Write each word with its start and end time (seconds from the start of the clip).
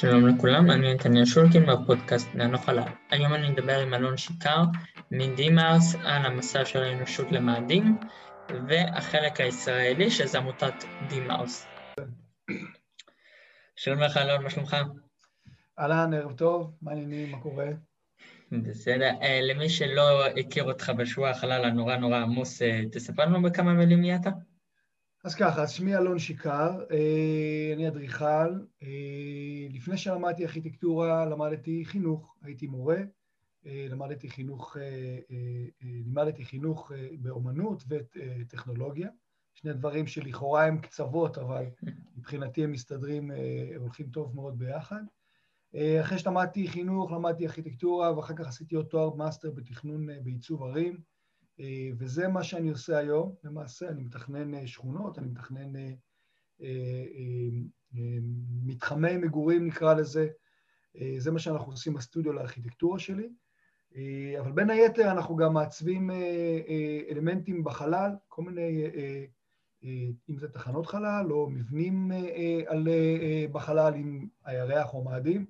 שלום 0.00 0.26
לכולם, 0.26 0.70
אני 0.70 0.94
נתניה 0.94 1.26
שולקין 1.26 1.66
מהפודקאסט 1.66 2.34
ננו 2.34 2.58
חלל. 2.58 2.88
היום 3.10 3.34
אני 3.34 3.48
אדבר 3.48 3.80
עם 3.80 3.94
אלון 3.94 4.16
שיקר 4.16 4.62
מדימארס 5.10 5.94
על 5.94 6.26
המסע 6.26 6.64
של 6.64 6.82
האנושות 6.82 7.32
למאדים 7.32 7.98
והחלק 8.68 9.40
הישראלי 9.40 10.10
שזה 10.10 10.38
עמותת 10.38 10.74
דימארס. 11.08 11.66
שלום 13.76 14.00
לך 14.00 14.16
אלון, 14.16 14.42
מה 14.42 14.50
שלומך? 14.50 14.76
אהלן, 15.78 16.14
ערב 16.14 16.32
טוב, 16.32 16.72
מה 16.82 16.90
העניינים, 16.90 17.30
מה 17.30 17.40
קורה? 17.40 17.66
בסדר. 18.52 19.10
אה, 19.22 19.40
למי 19.42 19.68
שלא 19.68 20.26
הכיר 20.26 20.64
אותך 20.64 20.92
בשבוע 20.96 21.30
החלל 21.30 21.64
הנורא 21.64 21.96
נורא 21.96 22.18
עמוס, 22.18 22.62
אה, 22.62 22.82
תספר 22.92 23.24
לנו 23.24 23.42
בכמה 23.42 23.72
מילים 23.72 24.00
מי 24.00 24.16
אתה? 24.16 24.30
אז 25.26 25.34
ככה, 25.34 25.62
אז 25.62 25.70
שמי 25.70 25.96
אלון 25.96 26.18
שיקאר, 26.18 26.84
אה, 26.90 27.72
אני 27.74 27.88
אדריכל. 27.88 28.60
לפני 29.70 29.96
שלמדתי 29.96 30.44
ארכיטקטורה, 30.44 31.26
למדתי 31.26 31.84
חינוך, 31.84 32.36
הייתי 32.42 32.66
מורה, 32.66 32.98
למדתי 33.64 34.30
חינוך, 34.30 34.76
לימדתי 35.82 36.44
חינוך 36.44 36.92
באומנות 37.18 37.84
וטכנולוגיה, 37.88 39.08
שני 39.54 39.72
דברים 39.72 40.06
שלכאורה 40.06 40.66
הם 40.66 40.78
קצוות, 40.78 41.38
אבל 41.38 41.64
מבחינתי 42.16 42.64
הם 42.64 42.72
מסתדרים, 42.72 43.30
הולכים 43.78 44.10
טוב 44.10 44.34
מאוד 44.34 44.58
ביחד. 44.58 45.02
אה, 45.76 46.00
אחרי 46.00 46.18
שלמדתי 46.18 46.68
חינוך, 46.68 47.12
למדתי 47.12 47.46
ארכיטקטורה, 47.46 48.16
ואחר 48.16 48.34
כך 48.34 48.46
עשיתי 48.46 48.74
עוד 48.74 48.86
תואר 48.86 49.14
מאסטר 49.14 49.50
בתכנון 49.50 50.10
אה, 50.10 50.16
בעיצוב 50.22 50.62
ערים, 50.62 50.92
אה, 50.94 50.98
וזה 51.98 52.28
מה 52.28 52.44
שאני 52.44 52.70
עושה 52.70 52.98
היום. 52.98 53.34
למעשה, 53.44 53.88
אני 53.88 54.02
מתכנן 54.02 54.66
שכונות, 54.66 55.18
אני 55.18 55.26
מתכנן 55.26 55.72
מתחמי 58.64 59.16
מגורים, 59.16 59.66
נקרא 59.66 59.94
לזה. 59.94 60.28
זה 61.18 61.30
מה 61.30 61.38
שאנחנו 61.38 61.72
עושים 61.72 61.94
בסטודיו 61.94 62.32
לארכיטקטורה 62.32 62.98
שלי. 62.98 63.28
אבל 64.40 64.52
בין 64.52 64.70
היתר 64.70 65.10
אנחנו 65.10 65.36
גם 65.36 65.54
מעצבים 65.54 66.10
אלמנטים 67.10 67.64
בחלל, 67.64 68.10
כל 68.28 68.42
מיני, 68.42 68.84
אם 70.28 70.38
זה 70.38 70.48
תחנות 70.48 70.86
חלל 70.86 71.32
או 71.32 71.50
מבנים 71.50 72.10
על, 72.66 72.88
בחלל 73.52 73.94
עם 73.94 74.28
הירח 74.44 74.94
או 74.94 75.04
מאדים. 75.04 75.46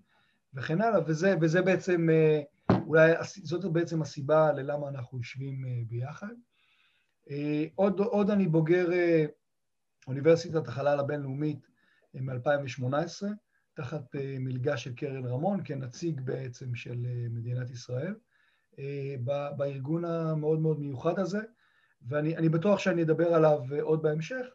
וכן 0.57 0.81
הלאה, 0.81 1.01
וזה, 1.07 1.35
וזה 1.41 1.63
בעצם, 1.63 2.11
אה, 2.11 2.43
אולי 2.87 3.12
זאת 3.23 3.73
בעצם 3.73 4.03
הסיבה 4.03 4.53
ללמה 4.53 4.89
אנחנו 4.89 5.19
יושבים 5.19 5.65
אה, 5.65 5.83
ביחד. 5.89 6.34
אה, 7.31 7.65
עוד, 7.75 8.01
עוד 8.01 8.31
אני 8.31 8.48
בוגר 8.48 8.89
אוניברסיטת 10.06 10.69
החלל 10.69 11.01
הבינלאומית 11.01 11.67
מ-2018, 12.14 13.27
תחת 13.75 14.03
מלגה 14.41 14.77
של 14.77 14.95
קרן 14.95 15.27
רמון, 15.27 15.61
כנציג 15.64 16.20
בעצם 16.20 16.75
של 16.75 17.07
מדינת 17.31 17.70
ישראל, 17.70 18.14
בארגון 19.57 20.05
המאוד 20.05 20.61
מאוד 20.61 20.81
מיוחד 20.81 21.19
הזה, 21.19 21.41
ואני 22.09 22.48
בטוח 22.48 22.79
שאני 22.79 23.03
אדבר 23.03 23.34
עליו 23.34 23.61
עוד 23.81 24.03
בהמשך, 24.03 24.47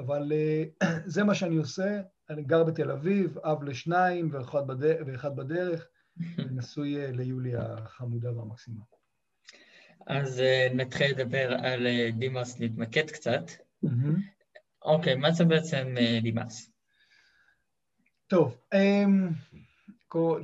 אבל 0.00 0.32
זה 1.14 1.24
מה 1.24 1.34
שאני 1.34 1.56
עושה, 1.56 2.00
אני 2.30 2.42
גר 2.42 2.64
בתל 2.64 2.90
אביב, 2.90 3.38
אב 3.38 3.62
לשניים 3.62 4.28
ואחד 4.32 5.36
בדרך, 5.36 5.88
ונשוי 6.36 7.04
אה, 7.04 7.12
ליולי 7.12 7.56
החמודה 7.56 8.36
והמקסימה. 8.36 8.82
אז 10.06 10.38
uh, 10.40 10.74
נתחיל 10.74 11.10
לדבר 11.10 11.54
על 11.54 11.86
uh, 11.86 12.16
דימאס, 12.18 12.60
נתמקד 12.60 13.10
קצת. 13.10 13.42
אוקיי, 14.82 15.14
מה 15.14 15.30
זה 15.30 15.44
בעצם 15.44 15.94
דימאס? 16.22 16.70
טוב, 18.26 18.58
um, 18.74 19.58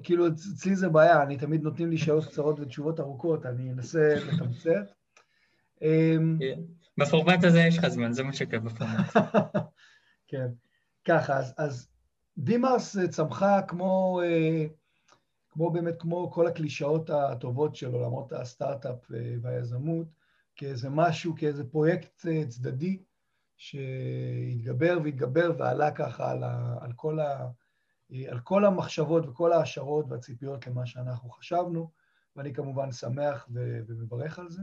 כאילו 0.02 0.28
אצלי 0.28 0.76
זה 0.76 0.88
בעיה, 0.88 1.22
אני 1.22 1.36
תמיד 1.36 1.62
נותנים 1.62 1.90
לי 1.90 1.98
שאלות 1.98 2.24
קצרות 2.24 2.60
ותשובות 2.60 3.00
ארוכות, 3.00 3.46
אני 3.46 3.70
אנסה 3.70 4.14
לתמצת. 4.14 4.92
Um, 5.76 6.44
בפורמט 6.98 7.44
הזה 7.44 7.60
יש 7.60 7.78
לך 7.78 7.88
זמן, 7.88 8.12
זה 8.12 8.22
מה 8.22 8.32
שקרה 8.32 8.60
בפורמט. 8.60 9.16
כן. 10.30 10.46
ככה, 11.04 11.40
אז, 11.56 11.88
דימאס 12.38 12.96
צמחה 13.10 13.62
כמו, 13.68 14.20
אה, 14.24 14.66
כמו 15.58 15.70
באמת, 15.70 15.94
כמו 15.98 16.30
כל 16.30 16.46
הקלישאות 16.46 17.10
הטובות 17.10 17.76
של 17.76 17.92
עולמות 17.92 18.32
הסטארט-אפ 18.32 19.12
אה, 19.12 19.34
והיזמות, 19.42 20.06
כאיזה 20.56 20.90
משהו, 20.90 21.34
כאיזה 21.36 21.64
פרויקט 21.64 22.26
אה, 22.26 22.46
צדדי 22.48 23.02
שהתגבר 23.56 24.98
והתגבר 25.04 25.52
ועלה 25.58 25.90
ככה 25.90 26.30
על, 26.30 26.42
ה, 26.42 26.78
על, 26.80 26.92
כל 26.92 27.20
ה, 27.20 27.48
על 28.28 28.40
כל 28.40 28.64
המחשבות 28.64 29.26
וכל 29.26 29.52
ההשערות 29.52 30.06
והציפיות 30.08 30.66
למה 30.66 30.86
שאנחנו 30.86 31.30
חשבנו, 31.30 31.90
ואני 32.36 32.54
כמובן 32.54 32.92
שמח 32.92 33.48
ו, 33.54 33.80
ומברך 33.86 34.38
על 34.38 34.48
זה. 34.50 34.62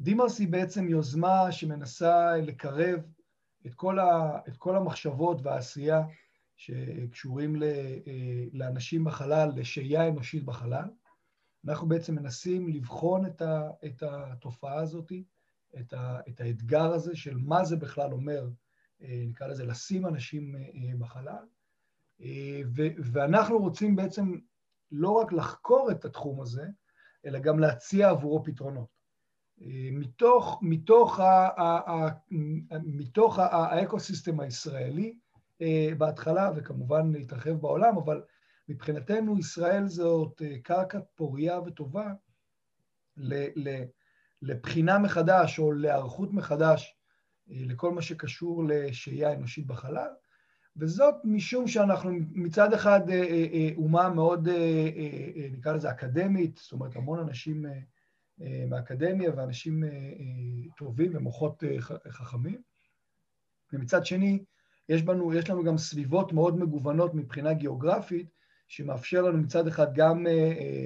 דימאס 0.00 0.38
היא 0.38 0.48
בעצם 0.48 0.88
יוזמה 0.88 1.52
שמנסה 1.52 2.36
לקרב 2.36 3.00
את 3.66 3.74
כל, 3.74 3.98
ה, 3.98 4.38
את 4.48 4.56
כל 4.56 4.76
המחשבות 4.76 5.42
והעשייה 5.42 6.02
שקשורים 6.56 7.62
אה, 7.62 8.44
לאנשים 8.52 9.04
בחלל, 9.04 9.50
לשהייה 9.56 10.08
אנושית 10.08 10.44
בחלל. 10.44 10.88
אנחנו 11.68 11.88
בעצם 11.88 12.14
מנסים 12.14 12.68
לבחון 12.68 13.26
את, 13.26 13.42
ה, 13.42 13.70
את 13.84 14.02
התופעה 14.02 14.80
הזאת, 14.80 15.12
את, 15.80 15.92
ה, 15.92 16.20
את 16.28 16.40
האתגר 16.40 16.92
הזה 16.92 17.16
של 17.16 17.36
מה 17.36 17.64
זה 17.64 17.76
בכלל 17.76 18.12
אומר, 18.12 18.48
אה, 19.02 19.24
נקרא 19.26 19.46
לזה, 19.46 19.66
לשים 19.66 20.06
אנשים 20.06 20.56
אה, 20.56 20.92
בחלל. 20.98 21.44
ו, 22.76 22.82
ואנחנו 22.98 23.58
רוצים 23.58 23.96
בעצם 23.96 24.34
לא 24.90 25.10
רק 25.10 25.32
לחקור 25.32 25.90
את 25.90 26.04
התחום 26.04 26.40
הזה, 26.40 26.66
אלא 27.26 27.38
גם 27.38 27.58
להציע 27.58 28.10
עבורו 28.10 28.44
פתרונות. 28.44 28.88
מתוך, 29.92 30.58
מתוך, 30.62 31.20
ה, 31.20 31.48
ה, 31.60 31.90
ה, 31.90 32.08
מתוך 32.84 33.38
האקוסיסטם 33.38 34.40
הישראלי 34.40 35.18
בהתחלה, 35.98 36.50
וכמובן 36.56 37.12
להתרחב 37.12 37.50
בעולם, 37.50 37.96
אבל 37.96 38.22
מבחינתנו 38.68 39.38
ישראל 39.38 39.86
זאת 39.86 40.42
אה, 40.42 40.58
קרקע 40.62 40.98
פורייה 41.14 41.60
וטובה 41.60 42.12
לבחינה 44.42 44.98
מחדש 44.98 45.58
או 45.58 45.72
להיערכות 45.72 46.32
מחדש 46.32 46.96
אה, 47.50 47.56
לכל 47.60 47.92
מה 47.92 48.02
שקשור 48.02 48.64
לשהייה 48.68 49.32
אנושית 49.32 49.66
בחלל, 49.66 50.10
וזאת 50.76 51.14
משום 51.24 51.68
שאנחנו 51.68 52.10
מצד 52.32 52.72
אחד 52.72 53.00
אומה 53.76 54.08
מאוד, 54.08 54.48
נקרא 55.52 55.72
לזה 55.72 55.90
אקדמית, 55.90 56.56
זאת 56.56 56.72
אומרת 56.72 56.96
המון 56.96 57.18
אנשים 57.18 57.66
אה, 58.42 58.64
מהאקדמיה 58.68 59.30
ואנשים 59.36 59.84
אה, 59.84 59.88
אה, 59.88 60.70
טובים 60.76 61.16
ומוחות 61.16 61.62
חכמים. 62.08 62.62
ומצד 63.72 64.06
שני, 64.06 64.44
יש, 64.88 65.02
בנו, 65.02 65.34
יש 65.34 65.50
לנו 65.50 65.64
גם 65.64 65.78
סביבות 65.78 66.32
מאוד 66.32 66.58
מגוונות 66.58 67.14
מבחינה 67.14 67.52
גיאוגרפית, 67.52 68.30
שמאפשר 68.68 69.22
לנו 69.22 69.38
מצד 69.38 69.66
אחד 69.66 69.94
גם 69.94 70.26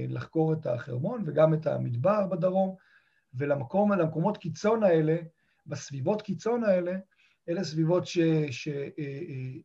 לחקור 0.09 0.53
את 0.53 0.67
החרמון 0.67 1.23
וגם 1.27 1.55
את 1.55 1.67
המדבר 1.67 2.27
בדרום, 2.27 2.75
ולמקום, 3.35 3.93
למקומות 3.93 4.37
קיצון 4.37 4.83
האלה, 4.83 5.17
בסביבות 5.67 6.23
קיצון 6.23 6.65
האלה, 6.65 6.93
אלה 7.49 7.65
סביבות 7.65 8.07
ש, 8.07 8.19
ש, 8.51 8.69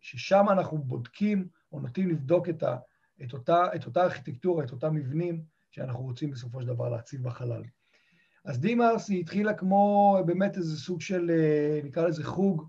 ששם 0.02 0.46
אנחנו 0.52 0.78
בודקים 0.78 1.48
או 1.72 1.80
נוטים 1.80 2.10
לבדוק 2.10 2.50
את, 2.50 2.64
ה, 2.64 2.78
את, 3.24 3.34
אותה, 3.34 3.66
את 3.76 3.86
אותה 3.86 4.04
ארכיטקטורה, 4.04 4.64
את 4.64 4.72
אותם 4.72 4.96
מבנים 4.96 5.44
שאנחנו 5.72 6.04
רוצים 6.04 6.32
בסופו 6.32 6.62
של 6.62 6.68
דבר 6.68 6.90
להציב 6.90 7.24
בחלל. 7.24 7.64
אז 8.46 8.60
דימארס 8.60 9.10
היא 9.10 9.20
התחילה 9.20 9.54
כמו 9.54 10.18
באמת 10.26 10.58
איזה 10.58 10.78
סוג 10.78 11.02
של, 11.02 11.32
אה, 11.32 11.80
נקרא 11.84 12.08
לזה 12.08 12.24
חוג 12.24 12.62
אה, 12.62 12.68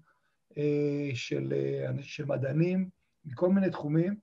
של, 1.14 1.52
אה, 1.56 2.02
של 2.02 2.24
מדענים 2.24 2.88
מכל 3.24 3.48
מיני 3.48 3.70
תחומים. 3.70 4.16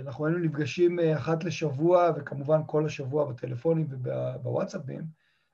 אנחנו 0.00 0.26
היינו 0.26 0.38
נפגשים 0.38 0.98
אחת 0.98 1.44
לשבוע, 1.44 2.12
וכמובן 2.16 2.60
כל 2.66 2.86
השבוע 2.86 3.32
בטלפונים 3.32 3.86
ובוואטסאפים, 3.90 5.04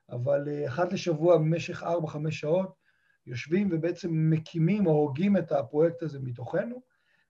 אבל 0.09 0.65
אחת 0.67 0.93
לשבוע 0.93 1.37
במשך 1.37 1.83
4-5 1.83 2.31
שעות 2.31 2.75
יושבים 3.25 3.69
ובעצם 3.71 4.09
מקימים 4.29 4.87
או 4.87 4.91
הוגים 4.91 5.37
את 5.37 5.51
הפרויקט 5.51 6.03
הזה 6.03 6.19
מתוכנו, 6.19 6.81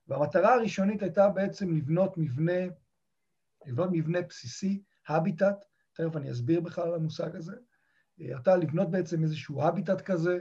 והמטרה 0.08 0.54
הראשונית 0.54 1.02
הייתה 1.02 1.28
בעצם 1.28 1.76
לבנות 1.76 2.18
מבנה 2.18 2.66
לבנות 3.66 3.88
מבנה 3.92 4.22
בסיסי, 4.22 4.82
הביטט, 5.08 5.64
תכף 5.92 6.16
אני 6.16 6.30
אסביר 6.30 6.60
בכלל 6.60 6.88
על 6.88 6.94
המושג 6.94 7.36
הזה. 7.36 7.56
אתה 8.40 8.56
לבנות 8.56 8.90
בעצם 8.90 9.22
איזשהו 9.22 9.62
הביטט 9.62 10.00
כזה, 10.00 10.38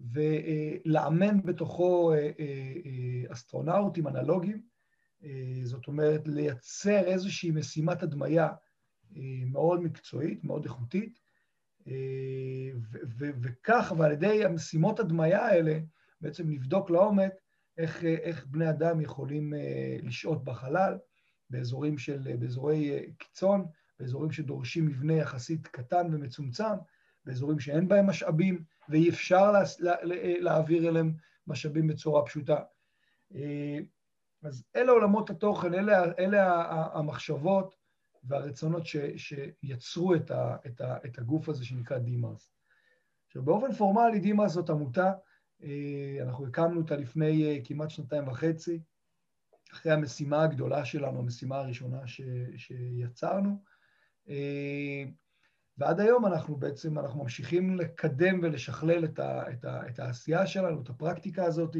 ולאמן 0.00 1.42
בתוכו 1.42 2.12
אה, 2.12 2.18
אה, 2.18 2.30
אה, 2.86 3.32
אסטרונאוטים 3.32 4.08
אנלוגיים, 4.08 4.74
זאת 5.64 5.86
אומרת, 5.88 6.28
לייצר 6.28 7.04
איזושהי 7.04 7.50
משימת 7.50 8.02
הדמיה 8.02 8.48
מאוד 9.46 9.82
מקצועית, 9.82 10.44
מאוד 10.44 10.64
איכותית, 10.64 11.18
וכך, 13.18 13.92
ועל 13.98 14.12
ידי 14.12 14.44
המשימות 14.44 15.00
הדמיה 15.00 15.46
האלה, 15.46 15.78
בעצם 16.20 16.50
לבדוק 16.50 16.90
לעומק 16.90 17.32
איך, 17.78 18.04
איך 18.04 18.46
בני 18.46 18.70
אדם 18.70 19.00
יכולים 19.00 19.52
לשהות 20.02 20.44
בחלל 20.44 20.98
באזורים 21.50 21.98
של, 21.98 22.36
באזורי 22.38 23.12
קיצון, 23.18 23.66
באזורים 24.00 24.30
שדורשים 24.30 24.86
מבנה 24.86 25.14
יחסית 25.14 25.66
קטן 25.66 26.14
ומצומצם, 26.14 26.74
באזורים 27.24 27.60
שאין 27.60 27.88
בהם 27.88 28.06
משאבים 28.06 28.64
ואי 28.88 29.08
אפשר 29.08 29.52
לה, 29.52 29.62
לה, 29.78 29.94
להעביר 30.40 30.88
אליהם 30.88 31.12
משאבים 31.46 31.86
בצורה 31.86 32.24
פשוטה. 32.24 32.56
אז 34.42 34.64
אלה 34.76 34.92
עולמות 34.92 35.30
התוכן, 35.30 35.74
אלה, 35.74 36.04
אלה 36.18 36.64
המחשבות 36.98 37.74
והרצונות 38.24 38.86
ש, 38.86 38.96
שיצרו 39.16 40.14
את, 40.14 40.30
ה, 40.30 40.56
את, 40.66 40.80
ה, 40.80 40.96
את 41.06 41.18
הגוף 41.18 41.48
הזה 41.48 41.64
שנקרא 41.64 41.98
דימאס. 41.98 42.54
עכשיו, 43.26 43.42
באופן 43.42 43.72
פורמלי 43.72 44.20
דימאס 44.20 44.52
זאת 44.52 44.70
עמותה, 44.70 45.12
אה, 45.62 46.18
אנחנו 46.22 46.46
הקמנו 46.46 46.80
אותה 46.80 46.96
לפני 46.96 47.44
אה, 47.44 47.58
כמעט 47.64 47.90
שנתיים 47.90 48.28
וחצי, 48.28 48.80
אחרי 49.72 49.92
המשימה 49.92 50.42
הגדולה 50.42 50.84
שלנו, 50.84 51.18
המשימה 51.18 51.58
הראשונה 51.58 52.06
ש, 52.06 52.20
שיצרנו, 52.56 53.62
אה, 54.28 55.04
ועד 55.78 56.00
היום 56.00 56.26
אנחנו 56.26 56.56
בעצם, 56.56 56.98
אנחנו 56.98 57.22
ממשיכים 57.22 57.76
לקדם 57.76 58.40
ולשכלל 58.42 59.04
את, 59.04 59.18
ה, 59.18 59.50
את, 59.52 59.64
ה, 59.64 59.88
את 59.88 59.98
העשייה 59.98 60.46
שלנו, 60.46 60.82
את 60.82 60.88
הפרקטיקה 60.88 61.44
הזאת, 61.44 61.76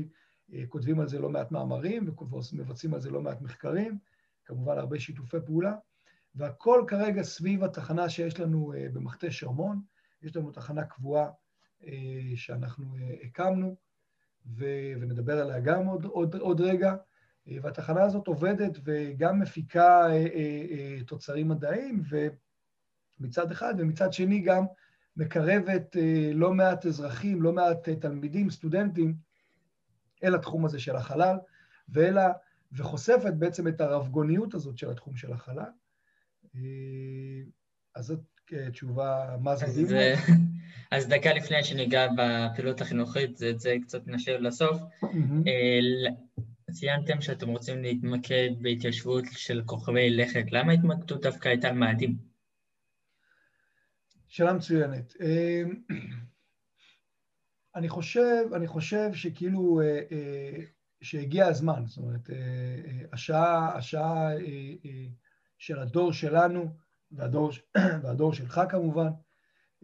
כותבים 0.69 1.01
על 1.01 1.09
זה 1.09 1.19
לא 1.19 1.31
מעט 1.31 1.51
מאמרים 1.51 2.11
ומבצעים 2.53 2.95
על 2.95 3.01
זה 3.01 3.11
לא 3.11 3.23
מעט 3.23 3.41
מחקרים, 3.41 3.99
כמובן 4.45 4.79
הרבה 4.79 4.99
שיתופי 4.99 5.37
פעולה. 5.47 5.75
והכל 6.35 6.85
כרגע 6.87 7.23
סביב 7.23 7.65
התחנה 7.65 8.09
שיש 8.09 8.41
לנו 8.41 8.73
אה, 8.73 8.87
במחטה 8.93 9.31
שרמון. 9.31 9.81
יש 10.23 10.37
לנו 10.37 10.51
תחנה 10.51 10.85
קבועה 10.85 11.31
אה, 11.87 12.33
שאנחנו 12.35 12.97
אה, 12.97 13.15
הקמנו, 13.23 13.77
ונדבר 14.57 15.41
עליה 15.41 15.61
גם 15.61 15.87
עוד, 15.87 16.05
עוד, 16.05 16.35
עוד 16.35 16.61
רגע. 16.61 16.95
והתחנה 17.63 18.03
הזאת 18.03 18.27
עובדת 18.27 18.79
וגם 18.85 19.41
מפיקה 19.41 20.07
תוצרים 21.07 21.49
מדעיים, 21.49 22.03
מצד 23.21 23.51
אחד, 23.51 23.75
ומצד 23.79 24.13
שני 24.13 24.41
גם 24.41 24.65
מקרבת 25.17 25.97
לא 26.35 26.53
מעט 26.53 26.87
אזרחים, 26.87 27.43
לא 27.43 27.53
מעט 27.53 27.89
תלמידים, 27.89 28.51
סטודנטים, 28.51 29.15
אל 30.25 30.35
התחום 30.35 30.65
הזה 30.65 30.79
של 30.79 30.97
החלל, 30.97 31.37
ואלה, 31.89 32.33
וחושפת 32.73 33.33
בעצם 33.39 33.69
את 33.69 33.81
הרבגוניות 33.81 34.55
הזאת 34.55 34.79
של 34.79 34.91
התחום 34.91 35.17
של 35.17 35.33
החלל. 35.33 35.71
אה, 36.57 36.61
אז 37.95 38.07
זאת 38.07 38.21
אה, 38.53 38.71
תשובה, 38.71 39.37
מה 39.41 39.57
זה 39.57 39.67
דימון? 39.75 40.03
אז 40.91 41.09
דקה 41.09 41.33
לפני 41.33 41.65
שניגע 41.65 42.07
בפעילות 42.17 42.81
החינוכית, 42.81 43.43
את 43.43 43.61
זה 43.61 43.77
קצת 43.83 44.07
נשאיר 44.07 44.41
לסוף. 44.41 44.83
אה, 45.05 46.11
ציינתם 46.73 47.21
שאתם 47.21 47.49
רוצים 47.49 47.83
להתמקד 47.83 48.51
בהתיישבות 48.61 49.25
של 49.31 49.63
כוכבי 49.67 50.11
לכת. 50.11 50.45
למה 50.53 50.73
ההתמקדות 50.73 51.23
דווקא 51.23 51.49
הייתה 51.49 51.69
על 51.69 51.75
מאדים? 51.75 52.34
שאלה 54.35 54.53
מצוינת. 54.53 55.17
אני 57.77 57.89
חושב, 57.89 58.45
אני 58.55 58.67
חושב 58.67 59.11
שכאילו, 59.13 59.81
שהגיע 61.03 61.47
הזמן, 61.47 61.83
זאת 61.87 61.99
אומרת, 61.99 62.31
השעה, 63.13 63.77
השעה 63.77 64.31
של 65.59 65.79
הדור 65.79 66.13
שלנו 66.13 66.77
והדור, 67.13 67.51
והדור 68.03 68.33
שלך 68.33 68.61
כמובן, 68.71 69.09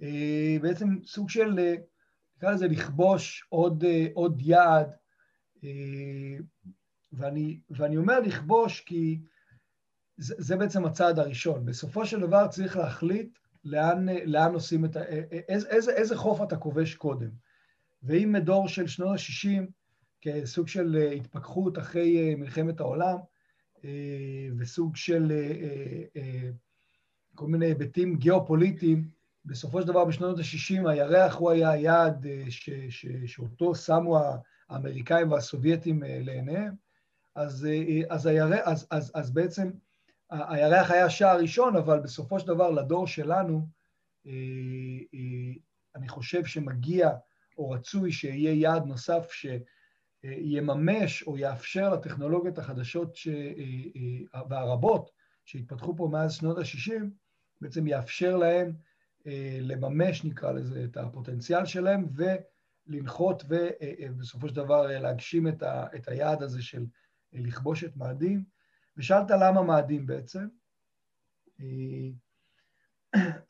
אה, 0.03 0.57
בעצם 0.63 0.99
סוג 1.05 1.31
של, 1.31 1.59
אה, 1.59 1.75
נקרא 2.37 2.53
לזה 2.53 2.69
לכבוש 2.69 3.47
עוד, 3.49 3.85
אה, 3.85 4.07
עוד 4.15 4.41
יעד, 4.41 4.91
ואני, 7.13 7.61
ואני 7.71 7.97
אומר 7.97 8.21
לכבוש 8.21 8.81
כי 8.81 9.21
זה, 10.17 10.35
זה 10.39 10.57
בעצם 10.57 10.85
הצעד 10.85 11.19
הראשון. 11.19 11.65
בסופו 11.65 12.07
של 12.07 12.21
דבר 12.21 12.49
צריך 12.49 12.77
להחליט 12.77 13.39
לאן, 13.65 14.07
לאן 14.25 14.55
עושים 14.55 14.85
את 14.85 14.97
ה... 14.97 15.03
איזה, 15.49 15.69
איזה, 15.69 15.93
איזה 15.93 16.17
חוף 16.17 16.43
אתה 16.43 16.57
כובש 16.57 16.95
קודם. 16.95 17.31
ואם 18.03 18.33
מדור 18.33 18.69
של 18.69 18.87
שנות 18.87 19.09
ה-60, 19.09 19.63
כסוג 20.21 20.69
של 20.69 20.97
התפכחות 21.17 21.79
אחרי 21.79 22.35
מלחמת 22.35 22.81
העולם, 22.81 23.17
אה, 23.85 24.49
וסוג 24.59 24.97
של 24.97 25.33
אה, 25.33 26.03
אה, 26.17 26.51
כל 27.35 27.47
מיני 27.47 27.67
היבטים 27.67 28.17
גיאופוליטיים. 28.17 29.09
בסופו 29.45 29.83
של 29.83 29.89
דבר 29.89 30.05
בשנות 30.05 30.39
ה-60 30.39 30.89
הירח 30.89 31.35
הוא 31.35 31.51
היה 31.51 31.71
היעד 31.71 32.27
ש, 32.49 32.71
ש, 32.89 33.07
שאותו 33.27 33.75
שמו 33.75 34.19
האמריקאים 34.69 35.31
והסובייטים 35.31 36.03
לעיניהם, 36.07 36.75
אז, 37.35 37.69
אז, 38.11 38.27
הירח, 38.27 38.61
אז, 38.65 38.87
אז, 38.91 39.13
אז 39.15 39.31
בעצם 39.31 39.71
הירח 40.31 40.91
היה 40.91 41.05
השער 41.05 41.31
הראשון, 41.31 41.77
אבל 41.77 42.01
בסופו 42.01 42.41
של 42.41 42.47
דבר 42.47 42.71
לדור 42.71 43.07
שלנו, 43.07 43.69
אני 45.97 46.09
חושב 46.09 46.45
שמגיע 46.45 47.11
או 47.59 47.71
רצוי 47.71 48.13
שיהיה 48.13 48.53
יעד 48.53 48.85
נוסף 48.85 49.33
ש... 49.33 49.47
יממש 50.25 51.23
או 51.23 51.39
יאפשר 51.39 51.95
לטכנולוגיות 51.95 52.59
החדשות 52.59 53.17
ש... 53.17 53.29
אה, 53.29 53.53
אה, 54.35 54.43
והרבות 54.49 55.11
שהתפתחו 55.45 55.97
פה 55.97 56.09
מאז 56.13 56.35
שנות 56.35 56.59
ה-60, 56.59 57.05
בעצם 57.61 57.87
יאפשר 57.87 58.37
להם 58.37 58.73
אה, 59.27 59.59
לממש, 59.61 60.25
נקרא 60.25 60.53
לזה, 60.53 60.85
את 60.85 60.97
הפוטנציאל 60.97 61.67
שלהם 61.67 62.09
ולנחות 62.87 63.45
ובסופו 63.49 64.49
של 64.49 64.55
דבר 64.55 64.87
להגשים 64.87 65.49
את, 65.49 65.63
ה... 65.63 65.87
את 65.97 66.09
היעד 66.09 66.43
הזה 66.43 66.63
של 66.63 66.87
לכבוש 67.33 67.85
את 67.85 67.97
מאדים. 67.97 68.45
ושאלת 68.97 69.31
למה 69.31 69.63
מאדים 69.63 70.07
בעצם? 70.07 70.47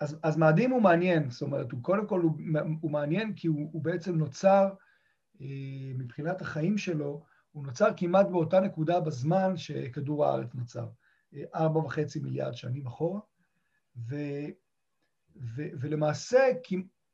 אז, 0.00 0.19
אז 0.22 0.37
מאדים 0.37 0.70
הוא 0.70 0.82
מעניין, 0.82 1.31
זאת 1.31 1.42
אומרת, 1.42 1.72
הוא 1.72 1.82
קודם 1.82 2.06
כל 2.06 2.20
הוא, 2.20 2.32
הוא 2.81 2.90
מעניין 2.90 3.34
כי 3.34 3.46
הוא, 3.46 3.70
הוא 3.72 3.82
בעצם 3.82 4.14
נוצר 4.14 4.69
אה, 5.40 5.46
מבחינת 5.98 6.40
החיים 6.40 6.78
שלו, 6.78 7.25
הוא 7.52 7.66
נוצר 7.66 7.88
כמעט 7.96 8.26
באותה 8.26 8.60
נקודה 8.60 9.00
בזמן 9.00 9.56
שכדור 9.56 10.26
הארץ 10.26 10.54
נוצר, 10.54 10.88
אה, 11.34 11.44
ארבע 11.54 11.78
וחצי 11.78 12.20
מיליארד 12.20 12.54
שנים 12.54 12.87
אחורה, 12.87 13.20
ו, 13.96 14.16
ו, 15.37 15.62
ולמעשה 15.81 16.38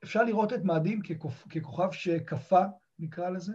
אפשר 0.05 0.25
לראות 0.25 0.52
את 0.52 0.64
מאדים 0.64 1.00
ככוכב, 1.50 1.90
שקפא, 1.93 2.64
נקרא 2.99 3.31
לזה, 3.31 3.52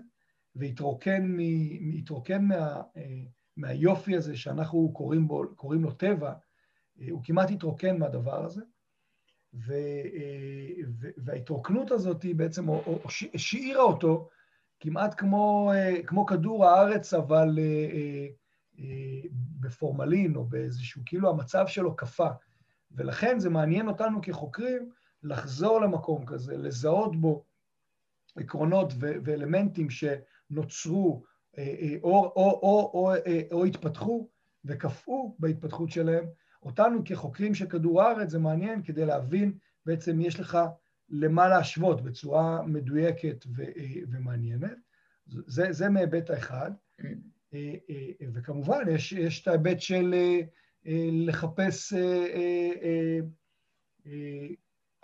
והתרוקן, 0.55 1.37
מ, 1.37 2.47
מה, 2.47 2.81
אה, 2.97 3.23
מהיופי 3.57 4.15
הזה 4.15 4.37
שאנחנו 4.37 4.91
קוראים, 4.93 5.27
בו, 5.27 5.43
קוראים 5.55 5.83
לו 5.83 5.91
טבע, 5.91 6.33
הוא 7.09 7.21
כמעט 7.23 7.51
התרוקן 7.51 7.97
מהדבר 7.97 8.45
הזה, 8.45 8.61
וההתרוקנות 11.17 11.91
הזאת 11.91 12.23
היא 12.23 12.35
בעצם 12.35 12.65
השאירה 13.33 13.83
אותו 13.83 14.29
כמעט 14.79 15.13
כמו, 15.17 15.71
אה, 15.75 16.03
כמו 16.03 16.25
כדור 16.25 16.65
הארץ, 16.65 17.13
אבל 17.13 17.59
אה, 17.59 18.27
אה, 18.79 19.29
בפורמלין 19.59 20.35
או 20.35 20.45
באיזשהו, 20.45 21.01
כאילו 21.05 21.29
המצב 21.29 21.67
שלו 21.67 21.95
קפא. 21.95 22.29
ולכן 22.91 23.39
זה 23.39 23.49
מעניין 23.49 23.87
אותנו 23.87 24.19
כחוקרים 24.21 24.89
לחזור 25.23 25.81
למקום 25.81 26.25
כזה, 26.25 26.57
לזהות 26.57 27.15
בו 27.15 27.45
עקרונות 28.35 28.93
ו- 28.99 29.15
ואלמנטים 29.23 29.87
שנוצרו 29.89 31.23
או, 31.57 31.63
או, 32.03 32.31
או, 32.35 32.59
או, 32.63 32.91
או, 32.93 33.13
או 33.51 33.65
התפתחו 33.65 34.29
וקפאו 34.65 35.35
בהתפתחות 35.39 35.89
שלהם. 35.89 36.25
אותנו 36.63 37.01
כחוקרים 37.05 37.55
של 37.55 37.69
כדור 37.69 38.01
הארץ 38.01 38.29
זה 38.29 38.39
מעניין 38.39 38.83
כדי 38.83 39.05
להבין, 39.05 39.57
בעצם 39.85 40.21
יש 40.21 40.39
לך 40.39 40.57
למה 41.09 41.47
להשוות 41.47 42.01
בצורה 42.01 42.61
מדויקת 42.61 43.45
ו- 43.55 43.63
ומעניינת. 44.11 44.77
זה, 45.27 45.71
זה 45.71 45.89
מהיבט 45.89 46.29
האחד. 46.29 46.71
Mm. 47.01 47.05
אה, 47.53 47.75
אה, 47.89 48.27
וכמובן, 48.33 48.83
יש, 48.91 49.11
יש 49.11 49.41
את 49.41 49.47
ההיבט 49.47 49.79
של 49.79 50.13
אה, 50.13 50.39
לחפש 51.11 51.93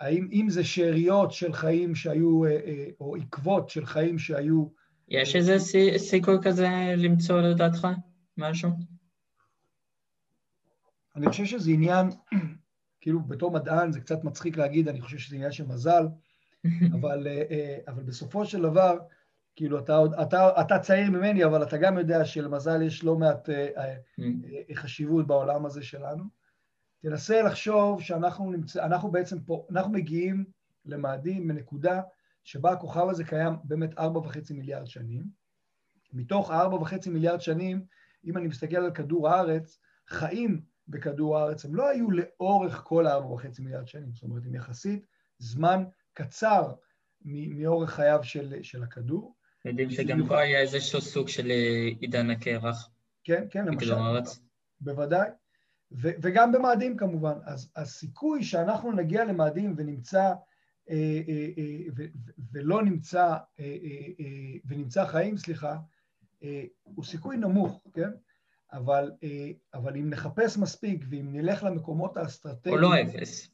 האם 0.00 0.28
אם 0.32 0.46
זה 0.50 0.64
שאריות 0.64 1.32
של 1.32 1.52
חיים 1.52 1.94
שהיו, 1.94 2.42
או 3.00 3.16
עקבות 3.16 3.68
של 3.68 3.86
חיים 3.86 4.18
שהיו... 4.18 4.68
יש 5.08 5.36
איזה 5.36 5.56
סיכוי 5.98 6.36
כזה 6.42 6.68
למצוא 6.96 7.40
לדעתך 7.40 7.88
משהו? 8.36 8.70
אני 11.16 11.26
חושב 11.28 11.44
שזה 11.44 11.70
עניין 11.70 12.06
כאילו 13.00 13.20
בתור 13.20 13.50
מדען 13.50 13.92
זה 13.92 14.00
קצת 14.00 14.24
מצחיק 14.24 14.56
להגיד, 14.56 14.88
אני 14.88 15.00
חושב 15.00 15.18
שזה 15.18 15.36
עניין 15.36 15.52
של 15.52 15.66
מזל, 15.66 16.06
אבל, 17.00 17.26
אה, 17.26 17.42
אה, 17.50 17.78
אבל 17.88 18.02
בסופו 18.02 18.44
של 18.46 18.62
דבר, 18.62 18.98
כאילו 19.56 19.78
אתה, 19.78 19.98
אתה, 20.22 20.60
אתה 20.60 20.78
צעיר 20.78 21.10
ממני, 21.10 21.44
אבל 21.44 21.62
אתה 21.62 21.76
גם 21.76 21.98
יודע 21.98 22.24
שלמזל 22.24 22.82
יש 22.82 23.04
לא 23.04 23.16
מעט 23.16 23.50
אה, 23.50 23.94
mm. 24.20 24.74
חשיבות 24.74 25.26
בעולם 25.26 25.66
הזה 25.66 25.82
שלנו. 25.82 26.24
תנסה 27.02 27.42
לחשוב 27.42 28.02
שאנחנו 28.02 28.52
נמצא, 28.52 28.84
אנחנו 28.84 29.10
בעצם 29.10 29.40
פה, 29.40 29.66
אנחנו 29.70 29.92
מגיעים 29.92 30.44
למאדים 30.84 31.48
מנקודה 31.48 32.00
שבה 32.44 32.72
הכוכב 32.72 33.08
הזה 33.08 33.24
קיים 33.24 33.52
באמת 33.64 33.98
ארבע 33.98 34.18
וחצי 34.18 34.54
מיליארד 34.54 34.86
שנים, 34.86 35.24
מתוך 36.12 36.50
הארבע 36.50 36.76
וחצי 36.76 37.10
מיליארד 37.10 37.40
שנים, 37.40 37.84
אם 38.24 38.36
אני 38.36 38.46
מסתכל 38.46 38.76
על 38.76 38.90
כדור 38.90 39.28
הארץ, 39.28 39.78
חיים 40.08 40.60
בכדור 40.88 41.38
הארץ 41.38 41.64
הם 41.64 41.74
לא 41.74 41.88
היו 41.88 42.10
לאורך 42.10 42.82
כל 42.84 43.06
הארבע 43.06 43.32
וחצי 43.32 43.62
מיליארד 43.62 43.88
שנים, 43.88 44.12
זאת 44.12 44.22
אומרת, 44.22 44.42
הם 44.46 44.54
יחסית 44.54 45.06
זמן 45.38 45.84
קצר 46.14 46.74
מאורך 47.24 47.90
חייו 47.90 48.20
של, 48.22 48.62
של 48.62 48.82
הכדור. 48.82 49.34
יודעים 49.64 49.90
שגם 49.90 50.26
פה 50.26 50.40
היה 50.40 50.60
איזשהו 50.60 51.00
סוג 51.00 51.28
של 51.28 51.50
אה, 51.50 51.88
עידן 52.00 52.30
הקרח. 52.30 52.90
כן, 53.24 53.44
כן, 53.50 53.64
למשל. 53.64 53.94
בוודאי. 54.80 55.28
ו- 55.92 56.12
וגם 56.22 56.52
במאדים 56.52 56.96
כמובן. 56.96 57.38
אז 57.44 57.70
הסיכוי 57.76 58.44
שאנחנו 58.44 58.92
נגיע 58.92 59.24
למאדים 59.24 59.74
ונמצא, 59.76 60.32
ולא 62.52 62.82
נמצא, 62.82 63.26
אה, 63.26 63.36
אה, 63.58 63.66
אה, 64.20 64.58
ונמצא 64.66 65.06
חיים, 65.06 65.36
סליחה, 65.36 65.76
הוא 66.82 67.04
סיכוי 67.04 67.36
נמוך, 67.36 67.82
כן? 67.92 68.10
אבל, 68.72 69.12
אבל 69.74 69.96
אם 69.96 70.10
נחפש 70.10 70.58
מספיק 70.58 71.04
ואם 71.10 71.32
נלך 71.32 71.62
למקומות 71.62 72.16
האסטרטגיים... 72.16 72.74
הוא 72.74 72.82
לא 72.82 73.02
אפס. 73.02 73.50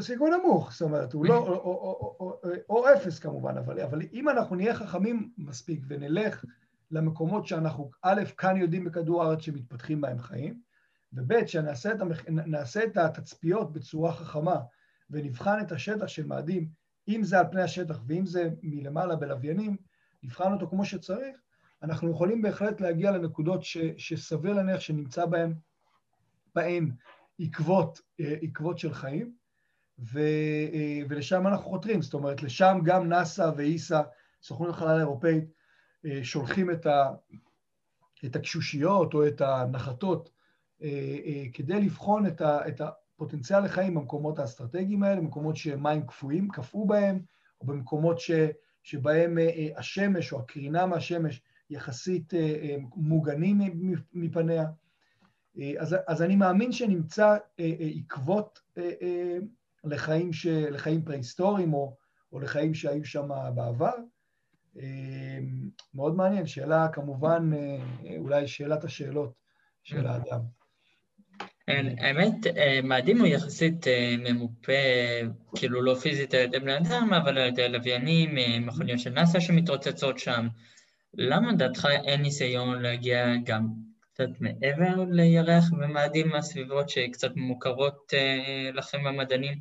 סיכוי 0.00 0.30
נמוך, 0.30 0.72
זאת 0.72 0.82
אומרת, 0.82 1.12
הוא 1.12 1.26
לא, 1.26 1.38
או, 1.38 1.46
או, 1.46 2.16
או, 2.20 2.40
או, 2.44 2.50
או 2.68 2.92
אפס 2.92 3.18
כמובן, 3.18 3.58
אבל, 3.58 3.80
אבל 3.80 4.02
אם 4.12 4.28
אנחנו 4.28 4.56
נהיה 4.56 4.74
חכמים 4.74 5.32
מספיק 5.38 5.80
ונלך 5.88 6.44
למקומות 6.90 7.46
שאנחנו, 7.46 7.90
א', 8.02 8.22
כאן 8.36 8.56
יודעים 8.56 8.84
בכדור 8.84 9.22
הארץ 9.22 9.40
שמתפתחים 9.40 10.00
בהם 10.00 10.18
חיים, 10.18 10.60
וב', 11.12 11.46
שנעשה 11.46 11.92
את, 11.92 12.00
המח... 12.00 12.24
את 12.84 12.96
התצפיות 12.96 13.72
בצורה 13.72 14.12
חכמה 14.12 14.56
ונבחן 15.10 15.60
את 15.60 15.72
השטח 15.72 16.06
של 16.06 16.26
מאדים, 16.26 16.68
אם 17.08 17.20
זה 17.24 17.38
על 17.38 17.44
פני 17.50 17.62
השטח 17.62 18.00
ואם 18.06 18.26
זה 18.26 18.50
מלמעלה 18.62 19.16
בלוויינים, 19.16 19.76
נבחן 20.22 20.52
אותו 20.52 20.68
כמו 20.68 20.84
שצריך, 20.84 21.36
אנחנו 21.82 22.10
יכולים 22.10 22.42
בהחלט 22.42 22.80
להגיע 22.80 23.10
לנקודות 23.10 23.64
ש... 23.64 23.78
שסביר 23.96 24.52
להניח 24.52 24.80
שנמצא 24.80 25.26
בהם, 25.26 25.54
בהם 26.54 26.90
עקבות, 27.38 28.00
אה, 28.20 28.34
עקבות 28.42 28.78
של 28.78 28.94
חיים, 28.94 29.34
ו... 29.98 30.18
אה, 30.72 31.00
ולשם 31.08 31.46
אנחנו 31.46 31.64
חותרים, 31.64 32.02
זאת 32.02 32.14
אומרת, 32.14 32.42
לשם 32.42 32.78
גם 32.84 33.08
נאס"א 33.08 33.50
ואיס"א, 33.56 34.02
סוכנות 34.42 34.74
החלל 34.74 34.96
האירופאית, 34.96 35.44
אה, 36.06 36.20
שולחים 36.22 36.70
את, 36.70 36.86
ה... 36.86 37.10
את 38.24 38.36
הקשושיות 38.36 39.14
או 39.14 39.26
את 39.26 39.40
הנחתות 39.40 40.30
כדי 41.54 41.80
לבחון 41.80 42.26
את, 42.26 42.40
ה... 42.40 42.68
את 42.68 42.80
הפוטנציאל 43.18 43.64
לחיים 43.64 43.94
במקומות 43.94 44.38
האסטרטגיים 44.38 45.02
האלה, 45.02 45.20
במקומות 45.20 45.56
שמים 45.56 46.06
קפואים, 46.06 46.48
קפאו 46.48 46.86
בהם, 46.86 47.20
או 47.60 47.66
במקומות 47.66 48.20
ש... 48.20 48.30
שבהם 48.82 49.38
השמש 49.76 50.32
או 50.32 50.40
הקרינה 50.40 50.86
מהשמש 50.86 51.42
יחסית 51.70 52.32
מוגנים 52.96 53.60
מפניה. 54.12 54.66
אז, 55.78 55.96
אז 56.06 56.22
אני 56.22 56.36
מאמין 56.36 56.72
שנמצא 56.72 57.28
אה, 57.28 57.36
אה, 57.80 57.88
עקבות 57.96 58.60
אה, 58.78 59.38
לחיים, 59.84 60.32
ש, 60.32 60.46
לחיים 60.46 61.04
פרה-היסטוריים 61.04 61.74
או, 61.74 61.96
או 62.32 62.40
לחיים 62.40 62.74
שהיו 62.74 63.04
שם 63.04 63.28
בעבר. 63.54 63.92
מאוד 65.94 66.16
מעניין, 66.16 66.46
שאלה 66.46 66.88
כמובן, 66.92 67.50
אולי 68.18 68.46
שאלת 68.46 68.84
השאלות 68.84 69.32
של 69.82 70.06
האדם. 70.06 70.57
האמת, 71.98 72.46
מאדים 72.82 73.18
הוא 73.18 73.26
יחסית 73.26 73.86
ממופה, 74.18 74.72
כאילו 75.56 75.82
לא 75.82 75.94
פיזית 75.94 76.34
על 76.34 76.40
ידי 76.40 76.58
בני 76.60 76.76
אדם, 76.78 77.10
אבל 77.22 77.38
על 77.38 77.48
ידי 77.48 77.68
לוויינים, 77.68 78.34
מכוניות 78.66 78.98
של 78.98 79.10
נאס"א 79.10 79.40
שמתרוצצות 79.40 80.18
שם. 80.18 80.48
למה 81.14 81.52
לדעתך 81.52 81.88
אין 82.04 82.22
ניסיון 82.22 82.82
להגיע 82.82 83.26
גם 83.44 83.68
קצת 84.18 84.40
מעבר 84.40 85.04
לירח 85.10 85.64
ומאדים 85.72 86.28
מהסביבות 86.28 86.88
שקצת 86.88 87.36
מוכרות 87.36 88.12
אה, 88.14 88.70
לכם 88.74 89.06
המדענים? 89.06 89.58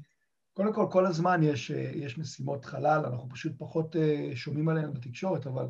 קודם 0.54 0.74
כל, 0.74 0.88
כל 0.92 1.06
הזמן 1.06 1.44
יש, 1.44 1.72
אה, 1.72 1.92
יש 1.94 2.18
משימות 2.18 2.66
חלל, 2.66 3.06
אנחנו 3.06 3.30
פשוט 3.30 3.54
פחות 3.58 3.96
אה, 3.96 4.32
שומעים 4.36 4.70
עליהן 4.70 4.94
בתקשורת, 4.94 5.48
אבל 5.48 5.66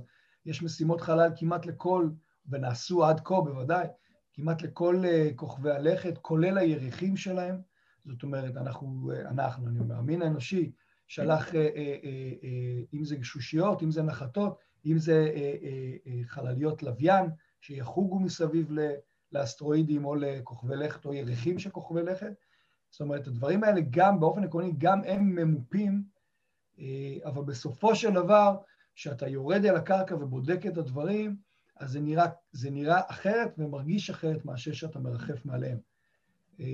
יש 0.46 0.64
משימות 0.64 1.02
חלל 1.02 1.30
כמעט 1.36 1.66
לכל, 1.66 2.10
ונעשו 2.50 3.06
עד 3.06 3.22
כה 3.24 3.42
בוודאי, 3.42 3.88
כמעט 4.38 4.62
לכל 4.62 5.04
כוכבי 5.36 5.72
הלכת, 5.72 6.18
כולל 6.18 6.58
היריחים 6.58 7.18
שלהם. 7.18 7.62
זאת 8.06 8.24
אומרת, 8.24 8.58
אנחנו, 8.58 9.12
אנחנו, 9.26 9.68
אני 9.68 9.80
אומר, 9.80 9.96
המין 9.96 10.22
האנושי 10.22 10.72
שלח, 11.08 11.52
אם 12.94 13.04
זה 13.04 13.16
גשושיות, 13.16 13.84
אם 13.84 13.92
זה 13.92 14.04
נחתות, 14.04 14.60
אם 14.86 14.98
זה 14.98 15.32
חלליות 16.26 16.84
לוויין, 16.84 17.26
שיחוגו 17.62 18.20
מסביב 18.20 18.72
לאסטרואידים 19.32 20.06
או 20.06 20.16
לכוכבי 20.16 20.76
לכת 20.76 21.06
או 21.06 21.14
ירחים 21.14 21.60
של 21.60 21.70
כוכבי 21.70 22.04
לכת. 22.04 22.34
זאת 22.90 23.02
אומרת, 23.02 23.28
הדברים 23.28 23.64
האלה 23.64 23.82
גם, 23.90 24.20
באופן 24.20 24.44
עקרוני, 24.44 24.74
גם 24.78 25.02
הם 25.04 25.36
ממופים, 25.36 26.04
אה, 26.80 27.18
אבל 27.26 27.44
בסופו 27.44 27.96
של 27.96 28.14
דבר, 28.14 28.58
כשאתה 28.96 29.28
יורד 29.28 29.66
אל 29.66 29.76
הקרקע 29.76 30.16
ובודק 30.16 30.66
את 30.68 30.78
הדברים, 30.78 31.36
אז 31.80 31.92
זה 31.92 32.00
נראה, 32.00 32.26
זה 32.52 32.70
נראה 32.70 33.02
אחרת 33.08 33.54
ומרגיש 33.58 34.10
אחרת 34.10 34.46
מאשר 34.46 34.74
שאתה 34.74 35.00
מרחף 35.00 35.46
מעליהם. 35.46 35.78
אה, 36.60 36.66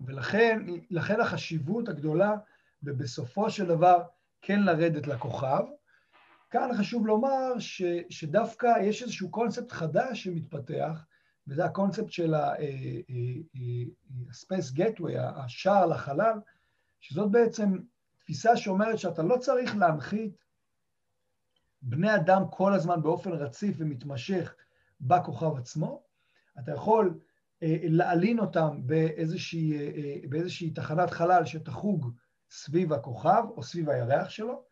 ולכן 0.00 0.66
לכן 0.90 1.20
החשיבות 1.20 1.88
הגדולה, 1.88 2.34
ובסופו 2.82 3.50
של 3.50 3.66
דבר 3.66 4.02
כן 4.42 4.62
לרדת 4.62 5.06
לכוכב, 5.06 5.64
כאן 6.50 6.70
חשוב 6.78 7.06
לומר 7.06 7.58
ש, 7.58 7.82
שדווקא 8.10 8.66
יש 8.82 9.02
איזשהו 9.02 9.30
קונספט 9.30 9.72
חדש 9.72 10.24
שמתפתח, 10.24 11.04
וזה 11.46 11.64
הקונספט 11.64 12.10
של 12.10 12.34
ה-Space 12.34 12.56
Gateway, 14.76 15.18
השער 15.18 15.86
לחלל, 15.86 16.38
שזאת 17.00 17.30
בעצם 17.30 17.78
תפיסה 18.18 18.56
שאומרת 18.56 18.98
שאתה 18.98 19.22
לא 19.22 19.36
צריך 19.36 19.76
להנחית 19.76 20.47
בני 21.82 22.14
אדם 22.14 22.42
כל 22.50 22.74
הזמן 22.74 23.02
באופן 23.02 23.32
רציף 23.32 23.76
ומתמשך 23.78 24.54
בכוכב 25.00 25.56
עצמו, 25.56 26.02
אתה 26.58 26.72
יכול 26.72 27.18
להלין 27.82 28.38
אותם 28.38 28.80
באיזושהי, 28.86 29.78
באיזושהי 30.28 30.70
תחנת 30.70 31.10
חלל 31.10 31.44
שתחוג 31.44 32.12
סביב 32.50 32.92
הכוכב 32.92 33.44
או 33.56 33.62
סביב 33.62 33.90
הירח 33.90 34.28
שלו, 34.28 34.62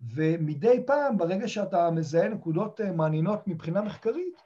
ומדי 0.00 0.82
פעם, 0.86 1.18
ברגע 1.18 1.48
שאתה 1.48 1.90
מזהה 1.90 2.28
נקודות 2.28 2.80
אה, 2.80 2.92
מעניינות 2.92 3.48
מבחינה 3.48 3.82
מחקרית, 3.82 4.42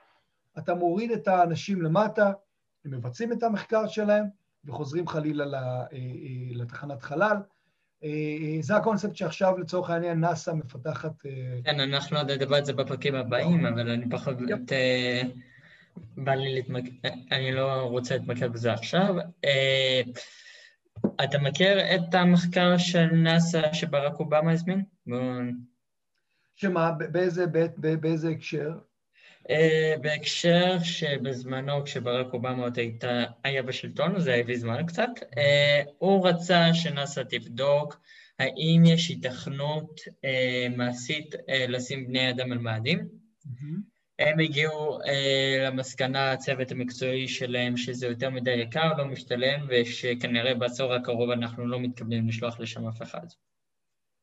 אתה 0.58 0.74
מוריד 0.74 1.10
את 1.10 1.28
האנשים 1.28 1.82
למטה, 1.82 2.32
הם 2.84 2.90
מבצעים 2.90 3.32
את 3.32 3.42
המחקר 3.42 3.86
שלהם 3.86 4.24
וחוזרים 4.64 5.08
חלילה 5.08 5.44
אה, 5.44 5.86
אה, 5.92 5.98
לתחנת 6.54 7.02
חלל. 7.02 7.36
זה 8.60 8.76
הקונספט 8.76 9.16
שעכשיו 9.16 9.58
לצורך 9.58 9.90
העניין 9.90 10.20
נאס"א 10.20 10.52
מפתחת... 10.52 11.22
כן, 11.64 11.80
אנחנו 11.80 12.18
עוד 12.18 12.30
נדבר 12.30 12.56
על 12.56 12.64
זה 12.64 12.72
בפרקים 12.72 13.14
הבאים, 13.14 13.66
אבל 13.66 13.90
אני 13.90 14.10
פחות... 14.10 14.36
בא 16.16 16.34
לי 16.34 16.54
להתמקד, 16.54 16.90
אני 17.32 17.52
לא 17.52 17.82
רוצה 17.82 18.16
להתמקד 18.16 18.52
בזה 18.52 18.72
עכשיו. 18.72 19.14
אתה 21.24 21.38
מכיר 21.38 21.94
את 21.94 22.14
המחקר 22.14 22.78
של 22.78 23.06
נאס"א 23.06 23.72
שברק 23.72 24.20
אובמה 24.20 24.52
הזמין? 24.52 24.84
שמה, 26.56 26.92
באיזה, 26.92 27.44
באיזה 28.00 28.28
הקשר? 28.28 28.70
Uh, 29.48 29.98
בהקשר 30.00 30.78
שבזמנו 30.82 31.84
כשברק 31.84 32.34
אובמה 32.34 32.62
עוד 32.62 32.78
הייתה, 32.78 33.24
היה 33.44 33.62
בשלטון, 33.62 34.20
זה 34.20 34.34
הביא 34.34 34.58
זמן 34.58 34.86
קצת, 34.86 35.10
uh, 35.20 35.90
הוא 35.98 36.28
רצה 36.28 36.74
שנאס"א 36.74 37.22
תבדוק 37.22 38.00
האם 38.38 38.82
יש 38.86 39.08
היתכנות 39.08 40.00
uh, 40.00 40.76
מעשית 40.76 41.34
לשים 41.68 42.06
בני 42.06 42.30
אדם 42.30 42.52
על 42.52 42.58
מאדים. 42.58 42.98
Mm-hmm. 42.98 43.92
הם 44.18 44.38
הגיעו 44.40 44.98
אה, 45.02 45.66
למסקנה, 45.66 46.32
הצוות 46.32 46.70
המקצועי 46.70 47.28
שלהם, 47.28 47.76
שזה 47.76 48.06
יותר 48.06 48.30
מדי 48.30 48.50
יקר, 48.50 48.92
לא 48.98 49.04
משתלם, 49.04 49.66
ושכנראה 49.68 50.54
בעשור 50.54 50.94
הקרוב 50.94 51.30
אנחנו 51.30 51.66
לא 51.66 51.80
מתכוונים 51.80 52.28
לשלוח 52.28 52.60
לשם 52.60 52.88
אף 52.88 53.02
אחד. 53.02 53.26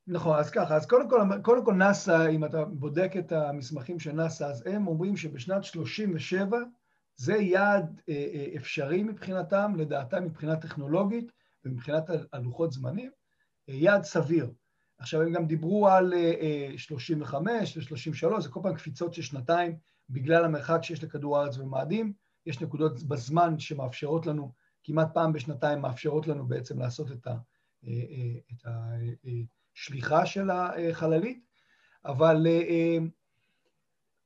נכון, 0.06 0.38
אז 0.38 0.50
ככה, 0.50 0.76
אז 0.76 0.86
קודם 0.86 1.10
כל, 1.10 1.20
קודם 1.42 1.64
כל 1.64 1.74
נאס"א, 1.74 2.28
אם 2.30 2.44
אתה 2.44 2.64
בודק 2.64 3.12
את 3.18 3.32
המסמכים 3.32 3.98
של 3.98 4.12
נאס"א, 4.12 4.44
אז 4.44 4.66
הם 4.66 4.86
אומרים 4.86 5.16
שבשנת 5.16 5.64
37' 5.64 6.58
זה 7.16 7.36
יעד 7.36 8.00
אה, 8.08 8.14
אה, 8.14 8.56
אפשרי 8.56 9.02
מבחינתם, 9.02 9.72
לדעתם 9.76 10.24
מבחינה 10.24 10.56
טכנולוגית 10.56 11.32
ומבחינת 11.64 12.04
הלוחות 12.32 12.72
זמנים, 12.72 13.10
אה, 13.68 13.74
יעד 13.74 14.04
סביר. 14.04 14.50
עכשיו, 14.98 15.22
הם 15.22 15.32
גם 15.32 15.46
דיברו 15.46 15.88
על 15.88 16.14
35 16.76 17.76
ו-33, 17.76 18.40
זה 18.40 18.48
כל 18.48 18.60
פעם 18.62 18.74
קפיצות 18.74 19.14
של 19.14 19.22
שנתיים 19.22 19.76
בגלל 20.10 20.44
המרחק 20.44 20.78
שיש 20.82 21.04
לכדור 21.04 21.38
הארץ 21.38 21.58
ומאדים. 21.58 22.12
יש 22.46 22.60
נקודות 22.60 23.02
בזמן 23.02 23.58
שמאפשרות 23.58 24.26
לנו, 24.26 24.52
כמעט 24.84 25.08
פעם 25.14 25.32
בשנתיים 25.32 25.80
מאפשרות 25.80 26.26
לנו 26.26 26.46
בעצם 26.46 26.78
לעשות 26.78 27.12
את, 27.12 27.26
ה, 27.26 27.36
את 28.52 28.66
השליחה 29.76 30.26
של 30.26 30.50
החללית, 30.50 31.40
אבל 32.04 32.46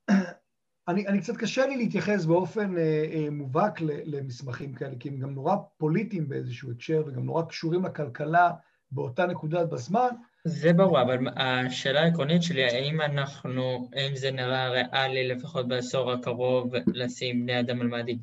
אני, 0.88 1.06
אני 1.06 1.20
קצת 1.20 1.36
קשה 1.36 1.66
לי 1.66 1.76
להתייחס 1.76 2.24
באופן 2.24 2.78
אה, 2.78 3.04
אה, 3.12 3.30
מובהק 3.30 3.80
למסמכים 3.80 4.74
כאלה, 4.74 4.94
כי 5.00 5.08
הם 5.08 5.18
גם 5.18 5.34
נורא 5.34 5.56
פוליטיים 5.76 6.28
באיזשהו 6.28 6.70
הקשר 6.70 7.02
וגם 7.06 7.24
נורא 7.24 7.42
קשורים 7.42 7.84
לכלכלה 7.84 8.50
באותה 8.90 9.26
נקודת 9.26 9.68
בזמן. 9.68 10.08
זה 10.44 10.72
ברור, 10.72 11.02
אבל 11.02 11.18
השאלה 11.36 12.00
העקרונית 12.00 12.42
שלי, 12.42 12.64
האם 12.64 13.00
אנחנו, 13.00 13.88
האם 13.92 14.16
זה 14.16 14.30
נראה 14.30 14.68
ריאלי 14.68 15.28
לפחות 15.28 15.68
בעשור 15.68 16.12
הקרוב 16.12 16.74
לשים 16.86 17.42
בני 17.42 17.60
אדם 17.60 17.80
על 17.80 17.86
מאדים? 17.86 18.18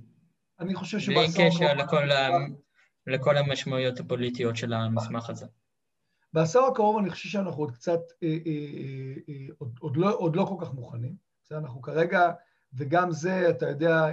אני 0.60 0.76
חושב 0.76 1.00
שבעשור 1.00 1.24
הקרוב... 1.24 1.60
בלי 1.60 1.68
קשר 1.68 1.74
לכל, 1.74 2.12
ה... 2.12 2.30
לכל 3.08 3.38
המשמעויות 3.38 4.00
הפוליטיות 4.00 4.58
של 4.58 4.74
המסמך 4.74 5.30
הזה. 5.30 5.46
בעשור 6.34 6.68
הקרוב 6.68 6.98
אני 6.98 7.10
חושב 7.10 7.30
שאנחנו 7.30 7.62
עוד 7.64 7.72
קצת, 7.72 8.00
אה, 8.24 8.38
אה, 8.46 9.14
אה, 9.30 9.48
עוד, 9.58 9.76
עוד, 9.80 9.98
לא, 9.98 10.16
עוד 10.16 10.36
לא 10.36 10.46
כל 10.46 10.66
כך 10.66 10.74
מוכנים. 10.74 11.16
בסדר, 11.44 11.58
אנחנו 11.58 11.82
כרגע... 11.82 12.32
וגם 12.74 13.12
זה, 13.12 13.50
אתה 13.50 13.70
יודע, 13.70 14.06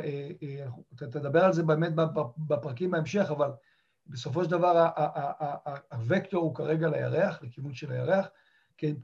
אתה 0.95 1.07
תדבר 1.07 1.45
על 1.45 1.53
זה 1.53 1.63
באמת 1.63 1.93
בפרקים 2.39 2.91
בהמשך, 2.91 3.27
אבל 3.31 3.51
בסופו 4.07 4.45
של 4.45 4.51
דבר 4.51 4.89
הוקטור 6.09 6.43
הוא 6.43 6.55
כרגע 6.55 6.89
לירח, 6.89 7.43
לכיוון 7.43 7.75
של 7.75 7.93
הירח, 7.93 8.29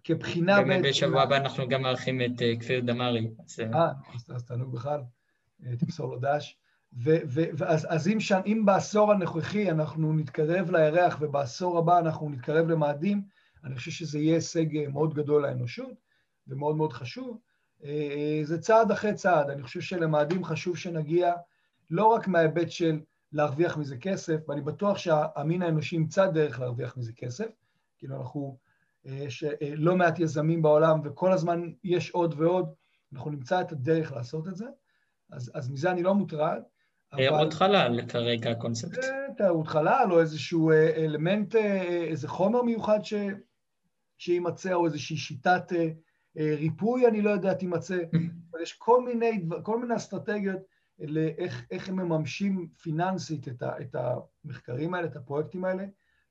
כבחינה... 0.04 0.62
באמת 0.62 0.84
בשבוע 0.84 1.22
הבא 1.22 1.36
אנחנו 1.36 1.68
גם 1.68 1.82
מארחים 1.82 2.20
את 2.20 2.42
כפיר 2.60 2.80
דמארי. 2.80 3.30
אה, 3.74 3.92
אז 4.34 4.44
תענוג 4.44 4.74
בכלל, 4.74 5.00
תמסור 5.78 6.14
לו 6.14 6.18
דש. 6.20 6.56
ואז 6.96 8.08
אם, 8.08 8.20
שם, 8.20 8.40
אם 8.46 8.62
בעשור 8.64 9.12
הנוכחי 9.12 9.70
אנחנו 9.70 10.12
נתקרב 10.12 10.70
לירח 10.70 11.16
ובעשור 11.20 11.78
הבא 11.78 11.98
אנחנו 11.98 12.28
נתקרב 12.30 12.68
למאדים, 12.68 13.22
אני 13.64 13.76
חושב 13.76 13.90
שזה 13.90 14.18
יהיה 14.18 14.34
הישג 14.34 14.88
מאוד 14.88 15.14
גדול 15.14 15.42
לאנושות 15.42 15.94
ומאוד 16.48 16.76
מאוד 16.76 16.92
חשוב. 16.92 17.38
אה, 17.84 18.40
זה 18.42 18.60
צעד 18.60 18.90
אחרי 18.90 19.14
צעד. 19.14 19.50
אני 19.50 19.62
חושב 19.62 19.80
שלמאדים 19.80 20.44
חשוב 20.44 20.76
שנגיע 20.76 21.32
לא 21.90 22.06
רק 22.06 22.28
מההיבט 22.28 22.70
של 22.70 23.00
להרוויח 23.32 23.76
מזה 23.76 23.96
כסף, 23.96 24.48
ואני 24.48 24.60
בטוח 24.60 24.98
שהמין 24.98 25.62
האנושי 25.62 25.96
ימצא 25.96 26.26
דרך 26.26 26.60
להרוויח 26.60 26.96
מזה 26.96 27.12
כסף, 27.12 27.48
כאילו 27.98 28.16
אנחנו, 28.16 28.58
אה, 29.06 29.12
יש 29.12 29.44
אה, 29.44 29.74
לא 29.74 29.96
מעט 29.96 30.18
יזמים 30.18 30.62
בעולם 30.62 31.00
וכל 31.04 31.32
הזמן 31.32 31.72
יש 31.84 32.10
עוד 32.10 32.34
ועוד, 32.38 32.74
אנחנו 33.12 33.30
נמצא 33.30 33.60
את 33.60 33.72
הדרך 33.72 34.12
לעשות 34.12 34.48
את 34.48 34.56
זה, 34.56 34.66
אז, 35.30 35.50
אז 35.54 35.70
מזה 35.70 35.90
אני 35.90 36.02
לא 36.02 36.14
מוטרד. 36.14 36.62
תיירות 37.16 37.54
חלל 37.54 38.06
כרגע 38.08 38.50
הקונספט. 38.50 39.04
תיירות 39.36 39.66
חלל 39.66 40.06
או 40.10 40.20
איזשהו 40.20 40.70
אלמנט, 40.96 41.54
איזה 42.08 42.28
חומר 42.28 42.62
מיוחד 42.62 43.04
ש... 43.04 43.14
שיימצא, 44.18 44.74
או 44.74 44.86
איזושהי 44.86 45.16
שיטת 45.16 45.72
אה, 46.38 46.54
ריפוי, 46.56 47.06
אני 47.06 47.22
לא 47.22 47.30
יודע, 47.30 47.54
תימצא. 47.54 47.98
יש 48.62 48.72
כל 48.72 49.04
מיני, 49.04 49.46
כל 49.62 49.80
מיני 49.80 49.96
אסטרטגיות 49.96 50.60
לאיך 50.98 51.88
הם 51.88 51.96
מממשים 51.96 52.68
פיננסית 52.82 53.48
את, 53.48 53.62
ה, 53.62 53.80
את 53.80 53.96
המחקרים 54.44 54.94
האלה, 54.94 55.06
את 55.06 55.16
הפרויקטים 55.16 55.64
האלה. 55.64 55.84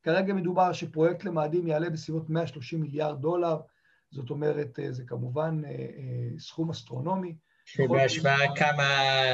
כרגע 0.03 0.33
מדובר 0.33 0.73
שפרויקט 0.73 1.23
למאדים 1.23 1.67
יעלה 1.67 1.89
בסביבות 1.89 2.29
130 2.29 2.81
מיליארד 2.81 3.21
דולר, 3.21 3.57
זאת 4.11 4.29
אומרת, 4.29 4.79
אה, 4.79 4.91
זה 4.91 5.03
כמובן 5.03 5.61
אה, 5.65 6.39
סכום 6.39 6.69
אסטרונומי. 6.69 7.35
שבהשוואה 7.65 8.55
כמה 8.55 8.89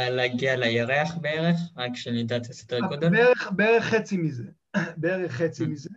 להגיע 0.09 0.55
לירח 0.55 1.15
בערך? 1.21 1.55
רק 1.77 1.95
שנדע 1.95 2.37
את 2.37 2.45
הסדר 2.45 2.79
גודל? 2.79 3.09
בערך, 3.09 3.51
בערך 3.51 3.83
חצי 3.83 4.17
מזה, 4.17 4.43
בערך 4.97 5.31
חצי 5.31 5.65
מזה. 5.65 5.89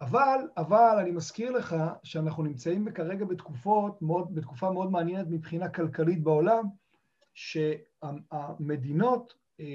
אבל, 0.00 0.40
אבל 0.56 0.96
אני 1.00 1.10
מזכיר 1.10 1.50
לך 1.50 1.76
שאנחנו 2.02 2.42
נמצאים 2.42 2.92
כרגע 2.92 3.24
בתקופות 3.24 4.02
מאוד, 4.02 4.34
בתקופה 4.34 4.70
מאוד 4.70 4.90
מעניינת 4.90 5.26
מבחינה 5.30 5.68
כלכלית 5.68 6.22
בעולם, 6.22 6.64
שהמדינות 7.34 9.34
אה, 9.60 9.64
אה, 9.64 9.70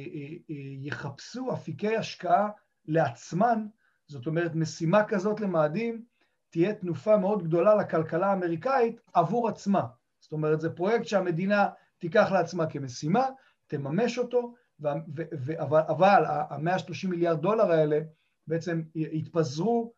אה, 0.50 0.56
יחפשו 0.82 1.54
אפיקי 1.54 1.98
השקעה 1.98 2.50
לעצמן, 2.86 3.66
זאת 4.08 4.28
אומרת 4.28 4.56
משימה 4.56 5.04
כזאת 5.04 5.40
למאדים 5.40 6.04
תהיה 6.50 6.74
תנופה 6.74 7.18
מאוד 7.18 7.44
גדולה 7.44 7.76
לכלכלה 7.76 8.28
האמריקאית 8.28 9.02
עבור 9.14 9.50
עצמה. 9.50 9.82
זאת 10.20 10.32
אומרת, 10.32 10.62
זה 10.62 10.70
פרויקט 10.70 11.06
שהמדינה 11.06 11.70
תיקח 12.00 12.32
לעצמה 12.32 12.66
כמשימה, 12.66 13.26
תממש 13.68 14.18
אותו, 14.18 14.54
ו- 14.82 14.88
ו- 15.16 15.24
ו- 15.46 15.62
אבל, 15.62 15.82
אבל 15.88 16.26
ה-130 16.26 17.08
מיליארד 17.08 17.42
דולר 17.42 17.72
האלה 17.72 18.00
בעצם 18.48 18.82
יתפזרו 18.96 19.94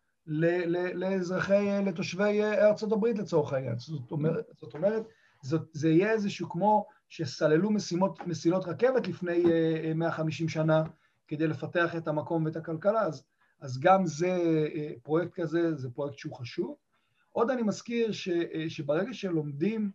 לאזרחי, 0.95 1.67
לתושבי 1.85 2.43
ארצות 2.43 2.91
הברית 2.91 3.19
לצורך 3.19 3.53
העניין. 3.53 3.75
זאת 3.77 4.11
אומרת, 4.11 4.45
זאת 4.55 4.73
אומרת 4.73 5.03
זאת, 5.41 5.69
זה 5.73 5.89
יהיה 5.89 6.11
איזשהו 6.11 6.49
כמו 6.49 6.85
שסללו 7.09 7.71
משימות, 7.71 8.27
מסילות 8.27 8.65
רכבת 8.65 9.07
לפני 9.07 9.43
150 9.95 10.47
אה, 10.47 10.51
שנה 10.51 10.83
כדי 11.27 11.47
לפתח 11.47 11.95
את 11.95 12.07
המקום 12.07 12.45
ואת 12.45 12.55
הכלכלה, 12.55 13.01
אז, 13.01 13.23
אז 13.61 13.79
גם 13.79 14.05
זה, 14.05 14.39
אה, 14.75 14.91
פרויקט 15.03 15.33
כזה, 15.33 15.75
זה 15.75 15.89
פרויקט 15.89 16.17
שהוא 16.17 16.35
חשוב. 16.35 16.75
עוד 17.31 17.49
אני 17.49 17.61
מזכיר 17.61 18.11
ש, 18.11 18.27
אה, 18.27 18.65
שברגע 18.69 19.13
שלומדים 19.13 19.91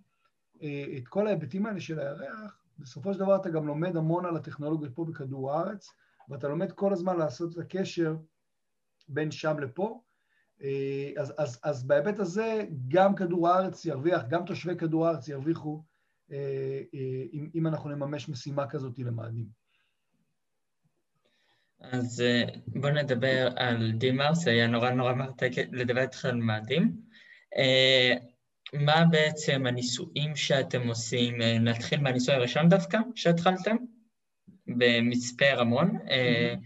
את 0.97 1.09
כל 1.09 1.27
ההיבטים 1.27 1.67
האלה 1.67 1.81
של 1.81 1.99
הירח, 1.99 2.63
בסופו 2.79 3.15
של 3.15 3.21
דבר 3.21 3.37
אתה 3.37 3.51
גם 3.51 3.67
לומד 3.67 3.97
המון 3.97 4.27
על 4.27 4.37
הטכנולוגיות 4.37 4.95
פה 4.95 5.05
בכדור 5.05 5.53
הארץ, 5.53 5.89
ואתה 6.29 6.49
לומד 6.49 6.73
כל 6.73 6.93
הזמן 6.93 7.17
לעשות 7.17 7.53
את 7.53 7.59
הקשר 7.59 8.17
בין 9.09 9.31
שם 9.31 9.59
לפה, 9.59 10.01
אה, 10.63 11.11
אז, 11.19 11.35
אז, 11.39 11.61
אז 11.63 11.87
בהיבט 11.87 12.19
הזה 12.19 12.65
גם 12.89 13.15
כדור 13.15 13.49
הארץ 13.49 13.85
ירוויח, 13.85 14.23
גם 14.29 14.45
תושבי 14.45 14.77
כדור 14.77 15.07
הארץ 15.07 15.29
ירוויחו 15.29 15.83
אה, 16.33 16.37
אה, 16.95 17.25
אם, 17.33 17.49
אם 17.55 17.67
אנחנו 17.67 17.91
נממש 17.91 18.29
משימה 18.29 18.69
כזאת 18.69 18.99
למאדים. 18.99 19.67
אז 21.81 22.23
בואו 22.67 22.93
נדבר 22.93 23.49
על 23.57 23.93
דימארס, 23.93 24.47
היה 24.47 24.67
נורא 24.67 24.91
נורא 24.91 25.13
מרתק 25.13 25.51
לדבר 25.73 26.01
איתך 26.01 26.25
על 26.25 26.37
מאדים. 26.37 26.97
מה 28.73 29.05
בעצם 29.11 29.67
הניסויים 29.67 30.37
שאתם 30.37 30.89
עושים? 30.89 31.43
נתחיל 31.43 32.01
מהניסוי 32.01 32.35
הראשון 32.35 32.69
דווקא 32.69 32.99
שהתחלתם, 33.15 33.77
במצפה 34.67 35.55
רמון. 35.55 35.97
Mm-hmm. 35.97 36.59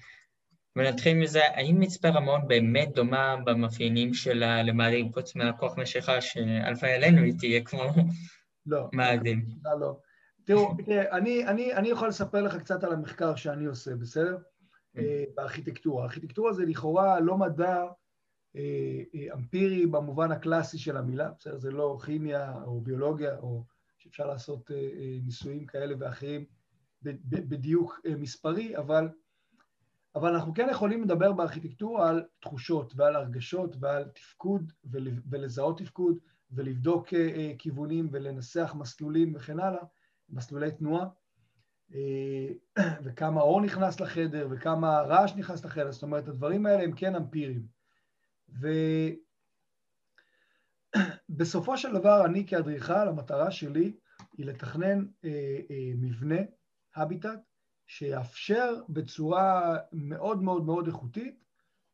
ונתחיל 0.77 1.17
מזה, 1.17 1.41
האם 1.55 1.81
מצפה 1.81 2.09
רמון 2.09 2.49
באמת 2.49 2.95
דומה 2.95 3.37
במאפיינים 3.45 4.15
שלה 4.15 4.63
למאדים, 4.63 5.13
חוץ 5.13 5.37
מהכוח 5.37 5.79
משיכה 5.79 6.21
שאלפי 6.21 6.87
עלינו 6.87 7.23
היא 7.23 7.35
תהיה 7.39 7.65
כמו 7.65 7.83
לא, 8.67 8.89
מאדים? 8.93 9.45
לא, 9.65 9.81
לא. 9.81 9.97
תראו, 10.45 10.77
אני, 11.13 11.47
אני, 11.47 11.75
אני 11.75 11.89
יכול 11.89 12.09
לספר 12.09 12.43
לך 12.43 12.57
קצת 12.57 12.85
על 12.85 12.93
המחקר 12.93 13.35
שאני 13.35 13.65
עושה, 13.65 13.97
בסדר? 13.97 14.37
Mm. 14.37 15.01
אה, 15.01 15.25
בארכיטקטורה. 15.37 16.05
ארכיטקטורה 16.05 16.53
זה 16.53 16.65
לכאורה 16.65 17.21
לא 17.21 17.37
מדע 17.37 17.75
אה, 17.75 17.83
אה, 17.83 17.89
אמפירי 19.35 19.87
במובן 19.87 20.33
הקלאסי 20.33 20.79
של 20.79 20.97
המילה, 20.97 21.31
בסדר? 21.39 21.59
זה 21.59 21.71
לא 21.71 21.99
כימיה 22.05 22.63
או 22.65 22.81
ביולוגיה, 22.81 23.39
או 23.39 23.65
שאפשר 23.99 24.27
לעשות 24.27 24.71
ניסויים 25.23 25.67
כאלה 25.67 25.95
ואחרים 25.99 26.45
בדיוק 27.03 28.01
מספרי, 28.19 28.77
אבל 28.77 29.09
אבל 30.15 30.35
אנחנו 30.35 30.55
כן 30.55 30.69
יכולים 30.71 31.03
לדבר 31.03 31.33
בארכיטקטורה 31.33 32.11
על 32.11 32.25
תחושות 32.41 32.93
ועל 32.97 33.17
הרגשות 33.17 33.77
ועל 33.81 34.05
תפקוד 34.05 34.73
ולזהות 35.31 35.79
תפקוד 35.79 36.19
ולבדוק 36.51 37.15
אה, 37.15 37.19
אה, 37.19 37.53
כיוונים 37.59 38.09
ולנסח 38.13 38.75
מסלולים 38.79 39.33
וכן 39.37 39.61
הלאה, 39.61 39.83
מסלולי 40.29 40.71
תנועה, 40.71 41.07
אה, 41.95 42.49
וכמה 43.05 43.41
אור 43.41 43.61
נכנס 43.61 44.01
לחדר 44.01 44.49
וכמה 44.51 45.01
רעש 45.01 45.35
נכנס 45.37 45.65
לחדר, 45.65 45.93
זאת 45.93 46.03
אומרת, 46.03 46.29
הדברים 46.29 46.67
האלה 46.67 46.83
הם 46.83 46.93
כן 46.93 47.15
אמפיריים. 47.15 47.80
ובסופו 51.31 51.79
של 51.79 51.93
דבר, 51.93 52.25
אני 52.27 52.47
כאדריכל, 52.47 53.09
המטרה 53.09 53.51
שלי 53.51 53.97
היא 54.39 54.47
לתכנן 54.47 55.07
מבנה, 55.97 56.41
הביטט, 56.97 57.41
שיאפשר 57.87 58.75
בצורה 58.89 59.77
מאוד 59.93 60.43
מאוד 60.43 60.65
מאוד 60.65 60.87
איכותית, 60.87 61.45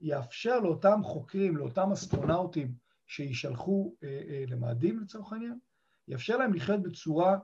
יאפשר 0.00 0.60
לאותם 0.60 1.00
חוקרים, 1.02 1.56
לאותם 1.56 1.92
אסטרונאוטים 1.92 2.74
שישלחו 3.06 3.94
אה, 4.02 4.08
אה, 4.28 4.44
למאדים 4.48 5.00
לצורך 5.00 5.32
העניין, 5.32 5.58
יאפשר 6.08 6.36
להם 6.36 6.54
לחיות 6.54 6.82
בצורה 6.82 7.38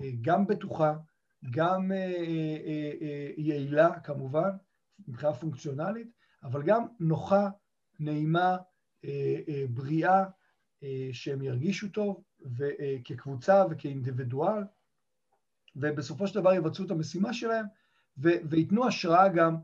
אה, 0.00 0.10
גם 0.20 0.46
בטוחה, 0.46 0.94
גם 1.50 1.92
אה, 1.92 1.96
אה, 1.96 2.92
אה, 3.02 3.30
יעילה 3.36 4.00
כמובן, 4.00 4.50
מבחינה 5.08 5.32
פונקציונלית, 5.32 6.08
אבל 6.42 6.62
גם 6.62 6.86
נוחה, 7.00 7.48
נעימה, 8.00 8.56
אה, 9.04 9.40
אה, 9.48 9.64
בריאה, 9.70 10.24
אה, 10.82 11.08
שהם 11.12 11.42
ירגישו 11.42 11.88
טוב 11.88 12.22
כקבוצה 13.04 13.64
וכאינדיבידואל, 13.70 14.62
ובסופו 15.76 16.26
של 16.26 16.40
דבר 16.40 16.54
יבצעו 16.54 16.86
את 16.86 16.90
המשימה 16.90 17.32
שלהם 17.32 17.66
וייתנו 18.18 18.86
השראה 18.86 19.28
גם 19.28 19.56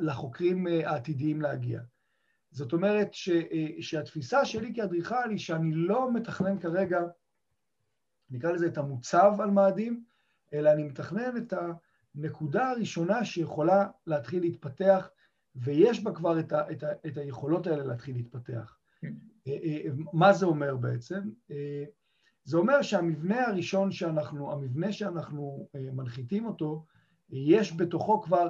לחוקרים 0.00 0.66
העתידיים 0.66 1.40
להגיע. 1.42 1.80
זאת 2.50 2.72
אומרת 2.72 3.14
ש, 3.14 3.30
שהתפיסה 3.80 4.44
שלי 4.44 4.74
כאדריכל 4.74 5.30
היא 5.30 5.38
שאני 5.38 5.74
לא 5.74 6.12
מתכנן 6.12 6.58
כרגע 6.58 7.00
נקרא 8.30 8.52
לזה 8.52 8.66
את 8.66 8.78
המוצב 8.78 9.32
על 9.40 9.50
מאדים, 9.50 10.04
אלא 10.52 10.72
אני 10.72 10.82
מתכנן 10.82 11.36
את 11.36 11.52
הנקודה 12.14 12.70
הראשונה 12.70 13.24
שיכולה 13.24 13.86
להתחיל 14.06 14.40
להתפתח, 14.40 15.10
ויש 15.56 16.04
בה 16.04 16.14
כבר 16.14 16.40
את, 16.40 16.52
ה, 16.52 16.70
את, 16.72 16.82
ה, 16.82 16.92
את 17.06 17.16
היכולות 17.16 17.66
האלה 17.66 17.84
להתחיל 17.84 18.16
להתפתח. 18.16 18.76
אה, 19.04 19.08
אה, 19.46 19.80
מה 20.12 20.32
זה 20.32 20.46
אומר 20.46 20.76
בעצם? 20.76 21.20
זה 22.44 22.56
אומר 22.56 22.82
שהמבנה 22.82 23.46
הראשון 23.46 23.92
שאנחנו, 23.92 24.52
המבנה 24.52 24.92
שאנחנו 24.92 25.68
מנחיתים 25.74 26.46
אותו, 26.46 26.84
יש 27.30 27.76
בתוכו 27.76 28.22
כבר, 28.22 28.48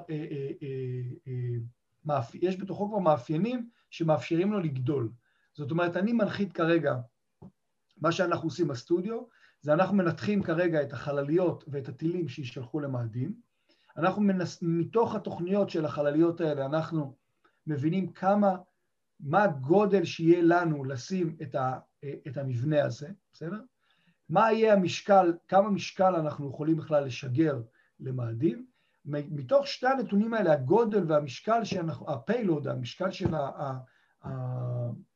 יש 2.35 2.61
בתוכו 2.61 2.89
כבר 2.89 2.99
מאפיינים 2.99 3.69
שמאפשרים 3.91 4.53
לו 4.53 4.61
לגדול. 4.61 5.11
זאת 5.55 5.71
אומרת, 5.71 5.97
אני 5.97 6.13
מנחית 6.13 6.53
כרגע, 6.53 6.97
מה 8.01 8.13
שאנחנו 8.13 8.47
עושים 8.47 8.69
בסטודיו, 8.69 9.23
זה 9.61 9.73
אנחנו 9.73 9.97
מנתחים 9.97 10.43
כרגע 10.43 10.83
את 10.83 10.93
החלליות 10.93 11.65
ואת 11.69 11.89
הטילים 11.89 12.29
שישלחו 12.29 12.81
למאדים. 12.81 13.35
אנחנו 13.99 14.23
מנס... 14.23 14.59
מתוך 14.63 15.15
התוכניות 15.15 15.71
של 15.71 15.85
החלליות 15.85 16.41
האלה, 16.41 16.67
אנחנו 16.67 17.15
מבינים 17.67 18.13
כמה, 18.13 18.57
מה 19.21 19.43
הגודל 19.43 20.05
שיהיה 20.05 20.43
לנו 20.43 20.85
לשים 20.85 21.37
את, 21.43 21.55
ה... 21.55 21.79
את 22.29 22.37
המבנה 22.37 22.85
הזה, 22.85 23.09
בסדר? 23.33 23.61
מה 24.29 24.53
יהיה 24.53 24.73
המשקל, 24.73 25.35
כמה 25.49 25.71
משקל 25.71 26.17
אנחנו 26.17 26.51
יכולים 26.51 26.77
בכלל 26.77 27.05
לשגר 27.05 27.61
למאדים. 28.01 28.67
מתוך 29.05 29.67
שתי 29.67 29.87
הנתונים 29.87 30.35
האלה, 30.35 30.53
הגודל 30.53 31.05
והמשקל 31.09 31.65
שאנחנו, 31.65 32.11
הפיילוד, 32.11 32.69
המשקל 32.69 33.11
של 33.11 33.35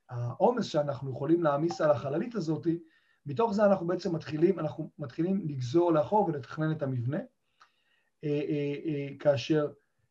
העומס 0.08 0.64
שאנחנו 0.64 1.10
יכולים 1.10 1.42
להעמיס 1.42 1.80
על 1.80 1.90
החללית 1.90 2.34
הזאת, 2.34 2.66
מתוך 3.26 3.52
זה 3.52 3.66
אנחנו 3.66 3.86
בעצם 3.86 4.14
מתחילים, 4.14 4.58
אנחנו 4.58 4.90
מתחילים 4.98 5.40
לגזור 5.48 5.92
לאחור 5.92 6.24
ולתכנן 6.28 6.72
את 6.72 6.82
המבנה, 6.82 7.18
כאשר 9.18 9.66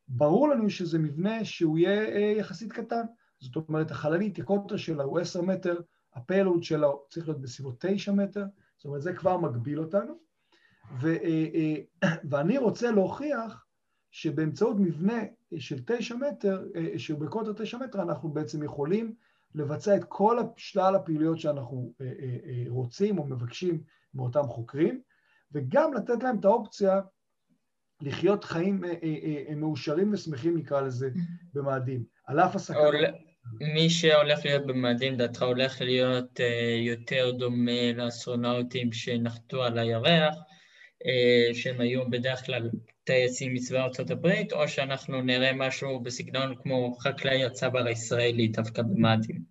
ברור 0.08 0.50
לנו 0.50 0.70
שזה 0.70 1.00
מבנה 1.00 1.46
שהוא 1.46 1.78
יהיה 1.78 2.32
יחסית 2.38 2.72
קטן. 2.72 3.02
זאת 3.40 3.56
אומרת, 3.56 3.92
החללית, 3.92 4.40
הקוטר 4.40 4.78
שלה 4.78 5.04
הוא 5.04 5.20
10 5.20 5.42
מטר, 5.42 5.80
הפיילוד 6.14 6.64
שלה 6.64 6.88
צריך 7.10 7.28
להיות 7.28 7.42
בסביבות 7.42 7.76
9 7.80 8.12
מטר, 8.12 8.46
זאת 8.78 8.86
אומרת, 8.86 9.02
זה 9.02 9.14
כבר 9.14 9.38
מגביל 9.38 9.80
אותנו. 9.80 10.14
ו, 11.02 11.16
ואני 12.30 12.58
רוצה 12.58 12.92
להוכיח 12.92 13.66
שבאמצעות 14.12 14.78
מבנה 14.80 15.20
של 15.58 15.80
9 15.86 16.16
מטר, 16.16 16.68
שהוא 16.98 17.20
בקוטר 17.20 17.54
9 17.54 17.78
מטר, 17.78 18.02
אנחנו 18.02 18.30
בעצם 18.30 18.64
יכולים 18.64 19.16
לבצע 19.56 19.96
את 19.96 20.04
כל 20.04 20.40
שלל 20.56 20.96
הפעילויות 20.96 21.40
שאנחנו 21.40 21.94
אה, 22.02 22.06
אה, 22.06 22.38
אה, 22.46 22.64
רוצים 22.68 23.18
או 23.18 23.26
מבקשים 23.26 23.84
מאותם 24.14 24.44
חוקרים, 24.44 25.02
וגם 25.52 25.94
לתת 25.94 26.24
להם 26.24 26.40
את 26.40 26.46
האופציה 26.46 27.02
לחיות 28.02 28.44
חיים 28.44 28.82
מאושרים 29.56 30.14
ושמחים, 30.14 30.58
נקרא 30.58 30.82
לזה, 30.82 31.10
במאדים, 31.54 32.04
על 32.26 32.40
אף 32.40 32.56
הסכנות. 32.56 32.94
מי 33.74 33.90
שהולך 33.90 34.46
להיות 34.46 34.66
במאדים, 34.66 35.18
דעתך 35.18 35.42
הולך 35.42 35.82
להיות 35.82 36.40
יותר 36.88 37.32
דומה 37.32 37.94
לאסטרונאוטים 37.96 38.92
שנחתו 38.92 39.64
על 39.64 39.78
הירח, 39.78 40.36
שהם 41.54 41.82
היו 41.82 42.10
בדרך 42.10 42.46
כלל 42.46 42.70
טייסים 43.04 43.54
מצבא 43.54 43.84
ארצות 43.84 44.12
הברית, 44.12 44.54
או 44.54 44.68
שאנחנו 44.68 45.22
נראה 45.22 45.54
משהו 45.54 46.00
בסגנון 46.00 46.56
כמו 46.64 46.96
חקלאי 47.00 47.46
הצבר 47.46 47.86
הישראלי 47.86 48.48
דווקא 48.48 48.82
במאדים. 48.82 49.42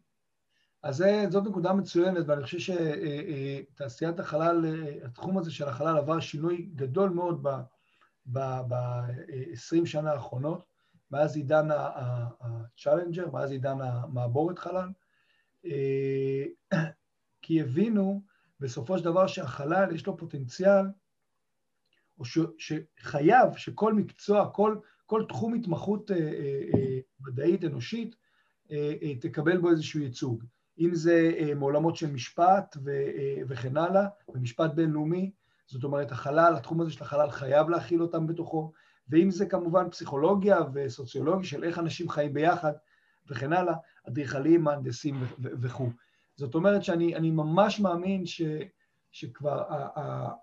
אז 0.83 1.05
זאת 1.31 1.45
נקודה 1.47 1.73
מצוינת, 1.73 2.25
ואני 2.27 2.43
חושב 2.43 2.75
שתעשיית 3.75 4.21
החלל, 4.21 4.65
התחום 5.05 5.39
הזה 5.39 5.51
של 5.51 5.69
החלל 5.69 5.97
עבר 5.97 6.21
שינוי 6.21 6.69
גדול 6.75 7.11
מאוד 7.11 7.43
ב-20 8.27 9.87
שנה 9.87 10.13
האחרונות, 10.13 10.65
מאז 11.11 11.37
עידן 11.37 11.71
ה-Challenger, 11.71 13.31
מאז 13.33 13.51
עידן 13.51 13.81
המעבורת 13.81 14.59
חלל, 14.59 14.89
כי 17.43 17.61
הבינו 17.61 18.23
בסופו 18.61 18.99
של 18.99 19.05
דבר 19.05 19.27
שהחלל 19.27 19.95
יש 19.95 20.07
לו 20.07 20.17
פוטנציאל 20.17 20.87
או 22.19 22.25
ש, 22.25 22.39
שחייב 22.59 23.57
שכל 23.57 23.95
מקצוע, 23.95 24.51
כל, 24.53 24.77
כל 25.07 25.25
תחום 25.29 25.55
התמחות 25.55 26.11
אה, 26.11 26.17
אה, 26.17 26.63
אה, 26.75 26.99
מדעית 27.21 27.65
אנושית 27.65 28.17
אה, 28.71 28.95
אה, 29.03 29.15
תקבל 29.15 29.59
בו 29.59 29.71
איזשהו 29.71 30.01
ייצוג. 30.01 30.45
אם 30.79 30.95
זה 30.95 31.33
אה, 31.39 31.55
מעולמות 31.55 31.97
של 31.97 32.13
משפט 32.13 32.77
ו, 32.85 32.91
אה, 32.91 33.43
וכן 33.49 33.77
הלאה, 33.77 34.07
ומשפט 34.29 34.71
בינלאומי, 34.75 35.31
זאת 35.71 35.85
אומרת 35.85 36.13
החלל, 36.13 36.55
התחום 36.57 36.81
הזה 36.81 36.91
של 36.91 37.05
החלל 37.05 37.31
חייב 37.31 37.69
להכיל 37.69 38.03
אותם 38.03 38.27
בתוכו, 38.27 38.73
ואם 39.09 39.31
זה 39.31 39.47
כמובן 39.47 39.91
פסיכולוגיה 39.91 40.59
וסוציולוגיה 40.75 41.49
של 41.49 41.65
איך 41.65 41.79
אנשים 41.79 42.09
חיים 42.09 42.35
ביחד 42.35 42.73
וכן 43.29 43.53
הלאה, 43.53 43.75
אדריכלים, 44.09 44.65
מהנדסים 44.65 45.25
וכו'. 45.39 45.91
זאת 46.37 46.55
אומרת 46.55 46.85
שאני 46.85 47.31
ממש 47.31 47.81
מאמין 47.81 48.27
ש... 48.27 48.43
שכבר, 49.13 49.63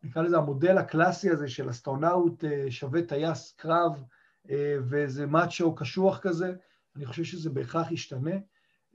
נקרא 0.03 0.21
לזה 0.21 0.37
המודל 0.37 0.77
הקלאסי 0.77 1.29
הזה 1.29 1.47
של 1.47 1.69
אסטרונאוט 1.69 2.43
אה, 2.43 2.65
שווה 2.69 3.01
טייס 3.01 3.53
קרב 3.57 4.03
אה, 4.49 4.75
ואיזה 4.89 5.25
מאצ'ו 5.25 5.75
קשוח 5.75 6.19
כזה, 6.19 6.53
אני 6.95 7.05
חושב 7.05 7.23
שזה 7.23 7.49
בהכרח 7.49 7.91
ישתנה. 7.91 8.35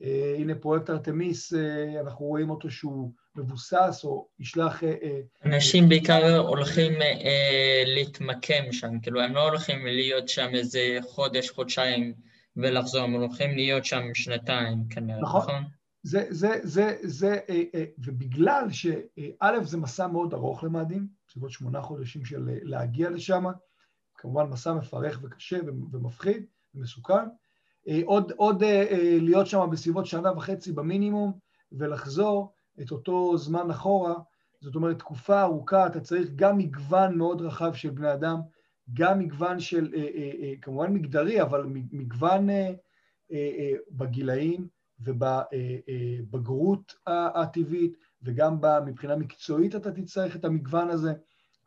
אה, 0.03 0.35
הנה 0.39 0.55
פרויקט 0.55 0.91
ארתמיס, 0.91 1.53
אנחנו 2.01 2.27
רואים 2.27 2.51
אותו 2.51 2.71
שהוא 2.71 3.13
מבוסס 3.37 4.01
או 4.05 4.29
ישלח... 4.39 4.83
אנשים 5.45 5.89
בעיקר 5.89 6.39
הולכים 6.39 6.93
להתמקם 7.87 8.73
שם, 8.73 9.01
כאילו 9.01 9.21
הם 9.21 9.35
לא 9.35 9.49
הולכים 9.49 9.87
להיות 9.87 10.29
שם 10.29 10.49
איזה 10.55 10.99
חודש, 11.03 11.51
חודשיים 11.51 12.15
ולחזור, 12.57 13.03
הם 13.03 13.13
הולכים 13.13 13.51
להיות 13.57 13.85
שם 13.85 14.03
שנתיים 14.15 14.89
כנראה, 14.91 15.21
נכון? 15.21 15.41
נכון? 15.41 15.63
זה, 16.03 16.27
זה, 16.31 16.61
זה, 16.63 16.97
זה, 17.03 17.39
אה, 17.49 17.63
אה, 17.75 17.85
ובגלל 17.99 18.71
שא' 18.71 19.65
זה 19.65 19.77
מסע 19.77 20.07
מאוד 20.07 20.35
ארוך 20.35 20.65
למאדים, 20.65 21.09
בסביבות 21.29 21.51
שמונה 21.51 21.83
חודשים 21.83 22.25
של 22.25 22.49
אה, 22.49 22.59
להגיע 22.63 23.11
לשם, 23.11 23.45
כמובן 24.17 24.47
מסע 24.47 24.73
מפרך 24.73 25.21
וקשה 25.23 25.59
ומפחיד 25.93 26.47
ומסוכן, 26.75 27.29
עוד, 28.05 28.33
עוד 28.37 28.63
להיות 29.21 29.47
שם 29.47 29.69
בסביבות 29.73 30.07
שנה 30.07 30.33
וחצי 30.33 30.73
במינימום 30.73 31.33
ולחזור 31.73 32.53
את 32.81 32.91
אותו 32.91 33.39
זמן 33.39 33.71
אחורה, 33.71 34.15
זאת 34.61 34.75
אומרת 34.75 34.99
תקופה 34.99 35.43
ארוכה, 35.43 35.87
אתה 35.87 36.01
צריך 36.01 36.29
גם 36.37 36.59
מגוון 36.59 37.19
מאוד 37.19 37.43
רחב 37.43 37.75
של 37.75 37.91
בני 37.91 38.13
אדם, 38.13 38.41
גם 38.93 39.19
מגוון 39.19 39.61
של, 39.61 39.93
כמובן 40.63 40.93
מגדרי, 40.93 41.43
אבל 41.43 41.65
מגוון 41.93 42.49
בגילאים, 43.91 44.67
ובבגרות 45.01 46.95
הטבעית, 47.07 47.97
וגם 48.23 48.59
מבחינה 48.87 49.17
מקצועית 49.17 49.75
אתה 49.77 49.93
תצטרך 49.93 50.37
את 50.37 50.45
המגוון 50.45 50.91
הזה. 50.91 51.13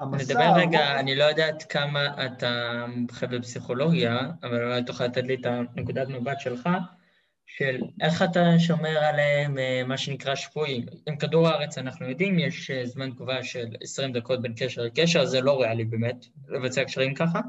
נדבר 0.01 0.53
רגע, 0.55 0.99
אני 0.99 1.15
לא 1.15 1.23
יודעת 1.23 1.63
כמה 1.63 2.25
אתה 2.25 2.86
מומחה 2.88 3.27
בפסיכולוגיה, 3.27 4.19
אבל 4.43 4.63
אולי 4.63 4.84
תוכל 4.84 5.05
לתת 5.05 5.23
לי 5.23 5.34
את 5.34 5.45
הנקודת 5.45 6.08
מבט 6.08 6.39
שלך, 6.39 6.69
של 7.45 7.81
איך 8.01 8.21
אתה 8.21 8.60
שומר 8.60 8.97
עליהם 8.97 9.58
אה, 9.58 9.81
מה 9.88 9.97
שנקרא 9.97 10.36
שבויים. 10.36 10.86
עם 11.08 11.17
כדור 11.17 11.47
הארץ 11.47 11.77
אנחנו 11.77 12.10
יודעים, 12.10 12.39
יש 12.39 12.71
אה, 12.71 12.86
זמן 12.86 13.12
תגובה 13.12 13.43
של 13.43 13.75
20 13.81 14.12
דקות 14.12 14.41
בין 14.41 14.53
קשר 14.58 14.81
לקשר, 14.81 15.25
זה 15.25 15.41
לא 15.41 15.62
ריאלי 15.62 15.86
באמת 15.86 16.25
לבצע 16.47 16.84
קשרים 16.84 17.13
ככה, 17.13 17.39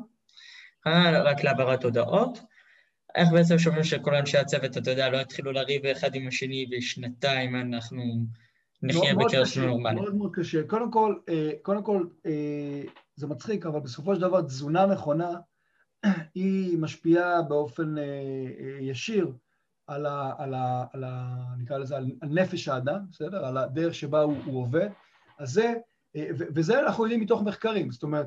אה, 0.87 1.23
רק 1.23 1.45
להעברת 1.45 1.85
הודעות. 1.85 2.39
איך 3.15 3.29
בעצם 3.33 3.59
שומעים 3.59 3.85
שכל 3.85 4.15
אנשי 4.15 4.39
הצוות, 4.39 4.77
אתה 4.77 4.91
יודע, 4.91 5.11
לא 5.11 5.19
יתחילו 5.19 5.53
לריב 5.53 5.87
אחד 5.87 6.15
עם 6.15 6.29
השני 6.29 6.67
ושנתיים 6.71 7.57
אנחנו 7.57 8.03
נחיה 8.83 9.15
בקרב 9.15 9.47
שלנו 9.47 9.67
נורמלי. 9.67 9.95
מאוד 9.95 10.15
מאוד 10.15 10.31
קשה. 10.35 10.63
קודם 10.67 10.91
כל, 10.91 11.17
אה, 11.29 11.51
קודם 11.63 11.83
כל, 11.83 12.07
אה, 12.27 12.83
זה 13.17 13.27
מצחיק, 13.27 13.67
אבל 13.67 13.81
בסופו 13.81 14.15
של 14.15 14.21
דבר 14.21 14.43
תזונה 14.43 14.87
נכונה 14.87 15.31
היא 16.35 16.79
משפיעה 16.79 17.43
באופן 17.43 17.99
אה, 17.99 18.05
ישיר 18.81 19.33
על 19.87 20.07
ה... 20.07 20.33
על 20.39 20.55
ה, 20.55 20.85
על 20.93 21.05
ה 21.05 21.45
נקרא 21.59 21.79
לזה, 21.79 21.97
על 21.97 22.11
נפש 22.23 22.69
האדם, 22.69 23.01
בסדר? 23.11 23.47
על 23.47 23.57
הדרך 23.57 23.95
שבה 23.95 24.21
הוא, 24.21 24.37
הוא 24.45 24.63
עובד. 24.63 24.89
אז 25.39 25.51
זה, 25.51 25.75
וזה 26.39 26.81
אנחנו 26.81 27.05
יודעים 27.05 27.21
מתוך 27.21 27.43
מחקרים, 27.43 27.91
זאת 27.91 28.03
אומרת, 28.03 28.27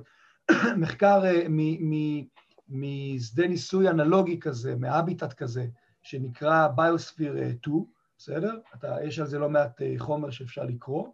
מחקר 0.77 1.23
מ... 1.49 1.91
מ 1.93 2.23
משדה 2.69 3.47
ניסוי 3.47 3.89
אנלוגי 3.89 4.39
כזה, 4.39 4.75
מהביטט 4.75 5.33
כזה, 5.33 5.67
שנקרא 6.03 6.67
ביוספיר 6.67 7.35
2, 7.61 7.85
בסדר? 8.19 8.59
אתה, 8.75 8.97
יש 9.03 9.19
על 9.19 9.27
זה 9.27 9.39
לא 9.39 9.49
מעט 9.49 9.81
אה, 9.81 9.93
חומר 9.97 10.29
שאפשר 10.29 10.63
לקרוא. 10.63 11.07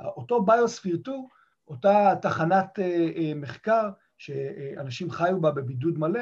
אותו 0.00 0.42
ביוספיר 0.42 0.98
2, 1.02 1.26
אותה 1.68 2.14
תחנת 2.22 2.78
אה, 2.78 3.08
אה, 3.16 3.32
מחקר 3.36 3.90
שאנשים 4.18 5.10
חיו 5.10 5.40
בה 5.40 5.50
בבידוד 5.50 5.98
מלא, 5.98 6.20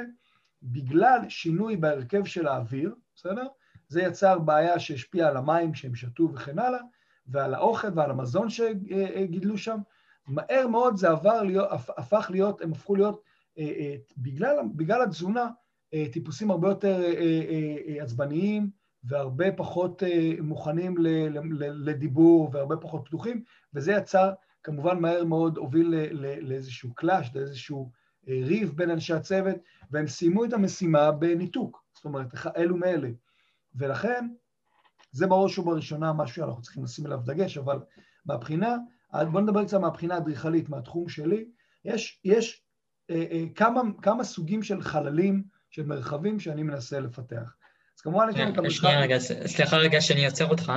בגלל 0.63 1.19
שינוי 1.29 1.77
בהרכב 1.77 2.25
של 2.25 2.47
האוויר, 2.47 2.95
בסדר? 3.15 3.47
זה 3.89 4.03
יצר 4.03 4.39
בעיה 4.39 4.79
שהשפיעה 4.79 5.29
על 5.29 5.37
המים 5.37 5.75
שהם 5.75 5.95
שתו 5.95 6.33
וכן 6.35 6.59
הלאה, 6.59 6.81
ועל 7.27 7.55
האוכל 7.55 7.89
ועל 7.95 8.11
המזון 8.11 8.51
שגידלו 8.51 9.59
שם. 9.59 9.79
מהר 10.27 10.69
מאוד 10.69 10.97
זה 10.97 11.11
עבר 11.11 11.43
להיות, 11.43 11.69
הפך 11.73 12.27
להיות, 12.31 12.61
הם 12.61 12.73
הפכו 12.73 12.95
להיות, 12.97 13.23
בגלל, 14.17 14.57
בגלל 14.77 15.03
התזונה, 15.03 15.49
טיפוסים 16.13 16.51
הרבה 16.51 16.69
יותר 16.69 17.03
עצבניים 18.01 18.71
והרבה 19.05 19.53
פחות 19.53 20.03
מוכנים 20.43 20.95
לדיבור 21.59 22.51
והרבה 22.53 22.77
פחות 22.77 23.03
פתוחים, 23.05 23.43
וזה 23.75 23.93
יצר, 23.93 24.33
כמובן 24.63 24.99
מהר 24.99 25.25
מאוד 25.25 25.57
הוביל 25.57 25.95
לאיזשהו 26.41 26.95
קלאש, 26.95 27.31
לאיזשהו 27.35 27.91
ריב 28.29 28.73
בין 28.77 28.91
אנשי 28.91 29.13
הצוות, 29.13 29.57
והם 29.91 30.07
סיימו 30.07 30.45
את 30.45 30.53
המשימה 30.53 31.13
בניתוק, 31.13 31.85
זאת 31.95 32.05
אומרת, 32.05 32.27
אלו 32.57 32.77
מאלה. 32.77 33.11
ולכן, 33.75 34.29
זה 35.13 35.27
בראש 35.27 35.59
ובראשונה 35.59 36.13
משהו 36.13 36.37
שאנחנו 36.37 36.63
צריכים 36.63 36.85
לשים 36.85 37.07
עליו 37.07 37.21
דגש, 37.25 37.59
אבל 37.59 37.79
מהבחינה, 38.27 38.77
בואו 39.13 39.43
נדבר 39.43 39.65
קצת 39.65 39.81
מהבחינה 39.81 40.15
האדריכלית, 40.15 40.69
מהתחום 40.69 41.09
שלי, 41.09 41.45
יש, 41.85 42.21
יש 42.25 42.65
אה, 43.11 43.25
אה, 43.31 43.45
כמה, 43.55 43.81
כמה 44.03 44.25
סוגים 44.25 44.63
של 44.63 44.83
חללים, 44.83 45.45
של 45.71 45.87
מרחבים 45.87 46.41
שאני 46.41 46.63
מנסה 46.63 47.01
לפתח. 47.01 47.57
כמובן 48.05 48.27
יש 48.31 48.37
לנו 48.37 48.53
את 48.53 48.59
המרחב... 48.59 48.75
שנייה 48.75 49.01
רגע, 49.01 49.19
סליחה 49.47 49.77
רגע 49.77 50.01
שאני 50.01 50.27
עוצר 50.27 50.49
אותך. 50.49 50.73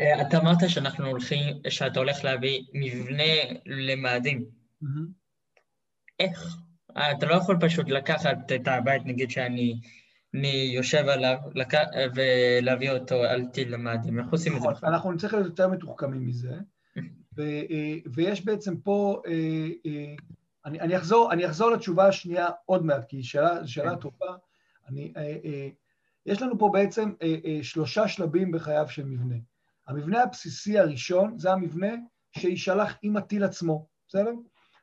אה, 0.00 0.22
אתה 0.22 0.38
אמרת 0.38 0.58
שאנחנו 0.68 1.06
הולכים, 1.06 1.56
שאתה 1.68 1.98
הולך 1.98 2.24
להביא 2.24 2.64
מבנה 2.74 3.32
למאדים. 3.66 4.44
איך? 6.20 6.56
אה, 6.96 7.12
אתה 7.12 7.26
לא 7.26 7.34
יכול 7.34 7.56
פשוט 7.60 7.88
לקחת 7.88 8.52
את 8.54 8.68
הבית, 8.68 9.02
נגיד 9.06 9.30
שאני 9.30 9.80
אני 10.34 10.70
יושב 10.74 11.08
עליו 11.08 11.36
לק... 11.54 11.74
ולהביא 12.14 12.90
אותו 12.90 13.14
על 13.14 13.44
טיל 13.44 13.74
למאדים, 13.74 14.18
איך 14.18 14.26
עושים 14.30 14.56
את 14.56 14.62
זה? 14.62 14.68
נכון, 14.68 14.88
אנחנו 14.88 15.12
נצטרך 15.12 15.32
להיות 15.32 15.46
יותר 15.46 15.68
מתוחכמים 15.68 16.26
מזה, 16.26 16.54
ו... 17.36 17.42
אה, 17.42 17.96
ויש 18.14 18.44
בעצם 18.44 18.76
פה, 18.76 19.22
אני, 20.64 20.80
אני, 20.80 20.96
אחזור, 20.96 21.32
אני 21.32 21.46
אחזור 21.46 21.70
לתשובה 21.70 22.08
השנייה 22.08 22.48
עוד 22.66 22.84
מעט, 22.84 23.04
כי 23.08 23.16
היא 23.16 23.24
שאלה, 23.24 23.66
שאלה 23.66 23.90
כן. 23.90 24.00
טובה. 24.00 24.36
אני, 24.88 25.12
יש 26.26 26.42
לנו 26.42 26.58
פה 26.58 26.70
בעצם 26.72 27.12
שלושה 27.62 28.08
שלבים 28.08 28.52
בחייו 28.52 28.88
של 28.88 29.04
מבנה. 29.04 29.36
המבנה 29.88 30.22
הבסיסי 30.22 30.78
הראשון 30.78 31.38
זה 31.38 31.52
המבנה 31.52 31.94
שיישלח 32.38 32.98
עם 33.02 33.16
הטיל 33.16 33.44
עצמו, 33.44 33.86
בסדר? 34.08 34.32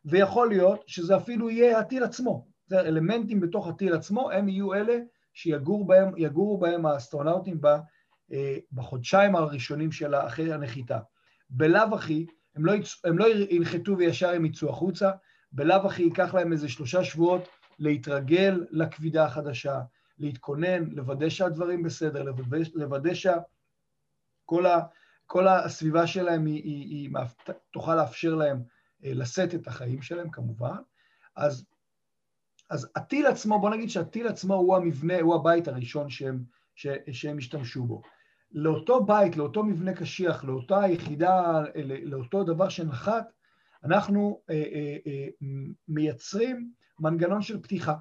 ויכול 0.06 0.49
להיות 0.49 0.84
שזה 0.88 1.17
אפילו 1.17 1.49
יהיה 1.49 1.80
הטיל 1.80 2.04
עצמו. 2.04 2.47
זה 2.65 2.80
אלמנטים 2.80 3.39
בתוך 3.39 3.67
הטיל 3.67 3.93
עצמו, 3.93 4.32
הם 4.32 4.49
יהיו 4.49 4.73
אלה 4.73 4.97
שיגורו 5.34 5.86
בהם, 5.86 6.60
בהם 6.60 6.86
האסטרונאוטים 6.86 7.62
אה, 8.34 8.58
בחודשיים 8.71 9.36
הראשונים 9.36 9.91
של 9.91 10.15
אחרי 10.15 10.54
הנחיתה. 10.54 10.99
בלאו 11.49 11.95
הכי, 11.95 12.25
הם 12.56 12.65
לא, 12.65 12.71
יצ... 12.71 13.01
הם 13.06 13.17
לא 13.17 13.25
ינחתו 13.49 13.97
וישר 13.97 14.30
הם 14.30 14.45
יצאו 14.45 14.69
החוצה, 14.69 15.12
בלאו 15.51 15.86
הכי 15.86 16.04
ייקח 16.04 16.34
להם 16.34 16.51
איזה 16.51 16.69
שלושה 16.69 17.04
שבועות 17.04 17.47
להתרגל 17.80 18.65
לכבידה 18.71 19.25
החדשה, 19.25 19.82
להתכונן, 20.21 20.86
לוודא 20.89 21.29
שהדברים 21.29 21.84
בסדר, 21.84 22.23
לוודא 22.73 23.13
שכל 23.13 24.65
ה... 24.65 24.79
כל 25.25 25.47
הסביבה 25.47 26.07
שלהם 26.07 26.45
היא, 26.45 26.63
היא, 26.63 26.86
היא, 26.86 27.17
היא 27.17 27.55
תוכל 27.73 27.95
לאפשר 27.95 28.36
להם 28.36 28.63
אה, 29.05 29.13
לשאת 29.13 29.55
את 29.55 29.67
החיים 29.67 30.01
שלהם 30.01 30.29
כמובן. 30.29 30.75
אז, 31.36 31.65
אז 32.69 32.88
הטיל 32.95 33.27
עצמו, 33.27 33.62
בוא 33.62 33.69
נגיד 33.69 33.89
שהטיל 33.89 34.27
עצמו 34.27 34.53
הוא 34.53 34.75
המבנה, 34.75 35.21
הוא 35.21 35.36
הבית 35.36 35.67
הראשון 35.67 36.10
שהם, 36.10 36.43
ש, 36.75 36.88
שהם 37.12 37.38
השתמשו 37.38 37.84
בו. 37.84 38.01
לאותו 38.51 39.05
בית, 39.05 39.38
לאותו 39.38 39.63
מבנה 39.63 39.93
קשיח, 39.93 40.43
לאותה 40.43 40.81
יחידה, 40.88 41.63
לאותו 42.03 42.43
דבר 42.43 42.69
שנחת, 42.69 43.31
אנחנו 43.84 44.41
אה, 44.49 44.55
אה, 44.55 44.97
אה, 45.07 45.27
מייצרים 45.88 46.71
מנגנון 46.99 47.41
של 47.41 47.62
פתיחה. 47.62 47.95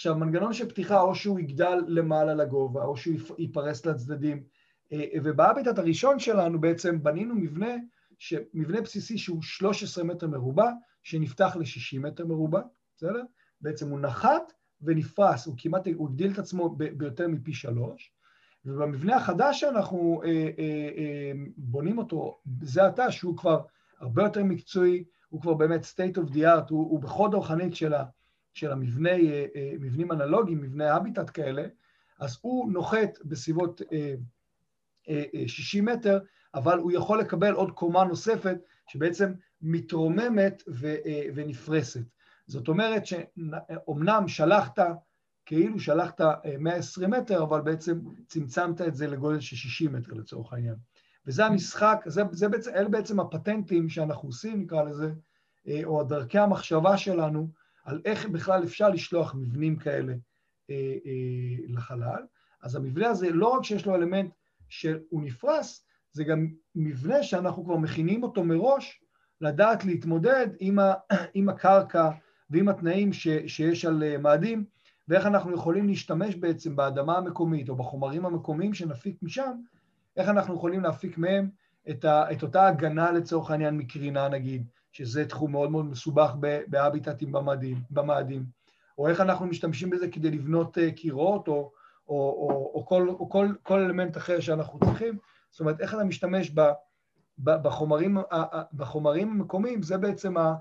עכשיו, 0.00 0.14
מנגנון 0.14 0.52
של 0.52 0.68
פתיחה, 0.68 1.00
או 1.00 1.14
שהוא 1.14 1.40
יגדל 1.40 1.78
למעלה 1.86 2.34
לגובה, 2.34 2.84
או 2.84 2.96
שהוא 2.96 3.14
ייפרס 3.38 3.86
לצדדים. 3.86 4.42
אה, 4.92 5.04
ובהביטט 5.24 5.78
הראשון 5.78 6.18
שלנו 6.18 6.60
בעצם 6.60 7.02
בנינו 7.02 7.34
מבנה 7.34 7.74
מבנה 8.54 8.80
בסיסי 8.80 9.18
שהוא 9.18 9.42
13 9.42 10.04
מטר 10.04 10.28
מרובע, 10.28 10.70
שנפתח 11.02 11.56
ל-60 11.56 11.98
מטר 12.00 12.26
מרובע, 12.26 12.60
בסדר? 12.96 13.22
בעצם 13.60 13.90
הוא 13.90 14.00
נחת 14.00 14.52
ונפרס, 14.82 15.46
הוא 15.46 15.54
כמעט, 15.58 15.86
הוא 15.94 16.08
הגדיל 16.08 16.32
את 16.32 16.38
עצמו 16.38 16.68
ביותר 16.70 17.28
מפי 17.28 17.52
שלוש, 17.52 18.12
ובמבנה 18.64 19.16
החדש 19.16 19.60
שאנחנו 19.60 20.22
אה, 20.24 20.28
אה, 20.28 20.88
אה, 20.96 21.32
בונים 21.56 21.98
אותו, 21.98 22.40
זה 22.62 22.86
עתה, 22.86 23.12
שהוא 23.12 23.36
כבר 23.36 23.60
הרבה 23.98 24.22
יותר 24.22 24.44
מקצועי, 24.44 25.04
הוא 25.28 25.40
כבר 25.40 25.54
באמת 25.54 25.84
state 25.84 26.16
of 26.16 26.32
the 26.32 26.38
art, 26.38 26.70
הוא, 26.70 26.90
הוא 26.90 27.00
בחוד 27.00 27.34
רוחנית 27.34 27.74
של, 27.74 27.94
ה, 27.94 28.04
של 28.54 28.72
המבנה, 28.72 29.10
אה, 29.10 29.46
אה, 29.56 29.72
אנלוגיים, 30.12 30.60
מבנה 30.60 30.94
הביטט 30.94 31.30
כאלה, 31.34 31.62
אז 32.20 32.38
הוא 32.40 32.72
נוחת 32.72 33.18
בסביבות 33.24 33.82
אה, 33.92 34.14
אה, 35.08 35.48
60 35.48 35.84
מטר, 35.84 36.18
אבל 36.54 36.78
הוא 36.78 36.92
יכול 36.92 37.20
לקבל 37.20 37.52
עוד 37.52 37.70
קומה 37.70 38.04
נוספת 38.04 38.58
שבעצם 38.86 39.32
מתרוממת 39.62 40.62
ו, 40.68 40.94
ונפרסת. 41.34 42.04
זאת 42.46 42.68
אומרת 42.68 43.06
שאומנם 43.06 44.28
שלחת, 44.28 44.78
כאילו 45.46 45.80
שלחת 45.80 46.20
120 46.58 47.14
אה, 47.14 47.20
מטר, 47.20 47.42
אבל 47.42 47.60
בעצם 47.60 48.00
צמצמת 48.26 48.80
את 48.80 48.94
זה 48.94 49.06
לגודל 49.06 49.40
של 49.40 49.56
60 49.56 49.92
מטר 49.92 50.12
לצורך 50.12 50.52
העניין. 50.52 50.74
וזה 51.26 51.46
המשחק, 51.46 52.04
זה, 52.06 52.22
זה 52.30 52.48
בעצם, 52.48 52.70
אלה 52.74 52.88
בעצם 52.88 53.20
הפטנטים 53.20 53.88
שאנחנו 53.88 54.28
עושים, 54.28 54.60
נקרא 54.60 54.82
לזה, 54.82 55.12
או 55.84 56.04
דרכי 56.04 56.38
המחשבה 56.38 56.96
שלנו, 56.96 57.48
על 57.84 58.00
איך 58.04 58.26
בכלל 58.26 58.64
אפשר 58.64 58.88
לשלוח 58.88 59.34
מבנים 59.34 59.76
כאלה 59.76 60.14
לחלל. 61.68 62.22
אז 62.62 62.76
המבנה 62.76 63.08
הזה, 63.08 63.30
לא 63.30 63.48
רק 63.48 63.64
שיש 63.64 63.86
לו 63.86 63.94
אלמנט 63.94 64.30
שהוא 64.68 65.22
נפרס, 65.22 65.86
זה 66.12 66.24
גם 66.24 66.48
מבנה 66.74 67.22
שאנחנו 67.22 67.64
כבר 67.64 67.76
מכינים 67.76 68.22
אותו 68.22 68.44
מראש, 68.44 69.00
לדעת 69.40 69.84
להתמודד 69.84 70.48
עם, 70.58 70.78
ה, 70.78 70.94
עם 71.34 71.48
הקרקע 71.48 72.10
ועם 72.50 72.68
התנאים 72.68 73.12
ש, 73.12 73.28
שיש 73.46 73.84
על 73.84 74.02
אה, 74.02 74.18
מאדים, 74.18 74.64
ואיך 75.08 75.26
אנחנו 75.26 75.54
יכולים 75.54 75.86
להשתמש 75.86 76.34
בעצם 76.34 76.76
באדמה 76.76 77.16
המקומית 77.16 77.68
או 77.68 77.76
בחומרים 77.76 78.26
המקומיים 78.26 78.74
שנפיק 78.74 79.22
משם, 79.22 79.52
איך 80.16 80.28
אנחנו 80.28 80.54
יכולים 80.54 80.82
להפיק 80.82 81.18
מהם 81.18 81.50
את, 81.90 82.04
ה, 82.04 82.32
את 82.32 82.42
אותה 82.42 82.66
הגנה 82.66 83.12
לצורך 83.12 83.50
העניין 83.50 83.76
מקרינה 83.76 84.28
נגיד, 84.28 84.66
שזה 84.92 85.24
תחום 85.24 85.52
מאוד 85.52 85.70
מאוד 85.70 85.84
מסובך 85.84 86.32
בהביטטים 86.66 87.32
במאדים, 87.90 88.44
או 88.98 89.08
איך 89.08 89.20
אנחנו 89.20 89.46
משתמשים 89.46 89.90
בזה 89.90 90.08
כדי 90.08 90.30
לבנות 90.30 90.78
אה, 90.78 90.90
קירות 90.92 91.48
או, 91.48 91.72
או, 92.08 92.14
או, 92.14 92.70
או, 92.74 92.86
כל, 92.86 93.08
או 93.08 93.30
כל, 93.30 93.48
כל 93.62 93.78
אלמנט 93.78 94.16
אחר 94.16 94.40
שאנחנו 94.40 94.78
צריכים. 94.78 95.18
זאת 95.50 95.60
אומרת, 95.60 95.80
איך 95.80 95.94
אתה 95.94 96.04
משתמש 96.04 96.50
ב, 96.54 96.60
ב, 97.38 97.50
בחומרים, 97.62 98.18
בחומרים 98.72 99.30
המקומיים, 99.30 99.82
זה 99.82 99.98
בעצם 99.98 100.36
ה, 100.36 100.54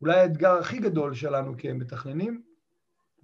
אולי 0.00 0.20
האתגר 0.20 0.58
הכי 0.58 0.78
גדול 0.78 1.14
שלנו 1.14 1.54
כמתכננים. 1.58 2.42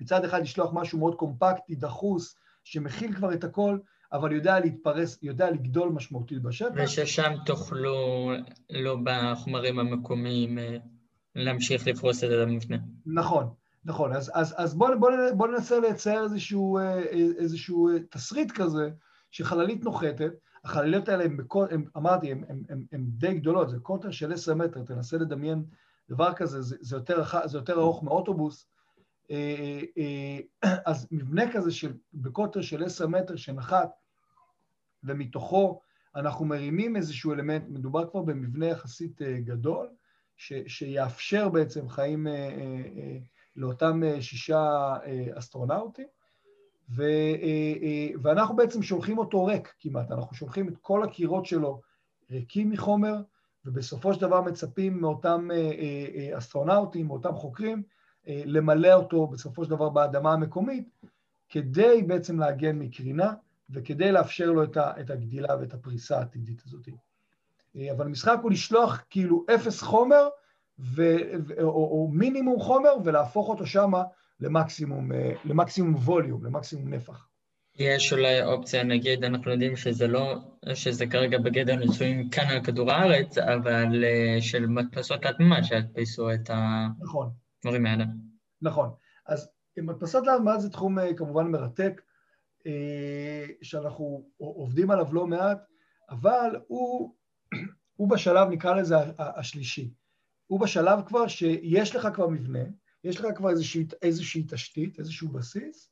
מצד 0.01 0.25
אחד 0.25 0.40
לשלוח 0.40 0.71
משהו 0.73 0.99
מאוד 0.99 1.14
קומפקטי, 1.14 1.75
דחוס, 1.75 2.37
שמכיל 2.70 3.14
כבר 3.14 3.35
את 3.35 3.44
הכל, 3.44 3.78
אבל 4.12 4.33
יודע 4.33 4.61
להתפרס, 4.61 5.18
יודע 5.22 5.50
לגדול 5.50 5.88
משמעותית 5.88 6.42
בשטח. 6.42 6.74
וששם 6.85 7.33
תוכלו, 7.46 8.31
לא 8.70 8.96
בחומרים 9.04 9.78
המקומיים, 9.78 10.59
אה, 10.59 10.76
להמשיך 11.35 11.87
לפרוס 11.87 12.24
את 12.24 12.31
המבנה. 12.42 12.76
נכון, 13.07 13.48
נכון. 13.85 14.12
אז, 14.12 14.31
אז, 14.35 14.54
אז 14.57 14.74
בואו 14.74 15.00
בוא, 15.00 15.11
בוא 15.37 15.48
ננסה 15.48 15.81
לצייר 15.81 16.22
איזשהו, 16.22 16.78
אה, 16.78 16.98
איזשהו 17.38 17.88
תסריט 18.11 18.52
כזה, 18.52 18.90
שחללית 19.31 19.85
נוחתת, 19.85 20.33
החלליות 20.64 21.09
האלה, 21.09 21.24
הם, 21.24 21.37
הם 21.70 21.85
אמרתי, 21.96 22.33
הן 22.92 23.04
די 23.07 23.35
גדולות, 23.35 23.70
זה 23.70 23.78
קוטר 23.78 24.11
של 24.11 24.33
עשר 24.33 24.54
מטר, 24.54 24.83
תנסה 24.83 25.16
לדמיין 25.16 25.64
דבר 26.11 26.33
כזה, 26.33 26.62
זה, 26.62 26.76
זה, 26.81 26.96
יותר, 26.96 27.22
זה 27.44 27.59
יותר 27.59 27.81
ארוך 27.81 28.02
מאוטובוס. 28.02 28.66
אה, 29.30 29.80
אה, 29.98 30.76
אז 30.86 31.06
מבנה 31.10 31.52
כזה 31.52 31.70
של, 31.70 31.92
בקוטר 32.14 32.62
של 32.62 32.84
עשר 32.84 33.06
מטר 33.06 33.36
שנחת, 33.36 33.90
ומתוכו 35.04 35.80
אנחנו 36.16 36.44
מרימים 36.44 36.96
איזשהו 36.96 37.32
אלמנט, 37.32 37.64
מדובר 37.68 38.10
כבר 38.10 38.22
במבנה 38.22 38.66
יחסית 38.66 39.22
אה, 39.22 39.40
גדול, 39.40 39.88
ש, 40.36 40.52
שיאפשר 40.66 41.48
בעצם 41.48 41.88
חיים 41.88 42.26
לאותם 43.56 44.00
שישה 44.20 44.94
אסטרונאוטים. 45.38 46.06
ו, 46.90 47.02
ואנחנו 48.22 48.56
בעצם 48.56 48.82
שולחים 48.82 49.18
אותו 49.18 49.44
ריק 49.44 49.74
כמעט, 49.80 50.10
אנחנו 50.10 50.36
שולחים 50.36 50.68
את 50.68 50.74
כל 50.82 51.04
הקירות 51.04 51.46
שלו 51.46 51.80
ריקים 52.30 52.70
מחומר, 52.70 53.14
ובסופו 53.64 54.14
של 54.14 54.20
דבר 54.20 54.40
מצפים 54.40 55.00
מאותם 55.00 55.48
אסטרונאוטים, 56.38 57.06
מאותם 57.06 57.34
חוקרים, 57.34 57.82
למלא 58.26 58.94
אותו 58.94 59.26
בסופו 59.26 59.64
של 59.64 59.70
דבר 59.70 59.88
באדמה 59.88 60.33
המקומית, 60.33 60.88
כדי 61.48 62.02
בעצם 62.07 62.40
להגן 62.40 62.78
מקרינה, 62.78 63.33
וכדי 63.70 64.12
לאפשר 64.12 64.50
לו 64.50 64.64
את 64.74 65.11
הגדילה 65.11 65.57
ואת 65.61 65.74
הפריסה 65.74 66.18
העתידית 66.18 66.62
הזאת. 66.66 66.88
אבל 67.90 68.07
המשחק 68.07 68.38
הוא 68.42 68.50
לשלוח 68.50 69.02
כאילו 69.11 69.44
אפס 69.54 69.83
חומר 69.83 70.28
ו, 70.78 71.02
או, 71.62 71.68
או 71.68 72.09
מינימום 72.12 72.61
חומר 72.61 72.90
ולהפוך 73.04 73.48
אותו 73.48 73.66
שמה 73.66 74.02
למקסימום, 74.40 75.11
למקסימום 75.44 75.94
ווליום, 75.94 76.44
למקסימום 76.44 76.94
נפח. 76.94 77.28
יש 77.78 78.12
אולי 78.12 78.42
אופציה, 78.42 78.85
נגיד, 78.85 79.24
אנחנו 79.24 79.50
יודעים 79.50 79.76
שזה 79.76 80.07
לא, 80.07 80.35
שזה 80.74 81.07
כרגע 81.07 81.38
בגדר 81.38 81.76
ניסויים 81.76 82.28
כאן 82.28 82.46
על 82.46 82.64
כדור 82.64 82.90
הארץ, 82.90 83.38
אבל 83.38 84.04
של 84.40 84.66
מדפסות 84.66 85.22
תת-מימד 85.22 85.62
שידפיסו 85.62 86.33
את 86.33 86.50
נכון. 86.98 87.31
הדברים 87.59 87.87
האלה. 87.87 88.05
נכון. 88.62 88.90
אז 89.27 89.51
מדפסות 89.79 90.25
תת-מימד 90.25 90.59
זה 90.59 90.71
תחום 90.71 90.99
כמובן 91.16 91.47
מרתק, 91.47 92.03
שאנחנו 93.62 94.29
עובדים 94.37 94.90
עליו 94.90 95.14
לא 95.14 95.27
מעט, 95.27 95.59
אבל 96.11 96.57
הוא, 96.66 97.14
הוא 97.97 98.11
בשלב, 98.11 98.49
נקרא 98.49 98.75
לזה, 98.75 98.97
השלישי. 99.18 99.90
הוא 100.47 100.61
בשלב 100.61 100.99
כבר 101.07 101.29
שיש 101.29 101.97
לך 101.97 102.09
כבר 102.14 102.29
מבנה, 102.29 102.64
יש 103.05 103.21
לך 103.21 103.27
כבר 103.37 103.51
איזושהי, 103.51 103.87
איזושהי 104.03 104.44
תשתית, 104.49 104.99
איזשהו 104.99 105.29
בסיס, 105.29 105.90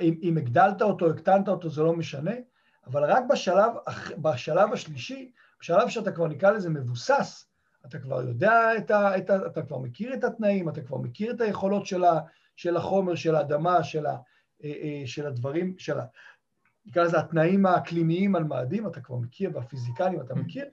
אם, 0.00 0.18
אם 0.22 0.36
הגדלת 0.38 0.82
אותו, 0.82 1.10
הקטנת 1.10 1.48
אותו, 1.48 1.70
זה 1.70 1.82
לא 1.82 1.96
משנה, 1.96 2.34
אבל 2.86 3.04
רק 3.04 3.24
בשלב, 3.28 3.72
בשלב 4.18 4.72
השלישי, 4.72 5.32
בשלב 5.60 5.88
שאתה 5.88 6.12
כבר 6.12 6.28
נקרא 6.28 6.50
לזה 6.50 6.70
מבוסס, 6.70 7.46
אתה 7.86 7.98
כבר 7.98 8.22
יודע 8.22 8.76
את 8.78 8.90
ה... 8.90 9.18
את 9.18 9.30
ה 9.30 9.46
אתה 9.46 9.62
כבר 9.62 9.78
מכיר 9.78 10.14
את 10.14 10.24
התנאים, 10.24 10.68
אתה 10.68 10.80
כבר 10.80 10.96
מכיר 10.96 11.32
את 11.32 11.40
היכולות 11.40 11.86
של, 11.86 12.04
ה, 12.04 12.20
של 12.56 12.76
החומר, 12.76 13.14
של 13.14 13.34
האדמה, 13.34 13.84
של, 13.84 14.06
ה, 14.06 14.16
אה, 14.64 14.72
אה, 14.82 15.02
של 15.06 15.26
הדברים, 15.26 15.74
של 15.78 16.00
ה... 16.00 16.04
נקרא 16.86 17.02
לזה 17.02 17.18
התנאים 17.18 17.66
האקלימיים 17.66 18.36
על 18.36 18.44
מאדים, 18.44 18.86
אתה 18.86 19.00
כבר 19.00 19.16
מכיר, 19.16 19.50
והפיזיקליים 19.54 20.20
אתה 20.20 20.34
מכיר, 20.34 20.64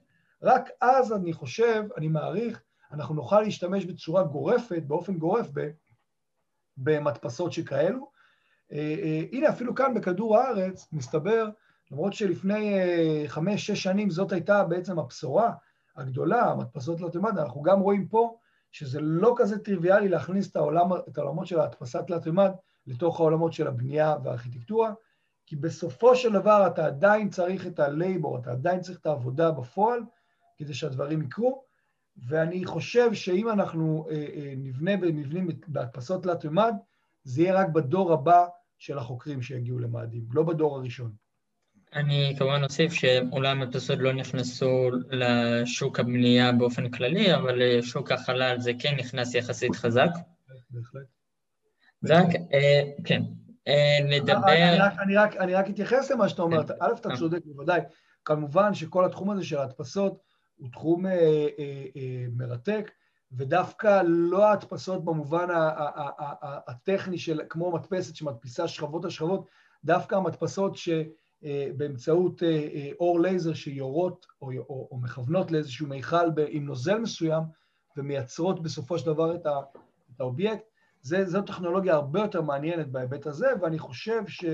רק 0.43 0.69
אז 0.81 1.13
אני 1.13 1.33
חושב, 1.33 1.83
אני 1.97 2.07
מעריך, 2.07 2.61
אנחנו 2.91 3.15
נוכל 3.15 3.41
להשתמש 3.41 3.85
בצורה 3.85 4.23
גורפת, 4.23 4.83
באופן 4.87 5.17
גורף, 5.17 5.47
במדפסות 6.77 7.53
שכאלו. 7.53 8.11
אה, 8.71 9.23
הנה, 9.31 9.49
אפילו 9.49 9.75
כאן 9.75 9.93
בכדור 9.93 10.37
הארץ, 10.37 10.87
מסתבר, 10.91 11.49
למרות 11.91 12.13
שלפני 12.13 12.79
אה, 12.79 13.23
חמש-שש 13.27 13.83
שנים 13.83 14.09
זאת 14.09 14.31
הייתה 14.31 14.63
בעצם 14.63 14.99
הבשורה 14.99 15.51
הגדולה, 15.95 16.41
המדפסות 16.41 17.01
לתלמד, 17.01 17.37
אנחנו 17.37 17.61
גם 17.61 17.79
רואים 17.79 18.07
פה 18.07 18.37
שזה 18.71 19.01
לא 19.01 19.33
כזה 19.37 19.59
טריוויאלי 19.59 20.09
להכניס 20.09 20.51
את, 20.51 20.55
העולם, 20.55 20.93
את 21.09 21.17
העולמות 21.17 21.47
של 21.47 21.59
ההדפסת 21.59 22.09
לתלמד 22.09 22.51
לתוך 22.87 23.19
העולמות 23.19 23.53
של 23.53 23.67
הבנייה 23.67 24.15
והארכיטקטורה, 24.23 24.93
כי 25.45 25.55
בסופו 25.55 26.15
של 26.15 26.33
דבר 26.33 26.67
אתה 26.67 26.85
עדיין 26.85 27.29
צריך 27.29 27.67
את 27.67 27.79
הלייבור, 27.79 28.37
אתה 28.39 28.51
עדיין 28.51 28.81
צריך 28.81 28.99
את 28.99 29.05
העבודה 29.05 29.51
בפועל 29.51 29.99
כדי 30.57 30.73
שהדברים 30.73 31.21
יקרו, 31.21 31.63
ואני 32.27 32.65
חושב 32.65 33.13
שאם 33.13 33.49
אנחנו 33.49 34.07
אה, 34.09 34.15
אה, 34.15 34.53
נבנה 34.57 34.97
במבנים 34.97 35.47
בהדפסות 35.67 36.23
תלת 36.23 36.45
מימד, 36.45 36.73
זה 37.23 37.41
יהיה 37.41 37.55
רק 37.55 37.69
בדור 37.69 38.13
הבא 38.13 38.47
של 38.77 38.97
החוקרים 38.97 39.41
שיגיעו 39.41 39.79
למאדים, 39.79 40.25
לא 40.31 40.43
בדור 40.43 40.77
הראשון. 40.77 41.11
אני 41.95 42.35
כמובן 42.37 42.63
אוסיף 42.63 42.93
שאולי 42.93 43.49
המדפסות 43.49 43.99
לא 43.99 44.13
נכנסו 44.13 44.89
לשוק 45.09 45.99
הבנייה 45.99 46.51
באופן 46.51 46.89
כללי, 46.89 47.35
אבל 47.35 47.61
לשוק 47.63 48.11
החלל 48.11 48.59
זה 48.59 48.71
כן 48.79 48.95
נכנס 48.95 49.35
יחסית 49.35 49.75
חזק. 49.75 50.09
בהחלט. 50.69 51.05
זק, 52.01 52.39
אה, 52.53 52.81
כן, 53.05 53.21
נדבר... 54.09 54.53
אני 55.39 55.53
רק 55.53 55.69
אתייחס 55.69 56.11
למה 56.11 56.29
שאתה 56.29 56.41
אומר, 56.41 56.67
כן. 56.67 56.73
א', 56.79 56.91
אתה 57.01 57.09
צודק 57.17 57.39
בוודאי. 57.45 57.81
כמובן 58.25 58.73
שכל 58.73 59.05
התחום 59.05 59.29
הזה 59.29 59.45
של 59.45 59.57
ההדפסות 59.57 60.19
הוא 60.55 60.69
תחום 60.71 61.05
אה, 61.05 61.11
אה, 61.59 61.85
אה, 61.95 62.25
מרתק, 62.37 62.91
ודווקא 63.31 64.01
לא 64.05 64.45
ההדפסות 64.45 65.05
במובן 65.05 65.47
הטכני 66.67 67.17
של 67.17 67.41
כמו 67.49 67.71
מדפסת 67.71 68.15
שמדפיסה 68.15 68.67
שכבות 68.67 69.03
על 69.05 69.11
שכבות, 69.11 69.47
דווקא 69.83 70.15
המדפסות 70.15 70.77
שבאמצעות 71.43 72.43
אור 72.99 73.19
לייזר 73.19 73.53
שיורות 73.53 74.25
או, 74.41 74.51
או, 74.51 74.87
או 74.91 74.97
מכוונות 74.97 75.51
לאיזשהו 75.51 75.87
מיכל 75.87 76.25
עם 76.49 76.65
נוזל 76.65 76.99
מסוים 76.99 77.43
ומייצרות 77.97 78.63
בסופו 78.63 78.99
של 78.99 79.05
דבר 79.05 79.35
את, 79.35 79.45
ה, 79.45 79.59
את 80.15 80.21
האובייקט, 80.21 80.63
זה, 81.01 81.25
זו 81.25 81.41
טכנולוגיה 81.41 81.93
הרבה 81.93 82.21
יותר 82.21 82.41
מעניינת 82.41 82.87
בהיבט 82.87 83.25
הזה, 83.25 83.47
ואני 83.61 83.79
חושב 83.79 84.21
ש... 84.27 84.45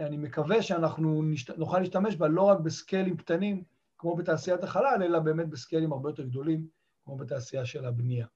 אני 0.00 0.16
מקווה 0.16 0.62
שאנחנו 0.62 1.22
נוכל 1.56 1.78
להשתמש 1.78 2.16
בה 2.16 2.28
לא 2.28 2.42
רק 2.42 2.58
בסקיילים 2.60 3.16
קטנים, 3.16 3.64
כמו 3.98 4.16
בתעשיית 4.16 4.64
החלל, 4.64 5.02
אלא 5.02 5.18
באמת 5.18 5.48
בסקיילים 5.48 5.92
הרבה 5.92 6.10
יותר 6.10 6.22
גדולים, 6.22 6.66
כמו 7.04 7.16
בתעשייה 7.16 7.64
של 7.64 7.84
הבנייה. 7.84 8.26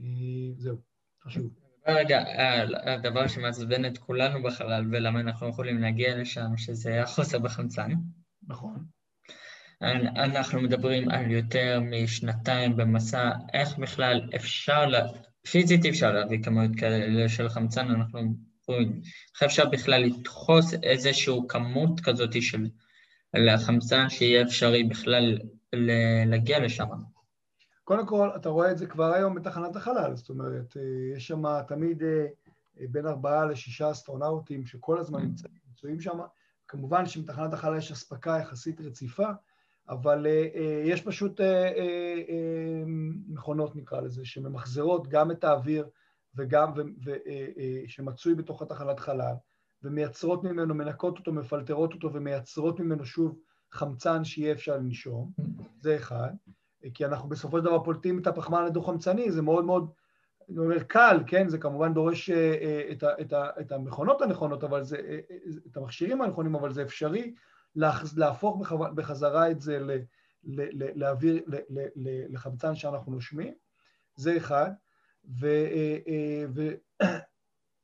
אה, 0.00 0.04
זהו, 0.56 0.76
חשוב. 1.22 1.67
רגע, 1.86 2.24
הדבר 2.84 3.26
שמעצבן 3.28 3.84
את 3.84 3.98
כולנו 3.98 4.42
בחלל 4.42 4.84
ולמה 4.90 5.20
אנחנו 5.20 5.48
יכולים 5.48 5.78
להגיע 5.78 6.16
לשם, 6.16 6.56
שזה 6.56 7.02
החוסר 7.02 7.38
בחמצן. 7.38 7.90
נכון. 8.48 8.84
אנחנו 10.16 10.60
מדברים 10.60 11.10
על 11.10 11.30
יותר 11.30 11.80
משנתיים 11.82 12.76
במסע, 12.76 13.30
איך 13.54 13.78
בכלל 13.78 14.20
אפשר, 14.36 14.86
לה... 14.86 15.06
פיזית 15.50 15.86
אפשר 15.86 16.12
להביא 16.12 16.42
כמויות 16.42 16.70
כאלה 16.76 17.28
של 17.28 17.48
חמצן, 17.48 17.90
אנחנו 17.90 18.20
רואים, 18.68 19.00
איך 19.34 19.42
אפשר 19.42 19.68
בכלל 19.68 20.02
לדחוס 20.02 20.74
איזושהי 20.82 21.34
כמות 21.48 22.00
כזאת 22.00 22.42
של 22.42 22.66
לחמצן 23.34 24.08
שיהיה 24.08 24.42
אפשרי 24.42 24.84
בכלל 24.84 25.38
להגיע 26.26 26.58
לשם. 26.58 26.86
קודם 27.88 28.06
כל, 28.06 28.30
אתה 28.36 28.48
רואה 28.48 28.72
את 28.72 28.78
זה 28.78 28.86
כבר 28.86 29.12
היום 29.12 29.34
בתחנת 29.34 29.76
החלל, 29.76 30.16
זאת 30.16 30.28
אומרת, 30.28 30.76
אה, 30.76 31.16
יש 31.16 31.26
שם 31.26 31.42
תמיד 31.68 32.02
אה, 32.02 32.26
בין 32.90 33.06
ארבעה 33.06 33.44
לשישה 33.44 33.90
אסטרונאוטים 33.90 34.66
שכל 34.66 34.98
הזמן 34.98 35.20
mm. 35.22 35.48
נמצאים 35.68 36.00
שם. 36.00 36.18
כמובן 36.68 37.06
שבתחנת 37.06 37.52
החלל 37.52 37.76
יש 37.78 37.92
אספקה 37.92 38.38
יחסית 38.40 38.80
רציפה, 38.80 39.28
אבל 39.88 40.26
אה, 40.26 40.82
יש 40.84 41.02
פשוט 41.02 41.40
מכונות, 43.28 43.76
נקרא 43.76 44.00
לזה, 44.00 44.24
שממחזרות 44.24 45.08
גם 45.08 45.30
את 45.30 45.44
האוויר 45.44 45.88
וגם, 46.34 46.72
שמצוי 47.86 48.34
בתוך 48.34 48.62
התחנת 48.62 49.00
חלל, 49.00 49.34
ומייצרות 49.82 50.44
ממנו, 50.44 50.74
מנקות 50.74 51.18
אותו, 51.18 51.32
מפלטרות 51.32 51.92
אותו 51.92 52.12
ומייצרות 52.12 52.80
ממנו 52.80 53.04
שוב 53.04 53.38
חמצן 53.72 54.24
שיהיה 54.24 54.52
אפשר 54.52 54.76
לנשום, 54.76 55.32
זה 55.80 55.96
אחד. 55.96 56.30
כי 56.94 57.04
אנחנו 57.04 57.28
בסופו 57.28 57.58
של 57.58 57.64
דבר 57.64 57.84
פולטים 57.84 58.18
את 58.18 58.26
הפחמן 58.26 58.64
הדו-חמצני, 58.64 59.32
זה 59.32 59.42
מאוד 59.42 59.64
מאוד, 59.64 59.90
אני 60.48 60.58
אומר, 60.58 60.82
קל, 60.82 61.20
כן? 61.26 61.48
זה 61.48 61.58
כמובן 61.58 61.94
דורש 61.94 62.30
אה, 62.30 62.88
את, 62.92 63.02
ה, 63.02 63.08
את, 63.20 63.32
ה, 63.32 63.50
את 63.60 63.72
המכונות 63.72 64.22
הנכונות, 64.22 64.64
אבל 64.64 64.84
זה, 64.84 64.96
אה, 64.96 65.18
את 65.70 65.76
המכשירים 65.76 66.22
הנכונים, 66.22 66.54
אבל 66.54 66.72
זה 66.72 66.82
אפשרי 66.82 67.34
להפוך 68.16 68.72
בחזרה 68.94 69.50
את 69.50 69.60
זה, 69.60 69.78
ל, 69.78 69.90
ל, 70.44 70.62
ל, 70.84 70.90
להעביר 70.94 71.42
לחמצן 72.28 72.74
שאנחנו 72.74 73.12
נושמים, 73.12 73.54
זה 74.16 74.36
אחד. 74.36 74.70
ו, 75.40 75.46
ו, 76.54 76.68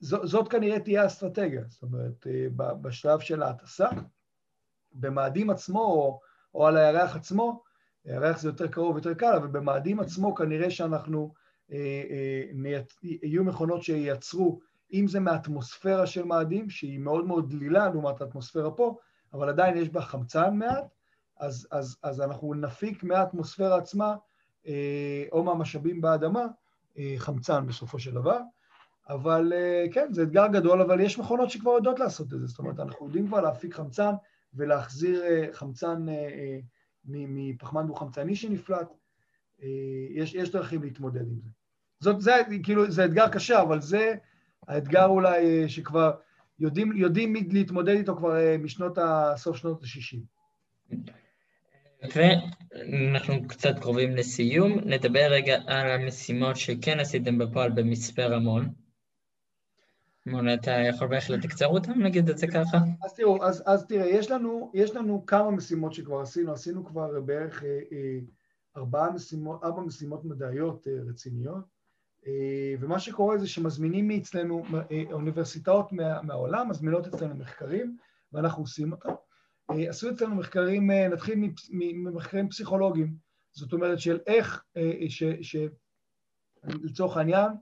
זאת 0.00 0.48
כנראה 0.48 0.80
תהיה 0.80 1.02
האסטרטגיה, 1.02 1.62
זאת 1.68 1.82
אומרת, 1.82 2.26
בשלב 2.56 3.20
של 3.20 3.42
ההטסה, 3.42 3.88
במאדים 4.92 5.50
עצמו 5.50 5.80
או, 5.80 6.20
או 6.54 6.66
על 6.66 6.76
הירח 6.76 7.16
עצמו, 7.16 7.62
הירח 8.04 8.40
זה 8.40 8.48
יותר 8.48 8.66
קרוב, 8.66 8.96
יותר 8.96 9.14
קל, 9.14 9.32
אבל 9.36 9.46
במאדים 9.46 10.00
עצמו 10.00 10.34
כנראה 10.34 10.70
שאנחנו, 10.70 11.32
אה, 11.72 11.76
אה, 12.10 12.42
נייצ... 12.54 12.98
יהיו 13.02 13.44
מכונות 13.44 13.82
שייצרו, 13.82 14.60
אם 14.92 15.08
זה 15.08 15.20
מהאטמוספירה 15.20 16.06
של 16.06 16.24
מאדים, 16.24 16.70
שהיא 16.70 16.98
מאוד 16.98 17.26
מאוד 17.26 17.50
דלילה 17.50 17.88
לעומת 17.88 18.20
האטמוספירה 18.20 18.70
פה, 18.70 18.96
אבל 19.32 19.48
עדיין 19.48 19.76
יש 19.76 19.88
בה 19.88 20.00
חמצן 20.00 20.57
מעט, 20.57 20.84
אז, 21.40 21.68
אז, 21.70 21.96
אז 22.02 22.20
אנחנו 22.20 22.55
נפיק 22.55 23.05
מהאטמוספירה 23.05 23.76
עצמה, 23.76 24.16
אה, 24.66 25.24
או 25.32 25.44
מהמשאבים 25.44 26.00
באדמה, 26.00 26.46
אה, 26.98 27.14
חמצן 27.16 27.66
בסופו 27.66 27.98
של 27.98 28.14
דבר. 28.14 28.38
אבל 29.09 29.52
אה, 29.57 29.84
כן, 29.92 30.12
זה 30.12 30.22
אתגר 30.22 30.46
גדול, 30.46 30.82
אבל 30.82 31.00
יש 31.00 31.18
מכונות 31.18 31.50
שכבר 31.50 31.70
יודעות 31.70 32.00
לעשות 32.00 32.32
את 32.32 32.40
זה. 32.40 32.46
זאת 32.46 32.59
אומרת, 32.59 32.80
אנחנו 32.80 33.07
יודעים 33.07 33.26
כבר 33.26 33.40
להפיק 33.40 33.74
חמצן 33.74 34.12
ולהחזיר 34.55 35.22
אה, 35.22 35.46
חמצן 35.52 36.09
אה, 36.09 36.59
מפחמן 37.07 37.86
דו-חמצני 37.86 38.36
שנפלט. 38.36 38.88
יש, 40.11 40.34
יש 40.34 40.50
דרכים 40.50 40.82
להתמודד 40.82 41.20
עם 41.20 41.40
זה. 41.44 41.50
זאת, 42.00 42.20
זה, 42.20 42.32
כאילו, 42.62 42.90
זה 42.90 43.05
אתגר 43.05 43.28
קשה, 43.28 43.62
אבל 43.62 43.80
זה 43.80 44.14
האתגר 44.68 45.07
אולי 45.07 45.68
שכבר 45.68 46.12
יודעים, 46.59 46.92
יודעים 46.96 47.34
להתמודד 47.50 47.96
איתו 47.96 48.16
כבר 48.16 48.34
משנות 48.59 48.98
ה... 48.98 49.32
סוף 49.36 49.57
שנות 49.57 49.82
ה-60. 49.82 50.18
ואנחנו 52.14 53.48
קצת 53.48 53.78
קרובים 53.78 54.16
לסיום, 54.16 54.78
נדבר 54.84 55.26
רגע 55.30 55.59
על 55.66 55.90
המשימות 55.90 56.57
שכן 56.57 57.00
עשיתם 57.00 57.38
בפועל 57.38 57.70
במצפה 57.70 58.24
רמון. 58.24 58.84
מונה, 60.27 60.55
אתה 60.55 60.70
יכול 60.70 61.09
בהחלט 61.09 61.45
לקצר 61.45 61.66
אותם, 61.66 62.03
נגיד 62.03 62.29
את 62.29 62.39
זה 62.39 62.47
ככה? 62.47 62.79
אז 63.05 63.14
תראו, 63.14 63.45
אז, 63.45 63.62
אז 63.66 63.87
תראה, 63.87 64.07
יש 64.07 64.31
לנו, 64.31 64.70
יש 64.75 64.91
לנו 64.91 65.27
כמה 65.27 65.51
משימות 65.51 65.95
שכבר 65.95 66.20
עשינו, 66.20 66.53
עשינו 66.53 66.85
כבר 66.85 67.20
בערך 67.20 67.64
אה, 67.64 67.81
אה, 67.93 68.18
ארבע 68.77 69.11
משימות, 69.11 69.64
ארבע 69.64 69.81
משימות 69.83 70.25
מדעיות 70.25 70.87
רציניות, 71.09 71.75
ומה 72.81 72.99
שקורה 72.99 73.39
זה 73.39 73.49
שמזמינים 73.49 74.09
מאצלנו, 74.09 74.62
אוניברסיטאות 75.12 75.93
מה, 75.93 76.22
מהעולם 76.22 76.68
מזמינות 76.68 77.07
אצלנו 77.07 77.35
מחקרים, 77.35 77.97
ואנחנו 78.33 78.62
עושים 78.62 78.93
אותם. 78.93 79.11
עשו 79.68 80.11
אצלנו 80.11 80.35
מחקרים, 80.35 80.91
נתחיל 80.91 81.39
ממחקרים 81.72 82.49
פסיכולוגיים, 82.49 83.16
זאת 83.53 83.72
אומרת 83.72 83.99
של 83.99 84.18
איך, 84.27 84.64
ש, 85.09 85.25
ש, 85.43 85.57
לצורך 86.64 87.16
העניין, 87.16 87.53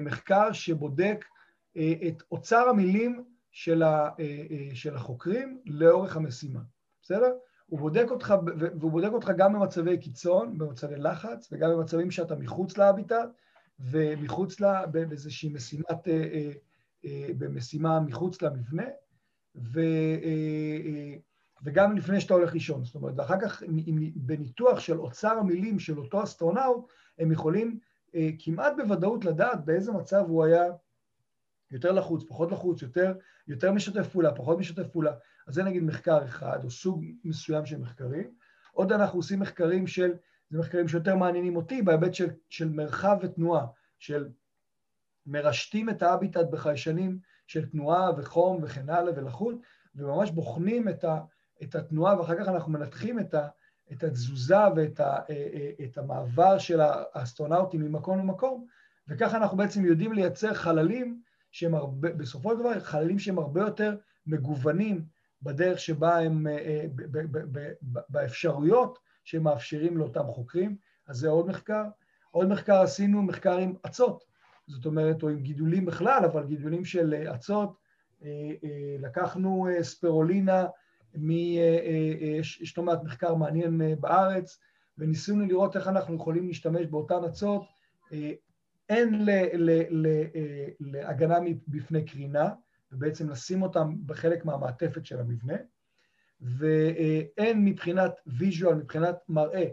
מחקר 0.00 0.52
שבודק 0.52 1.24
את 2.08 2.22
אוצר 2.30 2.68
המילים 2.68 3.24
של, 3.50 3.82
ה, 3.82 4.10
של 4.74 4.96
החוקרים 4.96 5.60
לאורך 5.66 6.16
המשימה, 6.16 6.60
בסדר? 7.02 7.32
הוא 7.66 7.80
בודק 7.80 8.06
אותך, 8.10 8.34
והוא 8.80 8.90
בודק 8.90 9.10
אותך 9.12 9.32
גם 9.36 9.52
במצבי 9.52 9.98
קיצון, 9.98 10.58
במצבי 10.58 10.96
לחץ, 10.96 11.48
וגם 11.52 11.70
במצבים 11.70 12.10
שאתה 12.10 12.36
מחוץ 12.36 12.78
להביטט, 12.78 13.28
ומחוץ 13.80 14.60
לה, 14.60 14.86
באיזושהי 14.86 15.48
משימת, 15.48 16.08
במשימה 17.38 18.00
מחוץ 18.00 18.42
למבנה, 18.42 18.86
ו, 19.56 19.80
וגם 21.62 21.96
לפני 21.96 22.20
שאתה 22.20 22.34
הולך 22.34 22.52
לישון. 22.52 22.84
זאת 22.84 22.94
אומרת, 22.94 23.14
ואחר 23.16 23.40
כך 23.40 23.62
בניתוח 24.16 24.80
של 24.80 25.00
אוצר 25.00 25.38
המילים 25.38 25.78
של 25.78 25.98
אותו 25.98 26.22
אסטרונאוט, 26.22 26.86
הם 27.18 27.32
יכולים 27.32 27.78
כמעט 28.38 28.72
בוודאות 28.76 29.24
לדעת 29.24 29.64
באיזה 29.64 29.92
מצב 29.92 30.24
הוא 30.28 30.44
היה 30.44 30.64
יותר 31.70 31.92
לחוץ, 31.92 32.24
פחות 32.28 32.52
לחוץ, 32.52 32.82
יותר, 32.82 33.14
יותר 33.48 33.72
משתף 33.72 34.08
פעולה, 34.08 34.34
פחות 34.34 34.58
משתף 34.58 34.86
פעולה. 34.92 35.12
אז 35.46 35.54
זה 35.54 35.62
נגיד 35.62 35.82
מחקר 35.82 36.24
אחד, 36.24 36.64
או 36.64 36.70
סוג 36.70 37.04
מסוים 37.24 37.66
של 37.66 37.78
מחקרים. 37.78 38.30
עוד 38.72 38.92
אנחנו 38.92 39.18
עושים 39.18 39.40
מחקרים 39.40 39.86
של, 39.86 40.12
זה 40.50 40.58
מחקרים 40.58 40.88
שיותר 40.88 41.16
מעניינים 41.16 41.56
אותי, 41.56 41.82
בהיבט 41.82 42.14
של, 42.14 42.30
של 42.48 42.68
מרחב 42.68 43.16
ותנועה, 43.22 43.66
של 43.98 44.28
מרשתים 45.26 45.90
את 45.90 46.02
האביטט 46.02 46.46
בחיישנים 46.50 47.18
של 47.46 47.66
תנועה 47.66 48.10
וחום 48.16 48.62
וכן 48.62 48.90
הלאה 48.90 49.12
ולחות, 49.16 49.54
וממש 49.94 50.30
בוחנים 50.30 50.88
את, 50.88 51.04
ה, 51.04 51.20
את 51.62 51.74
התנועה, 51.74 52.20
ואחר 52.20 52.34
כך 52.38 52.48
אנחנו 52.48 52.72
מנתחים 52.72 53.18
את, 53.18 53.34
ה, 53.34 53.48
את 53.92 54.04
התזוזה 54.04 54.68
ואת 54.76 55.00
ה, 55.00 55.18
את 55.84 55.98
המעבר 55.98 56.58
של 56.58 56.80
האסטרונאוטים 56.80 57.80
ממקום 57.80 58.18
למקום, 58.18 58.66
וככה 59.08 59.36
אנחנו 59.36 59.56
בעצם 59.56 59.84
יודעים 59.84 60.12
לייצר 60.12 60.54
חללים 60.54 61.22
שהם 61.56 61.74
הרבה, 61.74 62.12
בסופו 62.12 62.50
של 62.50 62.58
דבר, 62.58 62.80
חללים 62.80 63.18
שהם 63.18 63.38
הרבה 63.38 63.60
יותר 63.60 63.96
מגוונים 64.26 65.04
בדרך 65.42 65.78
שבה 65.78 66.18
הם, 66.18 66.46
באפשרויות 68.08 68.98
שהם 69.24 69.42
מאפשרים 69.42 69.96
לאותם 69.96 70.26
חוקרים. 70.26 70.76
אז 71.06 71.16
זה 71.16 71.28
עוד 71.28 71.46
מחקר. 71.46 71.84
עוד 72.30 72.48
מחקר 72.48 72.80
עשינו, 72.80 73.22
מחקר 73.22 73.56
עם 73.56 73.74
אצות, 73.86 74.24
זאת 74.66 74.86
אומרת, 74.86 75.22
או 75.22 75.28
עם 75.28 75.40
גידולים 75.40 75.84
בכלל, 75.84 76.24
אבל 76.24 76.46
גידולים 76.46 76.84
של 76.84 77.14
אצות. 77.34 77.76
לקחנו 78.98 79.68
ספירולינה, 79.82 80.66
מ... 81.18 81.30
יש 82.40 82.78
לא 82.78 82.84
מעט 82.84 83.02
מחקר 83.02 83.34
מעניין 83.34 84.00
בארץ, 84.00 84.58
וניסינו 84.98 85.46
לראות 85.46 85.76
איך 85.76 85.88
אנחנו 85.88 86.14
יכולים 86.14 86.46
להשתמש 86.46 86.86
באותן 86.86 87.24
אצות 87.24 87.64
הן 88.88 89.26
להגנה 90.80 91.38
בפני 91.68 92.04
קרינה, 92.04 92.50
ובעצם 92.92 93.30
לשים 93.30 93.62
אותם 93.62 93.94
בחלק 94.06 94.44
מהמעטפת 94.44 95.06
של 95.06 95.20
המבנה, 95.20 95.56
והן 96.40 97.64
מבחינת 97.64 98.12
ויז'ואל, 98.26 98.74
מבחינת 98.74 99.16
מראה. 99.28 99.66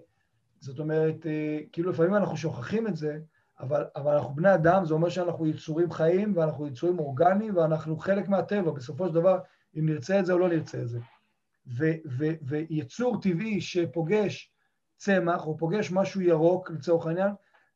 זאת 0.60 0.80
אומרת, 0.80 1.26
כאילו 1.72 1.92
לפעמים 1.92 2.16
אנחנו 2.16 2.38
שוכחים 2.38 2.88
את 2.88 2.96
זה, 2.96 3.20
אבל, 3.60 3.86
אבל 3.96 4.14
אנחנו 4.14 4.36
בני 4.36 4.54
אדם, 4.54 4.86
זה 4.86 4.94
אומר 4.94 5.10
שאנחנו 5.10 5.48
יצורים 5.48 5.92
חיים 5.92 6.38
ואנחנו 6.38 6.68
יצורים 6.68 7.00
אורגניים 7.00 7.58
ואנחנו 7.58 7.98
חלק 7.98 8.28
מהטבע, 8.30 8.72
בסופו 8.72 9.08
של 9.08 9.14
דבר, 9.14 9.40
אם 9.80 9.86
נרצה 9.86 10.20
את 10.20 10.26
זה 10.26 10.34
או 10.34 10.40
לא 10.40 10.50
נרצה 10.50 10.82
את 10.82 10.90
זה. 10.90 11.00
ו, 11.68 11.86
ו, 12.18 12.26
ויצור 12.42 13.22
טבעי 13.22 13.62
שפוגש 13.62 14.52
צמח 14.98 15.48
או 15.48 15.58
פוגש 15.58 15.92
משהו 15.92 16.22
ירוק, 16.22 16.72
לצורך 16.72 17.08
העניין, 17.08 17.32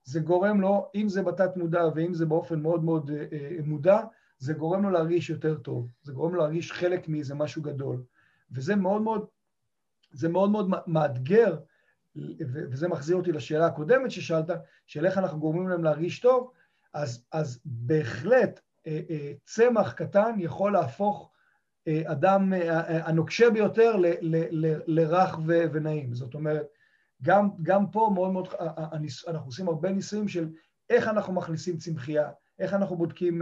זה 0.08 0.20
גורם 0.20 0.62
לו, 0.62 0.92
אם 0.96 1.10
זה 1.10 1.24
בתת 1.24 1.58
מודע 1.58 1.84
ואם 1.96 2.14
זה 2.14 2.26
באופן 2.26 2.60
מאוד 2.60 2.84
מאוד 2.84 3.12
אה, 3.12 3.58
מודע, 3.64 4.00
זה 4.38 4.54
גורם 4.54 4.84
לו 4.84 4.90
להרגיש 4.90 5.30
יותר 5.30 5.58
טוב, 5.58 5.88
זה 6.04 6.14
גורם 6.14 6.36
לו 6.36 6.42
להרגיש 6.42 6.72
חלק 6.72 7.08
מאיזה 7.08 7.36
משהו 7.36 7.62
גדול. 7.62 8.04
וזה 8.52 8.76
מאוד 8.76 9.02
מאוד, 9.02 9.26
זה 10.12 10.30
מאוד 10.30 10.50
מאוד 10.52 10.70
מאתגר, 10.88 11.58
וזה 12.40 12.88
מחזיר 12.88 13.16
אותי 13.16 13.32
לשאלה 13.32 13.66
הקודמת 13.66 14.12
ששאלת, 14.12 14.50
של 14.86 15.06
איך 15.06 15.18
אנחנו 15.18 15.40
גורמים 15.40 15.68
להם 15.68 15.84
להרגיש 15.84 16.20
טוב, 16.20 16.52
אז, 16.94 17.26
אז 17.32 17.60
בהחלט 17.66 18.60
אה, 18.88 19.02
אה, 19.10 19.34
צמח 19.46 19.94
קטן 19.94 20.36
יכול 20.38 20.74
להפוך 20.74 21.32
אדם 22.06 22.54
הנוקשה 22.88 23.50
ביותר 23.50 23.96
ל, 23.96 24.06
ל, 24.22 24.66
ל, 24.66 24.80
לרך 24.88 25.40
ונעים. 25.48 26.14
זאת 26.14 26.34
אומרת, 26.34 26.68
גם, 27.22 27.50
גם 27.62 27.92
פה 27.92 28.12
מאוד 28.14 28.32
מאוד, 28.32 28.48
אנחנו 29.28 29.46
עושים 29.46 29.68
הרבה 29.68 29.92
ניסויים 29.92 30.28
של 30.28 30.50
איך 30.90 31.08
אנחנו 31.08 31.34
מכניסים 31.34 31.78
צמחייה, 31.78 32.30
איך 32.60 32.74
אנחנו 32.74 32.98
בודקים, 32.98 33.42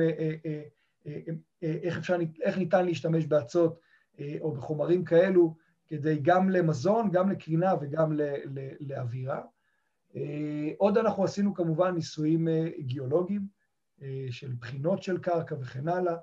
איך, 1.61 1.97
אפשר, 1.97 2.17
איך 2.41 2.57
ניתן 2.57 2.85
להשתמש 2.85 3.25
באצות 3.25 3.79
או 4.39 4.51
בחומרים 4.51 5.05
כאלו, 5.05 5.55
כדי 5.87 6.19
גם 6.21 6.49
למזון, 6.49 7.11
גם 7.11 7.31
לקרינה 7.31 7.73
וגם 7.81 8.13
לאווירה. 8.79 9.41
עוד 10.77 10.97
אנחנו 10.97 11.23
עשינו 11.23 11.53
כמובן 11.53 11.95
ניסויים 11.95 12.47
גיאולוגיים 12.79 13.47
של 14.29 14.53
בחינות 14.59 15.03
של 15.03 15.17
קרקע 15.17 15.55
וכן 15.61 15.87
הלאה. 15.87 16.15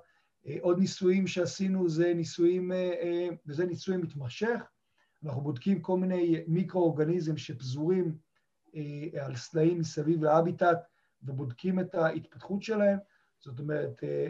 עוד 0.59 0.79
ניסויים 0.79 1.27
שעשינו 1.27 1.89
זה 1.89 2.13
ניסויים, 2.13 2.71
וזה 3.45 3.65
ניסוי 3.65 3.97
מתמשך, 3.97 4.61
אנחנו 5.25 5.41
בודקים 5.41 5.81
כל 5.81 5.97
מיני 5.97 6.43
מיקרואורגניזם 6.47 7.37
שפזורים 7.37 8.15
אה, 8.75 9.25
על 9.25 9.35
סלעים 9.35 9.79
מסביב 9.79 10.23
להביטט 10.23 10.77
ובודקים 11.23 11.79
את 11.79 11.95
ההתפתחות 11.95 12.63
שלהם, 12.63 12.97
זאת 13.39 13.59
אומרת, 13.59 14.03
אה, 14.03 14.27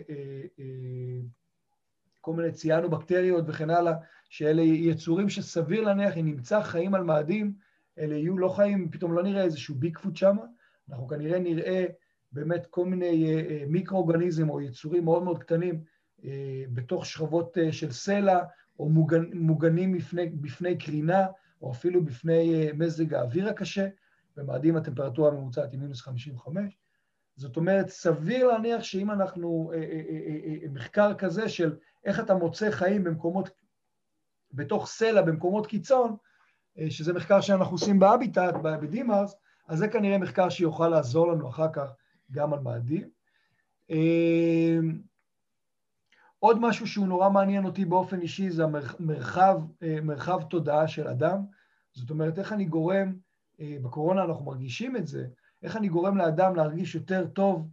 אה, 0.60 1.20
כל 2.22 2.34
מיני 2.34 2.52
ציינו 2.52 2.90
בקטריות 2.90 3.46
וכן 3.48 3.70
הלאה, 3.70 3.94
שאלה 4.30 4.62
יצורים 4.62 5.30
שסביר 5.30 5.82
להניח, 5.82 6.18
אם 6.18 6.26
נמצא 6.26 6.62
חיים 6.62 6.96
על 6.96 7.04
מאדים, 7.04 7.54
אלה 8.00 8.16
יהיו 8.16 8.38
לא 8.38 8.50
חיים, 8.50 8.92
פתאום 8.92 9.14
לא 9.14 9.24
נראה 9.24 9.44
איזשהו 9.44 9.76
ביגפוט 9.76 10.16
שם, 10.16 10.38
אנחנו 10.90 11.08
כנראה 11.08 11.40
נראה 11.40 11.86
באמת 12.32 12.66
כל 12.66 12.86
מיני 12.86 13.44
מיקרואורגניזם 13.68 14.50
או 14.50 14.62
יצורים 14.62 15.04
מאוד 15.04 15.24
מאוד 15.24 15.40
קטנים 15.40 15.84
בתוך 16.74 17.06
שכבות 17.06 17.58
של 17.72 17.92
סלע, 17.92 18.44
או 18.80 18.90
מוגנ, 18.90 19.38
מוגנים 19.38 19.98
בפני, 19.98 20.30
בפני 20.30 20.78
קרינה, 20.78 21.26
או 21.62 21.72
אפילו 21.72 22.06
בפני 22.06 22.70
uh, 22.70 22.76
מזג 22.76 23.14
האוויר 23.14 23.50
הקשה, 23.50 23.88
במאדים 24.38 24.76
הטמפרטורה 24.76 25.32
הממוצעת 25.32 25.72
היא 25.72 25.80
מינוס 25.80 26.02
55. 26.02 26.78
זאת 27.36 27.58
אומרת, 27.58 27.90
סביר 27.90 28.48
להניח 28.48 28.84
שאם 28.84 29.12
אנחנו, 29.12 29.72
uh, 29.72 29.76
uh, 29.76 30.64
uh, 30.64 30.66
uh, 30.66 30.70
מחקר 30.70 31.14
כזה 31.14 31.50
של 31.50 31.76
איך 32.06 32.20
אתה 32.20 32.36
מוצא 32.36 32.72
חיים 32.72 33.04
במקומות, 33.04 33.50
בתוך 34.52 34.88
סלע, 34.88 35.22
במקומות 35.22 35.68
קיצון, 35.68 36.16
שזה 36.90 37.14
מחקר 37.14 37.42
שאנחנו 37.42 37.74
עושים 37.74 38.00
בהביטט, 38.00 38.54
בדימארס, 38.64 39.36
אז 39.68 39.80
זה 39.80 39.88
כנראה 39.88 40.18
מחקר 40.18 40.50
שיוכל 40.50 40.88
לעזור 40.88 41.32
לנו 41.32 41.50
אחר 41.50 41.68
כך 41.74 41.94
גם 42.32 42.54
על 42.54 42.60
מאדים. 42.60 43.10
עוד 46.44 46.60
משהו 46.60 46.88
שהוא 46.88 47.08
נורא 47.08 47.30
מעניין 47.30 47.66
אותי 47.66 47.86
באופן 47.86 48.22
אישי 48.22 48.50
זה 48.50 48.64
המרחב, 48.64 49.60
אה, 49.84 49.98
מרחב 50.02 50.42
תודעה 50.50 50.88
של 50.88 51.08
אדם. 51.08 51.38
זאת 51.94 52.10
אומרת, 52.10 52.40
איך 52.40 52.54
אני 52.54 52.66
גורם, 52.66 53.14
אה, 53.60 53.78
בקורונה 53.82 54.24
אנחנו 54.24 54.46
מרגישים 54.46 54.96
את 54.96 55.08
זה, 55.08 55.26
איך 55.64 55.78
אני 55.78 55.88
גורם 55.88 56.18
לאדם 56.18 56.56
להרגיש 56.56 56.96
יותר 56.96 57.28
טוב, 57.28 57.68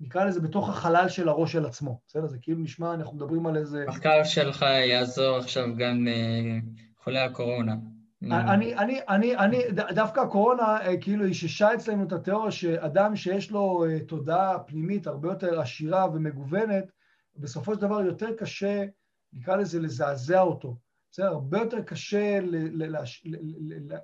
נקרא 0.00 0.24
לזה 0.24 0.40
בתוך 0.40 0.68
החלל 0.68 1.08
של 1.08 1.28
הראש 1.28 1.52
של 1.52 1.66
עצמו. 1.66 2.00
בסדר? 2.08 2.26
זה 2.26 2.38
כאילו 2.42 2.60
נשמע, 2.60 2.94
אנחנו 2.94 3.16
מדברים 3.16 3.46
על 3.46 3.56
איזה... 3.56 3.84
המחקר 3.86 4.24
שלך 4.24 4.62
יעזור 4.62 5.36
עכשיו 5.36 5.66
גם 5.76 6.08
אה, 6.08 6.58
חולי 7.04 7.20
הקורונה. 7.20 7.74
אני, 8.22 8.74
אני, 8.76 9.00
אני, 9.08 9.36
אני, 9.36 9.58
דווקא 9.94 10.20
הקורונה 10.20 10.78
כאילו 11.00 11.24
איששה 11.24 11.74
אצלנו 11.74 12.04
את 12.04 12.12
התיאוריה 12.12 12.50
שאדם 12.50 13.16
שיש 13.16 13.50
לו 13.50 13.84
תודעה 14.06 14.58
פנימית 14.58 15.06
הרבה 15.06 15.28
יותר 15.28 15.60
עשירה 15.60 16.06
ומגוונת, 16.12 16.97
בסופו 17.38 17.74
של 17.74 17.80
דבר 17.80 18.00
יותר 18.00 18.36
קשה, 18.36 18.84
נקרא 19.32 19.56
לזה, 19.56 19.80
לזעזע 19.80 20.40
אותו. 20.40 20.76
בסדר? 21.10 21.26
הרבה 21.26 21.58
יותר 21.58 21.82
קשה 21.82 22.38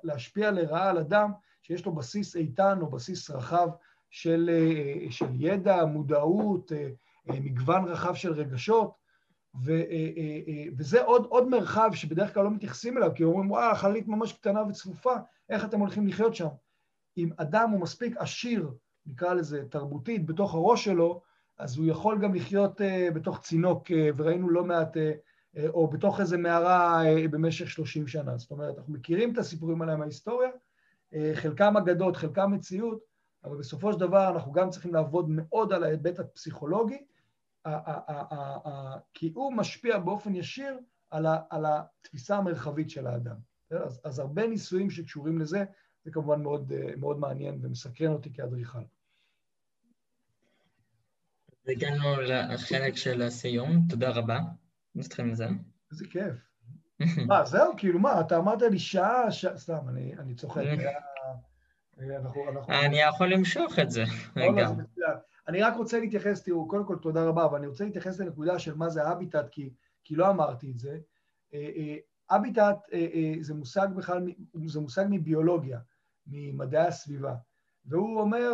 להשפיע 0.03 0.51
לרעה 0.51 0.91
על 0.91 0.99
אדם 0.99 1.33
שיש 1.63 1.87
לו 1.87 1.95
בסיס 1.95 2.37
איתן 2.37 2.79
או 2.81 2.91
בסיס 2.91 3.31
רחב 3.31 3.69
של, 4.11 4.51
של 5.11 5.27
ידע, 5.39 5.85
מודעות, 5.85 6.73
מגוון 7.27 7.85
רחב 7.85 8.15
של 8.15 8.33
רגשות, 8.33 8.95
ו, 9.65 9.73
וזה 10.79 11.03
עוד, 11.03 11.27
עוד 11.29 11.49
מרחב 11.49 11.91
שבדרך 11.95 12.35
כלל 12.35 12.45
לא 12.45 12.51
מתייחסים 12.51 12.99
אליו, 12.99 13.11
כי 13.15 13.25
אומרים, 13.25 13.51
וואו, 13.51 13.75
חללית 13.75 14.09
ממש 14.09 14.33
קטנה 14.33 14.63
וצפופה, 14.63 15.15
איך 15.49 15.65
אתם 15.65 15.81
הולכים 15.81 16.07
לחיות 16.07 16.35
שם? 16.35 16.49
אם 17.17 17.31
אדם 17.37 17.71
הוא 17.71 17.81
מספיק 17.81 18.17
עשיר, 18.17 18.71
נקרא 19.07 19.35
לזה 19.35 19.65
תרבותית, 19.71 20.27
בתוך 20.27 20.55
הראש 20.55 20.85
שלו, 20.85 21.23
אז 21.59 21.79
הוא 21.79 21.87
יכול 21.87 22.19
גם 22.23 22.35
לחיות 22.35 22.81
uh, 22.81 23.15
בתוך 23.15 23.41
צינוק, 23.41 23.91
uh, 23.91 23.95
וראינו 24.17 24.51
לא 24.51 24.65
מעט, 24.65 24.97
uh, 24.97 25.01
uh, 25.57 25.61
או 25.69 25.89
בתוך 25.89 26.21
איזה 26.21 26.37
מערה 26.37 27.03
uh, 27.03 27.29
במשך 27.29 27.71
30 27.71 28.07
שנה. 28.07 28.39
זאת 28.39 28.51
אומרת, 28.51 28.79
אנחנו 28.79 28.93
מכירים 28.93 29.33
את 29.33 29.39
הסיפורים 29.39 29.83
עליהם 29.83 29.99
מההיסטוריה, 29.99 30.49
uh, 30.49 31.17
חלקם 31.35 31.77
אגדות, 31.77 32.17
חלקם 32.17 32.53
מציאות, 32.53 33.15
אבל 33.45 33.57
בסופו 33.57 33.93
של 33.93 34.01
דבר 34.01 34.29
אנחנו 34.31 34.53
גם 34.53 34.71
צריכים 34.71 34.95
לעבוד 34.95 35.27
מאוד 35.29 35.73
על 35.73 35.85
ההיבט 35.85 36.19
הפסיכולוגי, 36.19 37.05
כי 39.15 39.33
הוא 39.35 39.53
משפיע 39.53 39.99
באופן 39.99 40.35
ישיר 40.35 40.79
על, 41.11 41.27
על 41.51 41.65
התפיסה 41.67 42.37
המרחבית 42.37 42.91
של 42.91 43.07
האדם. 43.07 43.37
אז, 43.71 44.01
אז 44.05 44.19
הרבה 44.19 44.47
ניסויים 44.47 44.91
שקשורים 44.91 45.39
לזה, 45.39 45.65
זה 46.05 46.11
כמובן 46.11 46.43
מאוד, 46.43 46.73
מאוד 46.97 47.19
מעניין 47.19 47.59
ומסקרן 47.63 48.13
אותי 48.13 48.33
כאדריכל. 48.33 48.83
הגענו 51.69 52.21
לחלק 52.21 52.97
של 52.97 53.23
הסיום, 53.23 53.87
תודה 53.89 54.11
רבה. 54.11 54.41
נתחיל 54.95 55.25
מזה. 55.25 55.47
איזה 55.91 56.05
כיף. 56.11 56.35
מה, 57.29 57.45
זהו? 57.45 57.73
כאילו 57.77 57.99
מה, 57.99 58.21
אתה 58.21 58.37
אמרת 58.37 58.63
לי 58.63 58.79
שעה, 58.79 59.33
שעה, 59.33 59.59
סתם, 59.59 59.89
אני, 59.89 60.15
אני 60.19 60.35
צוחק. 60.35 60.63
אנחנו, 62.17 62.49
אנחנו... 62.51 62.73
אני 62.73 63.01
יכול 63.01 63.33
למשוך 63.33 63.79
את 63.79 63.91
זה. 63.91 64.05
לא, 64.37 64.57
לא, 64.97 65.07
אני 65.49 65.63
רק 65.63 65.77
רוצה 65.77 66.01
להתייחס, 66.01 66.43
תראו, 66.43 66.69
קודם 66.69 66.87
כל 66.87 66.97
תודה 67.03 67.25
רבה, 67.25 67.45
אבל 67.45 67.59
אני 67.59 67.67
רוצה 67.67 67.85
להתייחס 67.85 68.21
לנקודה 68.21 68.59
של 68.59 68.75
מה 68.75 68.89
זה 68.89 69.09
הביטט, 69.09 69.49
כי, 69.51 69.71
כי 70.05 70.17
לא 70.17 70.31
אמרתי 70.31 70.71
את 70.71 70.79
זה. 70.79 70.99
הביטט 72.31 72.59
אה, 72.93 72.99
אה, 72.99 73.07
אה, 73.15 73.35
זה 73.41 73.55
מושג 73.55 73.89
בכלל, 73.97 74.27
זה 74.67 74.81
מושג 74.81 75.05
מביולוגיה, 75.11 75.79
ממדעי 76.27 76.87
הסביבה. 76.87 77.35
והוא 77.87 78.21
אומר, 78.21 78.53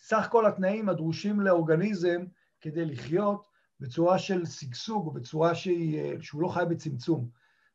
סך 0.00 0.28
כל 0.30 0.46
התנאים 0.46 0.88
הדרושים 0.88 1.40
לאורגניזם 1.40 2.24
כדי 2.60 2.84
לחיות 2.84 3.46
בצורה 3.80 4.18
של 4.18 4.46
שגשוג 4.46 5.14
בצורה 5.14 5.54
שהיא, 5.54 6.16
שהוא 6.20 6.42
לא 6.42 6.48
חי 6.48 6.64
בצמצום. 6.68 7.28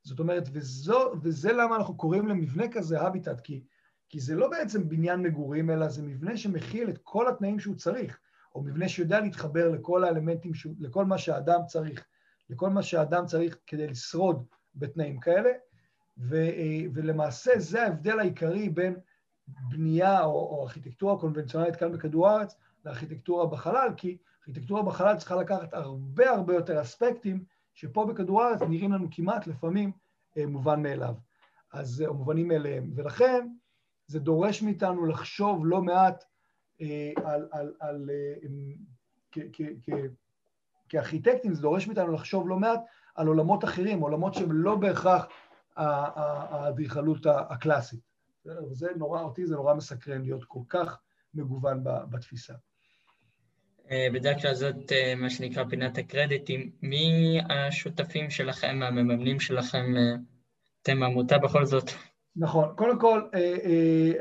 זאת 0.04 0.20
אומרת, 0.20 0.50
וזו, 0.54 1.12
וזה 1.24 1.54
למה 1.54 1.76
אנחנו 1.76 1.98
קוראים 1.98 2.28
למבנה 2.28 2.68
כזה 2.72 3.02
הביטט, 3.02 3.42
כי, 3.42 3.64
כי 4.10 4.20
זה 4.20 4.36
לא 4.36 4.50
בעצם 4.50 4.90
בניין 4.90 5.22
מגורים, 5.22 5.70
אלא 5.70 5.88
זה 5.88 6.02
מבנה 6.02 6.38
שמכיל 6.38 6.90
את 6.90 6.98
כל 7.04 7.28
התנאים 7.28 7.60
שהוא 7.60 7.76
צריך, 7.76 8.20
או 8.56 8.62
מבנה 8.62 8.90
שיודע 8.90 9.20
להתחבר 9.20 9.70
לכל 9.70 10.04
האלמנטים, 10.04 10.54
שהוא, 10.54 10.74
לכל 10.80 11.06
מה 11.06 11.18
שהאדם 11.18 11.60
צריך, 11.68 12.06
לכל 12.50 12.70
מה 12.70 12.84
שהאדם 12.84 13.26
צריך 13.26 13.58
כדי 13.68 13.88
לשרוד 13.88 14.46
בתנאים 14.76 15.20
כאלה, 15.20 15.50
ו, 16.18 16.36
ולמעשה 16.94 17.52
זה 17.58 17.84
ההבדל 17.84 18.20
העיקרי 18.20 18.70
בין 18.70 18.96
בנייה 19.48 20.24
או, 20.24 20.32
או 20.32 20.64
ארכיטקטורה 20.64 21.20
קונבנציונלית 21.20 21.76
כאן 21.76 21.92
בכדור 21.92 22.28
הארץ 22.28 22.56
לארכיטקטורה 22.86 23.46
בחלל, 23.46 23.90
כי 23.98 24.18
ארכיטקטורה 24.40 24.84
בחלל 24.84 25.18
צריכה 25.18 25.36
לקחת 25.36 25.74
הרבה 25.74 26.30
הרבה 26.30 26.56
יותר 26.56 26.82
אספקטים 26.82 27.44
שפה 27.74 28.06
בכדור 28.06 28.44
הארץ 28.44 28.62
נראים 28.62 28.92
לנו 28.92 29.08
כמעט 29.12 29.48
לפעמים 29.48 29.92
אה, 30.38 30.46
מובן 30.46 30.82
מאליו, 30.82 31.14
אז, 31.74 32.04
או 32.08 32.14
מובנים 32.14 32.48
מאליהם. 32.48 32.92
ולכן 32.96 33.48
זה 34.08 34.20
דורש 34.20 34.62
מאיתנו 34.62 35.06
לחשוב 35.06 35.66
לא 35.66 35.82
מעט 35.82 36.24
אה, 36.82 37.12
על, 37.24 37.48
על, 37.52 37.74
על 37.80 38.10
אה, 38.10 40.08
כארכיטקטים, 40.90 41.54
זה 41.54 41.62
דורש 41.62 41.88
מאיתנו 41.88 42.12
לחשוב 42.12 42.50
לא 42.50 42.60
מעט 42.60 42.80
על 43.16 43.28
עולמות 43.28 43.64
אחרים, 43.64 44.00
עולמות 44.00 44.34
שהם 44.34 44.52
לא 44.52 44.76
בהכרח 44.76 45.28
האדריכלות 45.76 47.26
הקלאסית. 47.26 48.00
וזה 48.72 48.88
נורא, 48.98 49.22
אותי 49.22 49.46
זה 49.46 49.56
נורא 49.56 49.74
מסקרן 49.74 50.22
להיות 50.22 50.44
כל 50.44 50.60
כך 50.70 51.00
מגוון 51.34 51.84
בתפיסה. 51.84 52.54
אה, 53.92 54.08
בדרך 54.14 54.42
כלל 54.42 54.54
זאת 54.54 54.92
אה, 54.92 55.16
מה 55.16 55.30
שנקרא 55.30 55.64
פינת 55.70 55.98
הקרדיטים. 55.98 56.72
מי 56.82 57.40
השותפים 57.50 58.30
שלכם, 58.30 58.80
המממנים 58.84 59.40
שלכם? 59.40 59.86
אה, 59.98 60.16
אתם 60.82 61.04
עמותה 61.04 61.38
בכל 61.38 61.66
זאת. 61.66 61.92
נכון. 62.36 62.74
קודם 62.78 63.00
כל, 63.00 63.22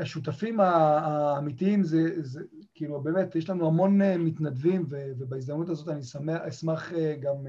השותפים 0.00 0.60
האמיתיים 0.60 1.82
זה, 1.82 2.22
זה 2.22 2.40
כאילו 2.74 3.00
באמת, 3.00 3.36
יש 3.36 3.50
לנו 3.50 3.66
המון 3.66 4.02
מתנדבים, 4.02 4.86
ובהזדמנות 4.90 5.68
הזאת 5.68 5.88
אני 5.88 6.02
שמח, 6.02 6.40
אשמח 6.40 6.92
גם, 7.20 7.46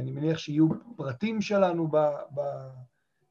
אני 0.00 0.10
מניח 0.10 0.38
שיהיו 0.38 0.68
פרטים 0.96 1.40
שלנו 1.40 1.88
ב, 1.88 1.96
ב, 2.34 2.40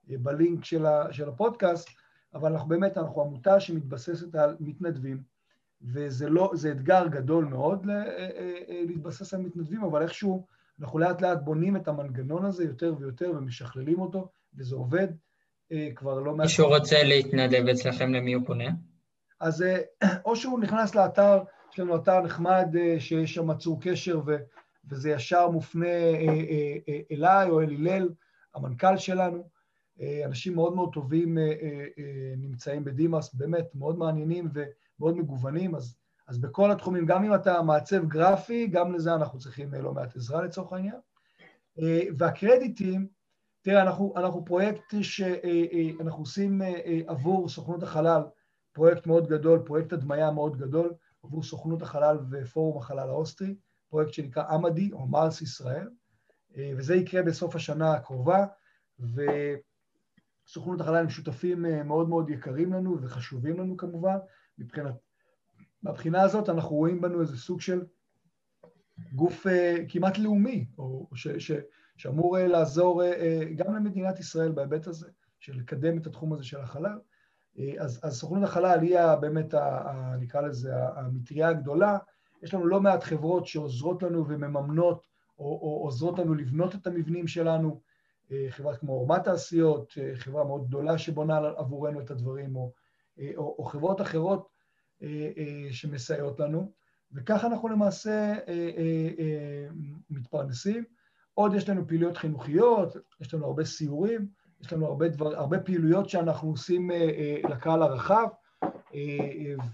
בלינק 0.07 0.65
של, 0.65 0.85
הפודקאסט, 1.27 1.89
אבל 2.33 2.51
אנחנו 2.51 2.69
באמת, 2.69 2.97
אנחנו 2.97 3.21
עמותה 3.21 3.59
שמתבססת 3.59 4.35
על 4.35 4.55
מתנדבים, 4.59 5.23
וזה 5.81 6.29
לא, 6.29 6.51
זה 6.53 6.71
אתגר 6.71 7.07
גדול 7.07 7.45
מאוד 7.45 7.89
אה, 7.89 7.95
אה, 7.95 8.29
אה, 8.69 8.81
להתבסס 8.87 9.33
על 9.33 9.41
מתנדבים, 9.41 9.83
אבל 9.83 10.01
איכשהו 10.01 10.45
אנחנו 10.81 10.99
לאט 10.99 11.21
לאט 11.21 11.37
בונים 11.43 11.75
את 11.75 11.87
המנגנון 11.87 12.45
הזה 12.45 12.63
יותר 12.63 12.95
ויותר 12.99 13.31
ומשכללים 13.35 13.99
אותו, 13.99 14.29
וזה 14.55 14.75
עובד 14.75 15.07
כבר 15.95 16.19
לא 16.19 16.35
מעט... 16.35 16.45
מישהו 16.45 16.67
רוצה 16.67 17.03
להתנדב 17.03 17.67
אצלכם, 17.67 18.13
למי 18.13 18.33
הוא 18.33 18.45
פונה? 18.45 18.69
אז 19.39 19.65
או 20.25 20.35
שהוא 20.35 20.59
נכנס 20.59 20.95
לאתר, 20.95 21.43
יש 21.73 21.79
לנו 21.79 21.95
אתר 21.95 22.21
נחמד 22.21 22.75
שיש 22.99 23.33
שם 23.33 23.57
צור 23.57 23.81
קשר, 23.81 24.21
ו, 24.25 24.35
וזה 24.89 25.09
ישר 25.09 25.49
מופנה 25.49 25.85
אליי 27.11 27.49
או 27.49 27.61
אל 27.61 27.69
הלל, 27.69 28.09
המנכ"ל 28.55 28.97
שלנו, 28.97 29.43
אנשים 30.25 30.55
מאוד 30.55 30.75
מאוד 30.75 30.93
טובים 30.93 31.37
אה, 31.37 31.43
אה, 31.43 32.33
נמצאים 32.37 32.83
בדימאס, 32.83 33.33
באמת 33.33 33.75
מאוד 33.75 33.97
מעניינים 33.97 34.49
ומאוד 34.53 35.17
מגוונים, 35.17 35.75
אז, 35.75 35.95
אז 36.27 36.37
בכל 36.37 36.71
התחומים, 36.71 37.05
גם 37.05 37.23
אם 37.23 37.35
אתה 37.35 37.61
מעצב 37.61 38.07
גרפי, 38.07 38.67
גם 38.67 38.93
לזה 38.93 39.15
אנחנו 39.15 39.39
צריכים 39.39 39.73
לא 39.73 39.93
מעט 39.93 40.15
עזרה 40.15 40.43
לצורך 40.43 40.73
העניין. 40.73 40.95
והקרדיטים, 42.17 43.07
תראה, 43.61 43.81
אנחנו, 43.81 44.13
אנחנו 44.17 44.45
פרויקט 44.45 44.93
שאנחנו 45.01 46.19
עושים 46.19 46.61
עבור 47.07 47.49
סוכנות 47.49 47.83
החלל, 47.83 48.21
פרויקט 48.71 49.07
מאוד 49.07 49.27
גדול, 49.27 49.59
פרויקט 49.65 49.93
הדמיה 49.93 50.31
מאוד 50.31 50.57
גדול, 50.57 50.93
עבור 51.23 51.43
סוכנות 51.43 51.81
החלל 51.81 52.17
ופורום 52.31 52.77
החלל 52.77 53.09
האוסטרי, 53.09 53.55
פרויקט 53.89 54.13
שנקרא 54.13 54.43
AMADEE 54.49 54.91
או 54.91 55.07
מרס 55.07 55.41
ישראל, 55.41 55.89
וזה 56.77 56.95
יקרה 56.95 57.23
בסוף 57.23 57.55
השנה 57.55 57.93
הקרובה, 57.93 58.45
ו... 58.99 59.21
סוכנות 60.47 60.81
החלל 60.81 60.95
הם 60.95 61.09
שותפים 61.09 61.65
אה, 61.65 61.83
מאוד 61.83 62.09
מאוד 62.09 62.29
יקרים 62.29 62.73
לנו 62.73 63.01
וחשובים 63.01 63.59
לנו 63.59 63.77
כמובן. 63.77 64.17
מבחינת, 64.57 64.95
מהבחינה 65.83 66.21
הזאת 66.21 66.49
אנחנו 66.49 66.75
רואים 66.75 67.01
בנו 67.01 67.21
איזה 67.21 67.37
סוג 67.37 67.61
של 67.61 67.81
גוף 69.13 69.47
uh, 69.47 69.49
כמעט 69.89 70.17
לאומי, 70.17 70.65
או 70.77 71.07
ש, 71.15 71.27
ש, 71.27 71.51
שאמור 71.97 72.37
uh, 72.37 72.41
לעזור 72.41 73.03
uh, 73.03 73.05
גם 73.55 73.75
למדינת 73.75 74.19
ישראל 74.19 74.51
בהיבט 74.51 74.87
הזה, 74.87 75.07
של 75.39 75.57
לקדם 75.57 75.97
את 75.97 76.07
התחום 76.07 76.33
הזה 76.33 76.43
של 76.43 76.59
החלל. 76.59 76.99
Uh, 77.55 77.59
אז, 77.79 77.99
אז 78.03 78.19
סוכנות 78.19 78.43
החלל 78.43 78.79
היא 78.81 79.15
באמת, 79.21 79.53
ה, 79.53 79.59
ה, 79.59 80.15
נקרא 80.19 80.41
לזה, 80.41 80.71
המטריה 80.95 81.49
הגדולה. 81.49 81.97
יש 82.43 82.53
לנו 82.53 82.65
לא 82.65 82.81
מעט 82.81 83.03
חברות 83.03 83.47
שעוזרות 83.47 84.03
לנו 84.03 84.27
ומממנות, 84.27 85.05
או, 85.39 85.45
או 85.45 85.81
עוזרות 85.83 86.19
לנו 86.19 86.33
לבנות 86.33 86.75
את 86.75 86.87
המבנים 86.87 87.27
שלנו. 87.27 87.81
אה, 88.31 88.45
חברה 88.49 88.77
כמו 88.77 88.93
אורמת 88.93 89.23
תעשיות, 89.23 89.93
אה, 89.97 90.15
חברה 90.15 90.43
מאוד 90.43 90.67
גדולה 90.67 90.97
שבונה 90.97 91.37
עבורנו 91.37 92.01
את 92.01 92.11
הדברים, 92.11 92.55
או, 92.55 92.71
אה, 93.19 93.31
או, 93.35 93.55
או 93.59 93.63
חברות 93.63 94.01
אחרות 94.01 94.53
שמסייעות 95.71 96.39
לנו, 96.39 96.71
וככה 97.11 97.47
אנחנו 97.47 97.67
למעשה 97.67 98.33
מתפרנסים. 100.09 100.83
עוד 101.33 101.53
יש 101.53 101.69
לנו 101.69 101.87
פעילויות 101.87 102.17
חינוכיות, 102.17 102.95
יש 103.21 103.33
לנו 103.33 103.45
הרבה 103.45 103.65
סיורים, 103.65 104.27
יש 104.61 104.73
לנו 104.73 104.85
הרבה, 104.85 105.07
דבר, 105.07 105.35
הרבה 105.35 105.59
פעילויות 105.59 106.09
שאנחנו 106.09 106.49
עושים 106.49 106.91
לקהל 107.49 107.81
הרחב, 107.81 108.27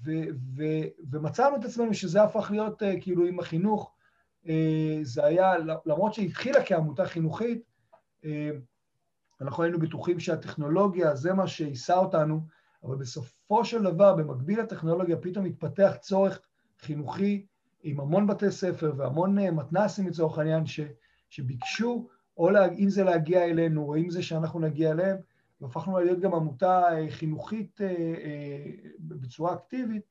ו, 0.06 0.12
ו, 0.56 0.64
ומצאנו 1.12 1.56
את 1.56 1.66
עצמנו 1.66 1.93
שזה 1.93 2.24
הפך 2.24 2.52
להיות 2.52 2.82
כאילו 3.02 3.26
עם 3.26 3.39
החינוך, 3.39 3.95
זה 5.02 5.26
היה, 5.26 5.54
למרות 5.86 6.14
שהתחילה 6.14 6.66
כעמותה 6.66 7.06
חינוכית, 7.06 7.69
אנחנו 9.42 9.64
היינו 9.64 9.80
בטוחים 9.80 10.20
שהטכנולוגיה 10.20 11.16
זה 11.16 11.34
מה 11.34 11.48
שיישא 11.48 11.94
אותנו, 11.94 12.42
אבל 12.84 12.96
בסופו 12.96 13.66
של 13.66 13.84
דבר, 13.84 14.16
במקביל 14.16 14.60
לטכנולוגיה, 14.60 15.18
פתאום 15.18 15.46
התפתח 15.46 15.96
צורך 16.02 16.42
חינוכי 16.80 17.46
עם 17.84 18.00
המון 18.00 18.28
בתי 18.28 18.52
ספר 18.52 18.94
והמון 18.98 19.40
אה, 19.40 19.52
מתנ"סים 19.52 20.08
לצורך 20.08 20.38
העניין, 20.38 20.66
ש, 20.66 20.80
שביקשו, 21.30 22.08
או 22.38 22.50
לה, 22.50 22.72
אם 22.72 22.90
זה 22.90 23.04
להגיע 23.04 23.46
אלינו, 23.46 23.84
או 23.84 23.98
אם 23.98 24.10
זה 24.10 24.24
שאנחנו 24.24 24.60
נגיע 24.60 24.92
אליהם, 24.92 25.18
והפכנו 25.62 26.00
להיות 26.00 26.20
גם 26.20 26.34
עמותה 26.34 26.98
אה, 26.98 27.06
חינוכית 27.10 27.82
בצורה 29.00 29.54
אקטיבית, 29.54 30.04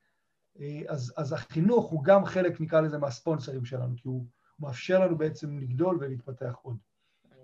אז, 0.89 1.13
אז 1.17 1.33
החינוך 1.33 1.91
הוא 1.91 2.05
גם 2.05 2.25
חלק, 2.25 2.61
נקרא 2.61 2.81
לזה, 2.81 2.99
מהספונסרים 2.99 3.65
שלנו, 3.65 3.95
כי 3.97 4.09
הוא, 4.09 4.25
מאפשר 4.61 5.01
לנו 5.01 5.19
בעצם 5.19 5.59
לגדול 5.59 5.99
ולהתפתח 6.01 6.55
עוד. 6.63 6.77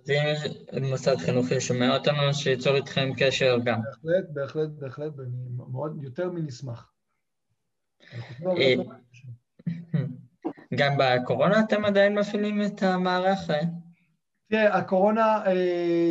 אם 0.08 0.84
מוסד 0.84 1.16
חינוכי 1.16 1.60
שומע 1.60 1.96
אותנו, 1.96 2.34
שייצור 2.34 2.76
איתכם 2.76 3.10
קשר 3.16 3.58
גם. 3.64 3.80
בהחלט, 3.82 4.24
בהחלט, 4.30 4.68
בהחלט, 4.68 5.12
ואני 5.16 5.36
מאוד, 5.56 6.02
יותר 6.02 6.30
מנשמח. 6.30 6.92
אה, 8.46 8.74
גם 10.74 10.96
בקורונה 10.98 11.60
אתם 11.60 11.84
עדיין 11.84 12.18
מפעילים 12.18 12.62
את 12.62 12.82
המערך? 12.82 13.50
תראה, 14.50 14.78
הקורונה, 14.78 15.46
אה, 15.46 16.10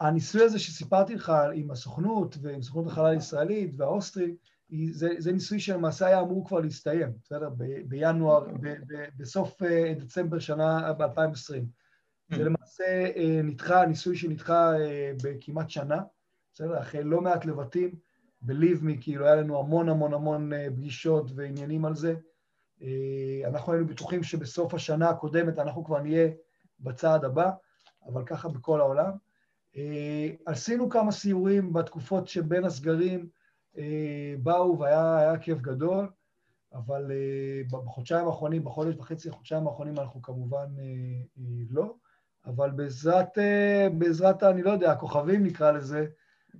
הניסוי 0.00 0.42
הזה 0.42 0.58
שסיפרתי 0.58 1.14
לך 1.14 1.32
עם 1.54 1.70
הסוכנות 1.70 2.36
ועם 2.42 2.62
סוכנות 2.62 2.86
החלל 2.86 3.06
הישראלית 3.06 3.70
והאוסטרים, 3.76 4.36
זה, 4.90 5.08
זה 5.18 5.32
ניסוי 5.32 5.60
שלמעשה 5.60 6.06
היה 6.06 6.20
אמור 6.20 6.46
כבר 6.46 6.60
להסתיים, 6.60 7.12
בסדר? 7.22 7.48
ב, 7.56 7.64
בינואר, 7.88 8.44
ב, 8.60 8.68
ב, 8.68 9.04
בסוף 9.16 9.62
אה, 9.62 9.92
דצמבר 9.98 10.38
שנה, 10.38 10.92
ב-2020. 10.92 11.64
זה 12.30 12.44
למעשה 12.44 13.10
נדחה, 13.44 13.86
ניסוי 13.86 14.16
שנדחה 14.16 14.72
בכמעט 15.24 15.70
שנה, 15.70 16.02
בסדר? 16.54 16.80
אחרי 16.80 17.04
לא 17.04 17.20
מעט 17.20 17.44
לבטים, 17.44 17.94
believe 18.46 18.82
me, 18.82 18.92
כאילו 19.00 19.26
היה 19.26 19.36
לנו 19.36 19.58
המון 19.60 19.88
המון 19.88 20.14
המון 20.14 20.50
פגישות 20.76 21.30
ועניינים 21.34 21.84
על 21.84 21.94
זה. 21.94 22.14
אנחנו 23.46 23.72
היינו 23.72 23.86
בטוחים 23.86 24.22
שבסוף 24.22 24.74
השנה 24.74 25.08
הקודמת 25.10 25.58
אנחנו 25.58 25.84
כבר 25.84 26.02
נהיה 26.02 26.30
בצעד 26.80 27.24
הבא, 27.24 27.50
אבל 28.06 28.24
ככה 28.24 28.48
בכל 28.48 28.80
העולם. 28.80 29.10
עשינו 30.46 30.88
כמה 30.88 31.12
סיורים 31.12 31.72
בתקופות 31.72 32.28
שבין 32.28 32.64
הסגרים, 32.64 33.28
באו 34.42 34.78
והיה 34.78 35.38
כיף 35.38 35.60
גדול, 35.60 36.10
אבל 36.72 37.10
בחודשיים 37.70 38.26
האחרונים, 38.26 38.64
בחודש 38.64 38.96
וחצי, 38.96 39.28
החודשיים 39.28 39.66
האחרונים 39.66 39.98
אנחנו 39.98 40.22
כמובן 40.22 40.66
לא, 41.70 41.94
אבל 42.48 42.70
בעזרת, 42.70 43.38
בעזרת, 43.98 44.42
אני 44.42 44.62
לא 44.62 44.70
יודע, 44.70 44.92
הכוכבים 44.92 45.44
נקרא 45.44 45.72
לזה, 45.72 46.06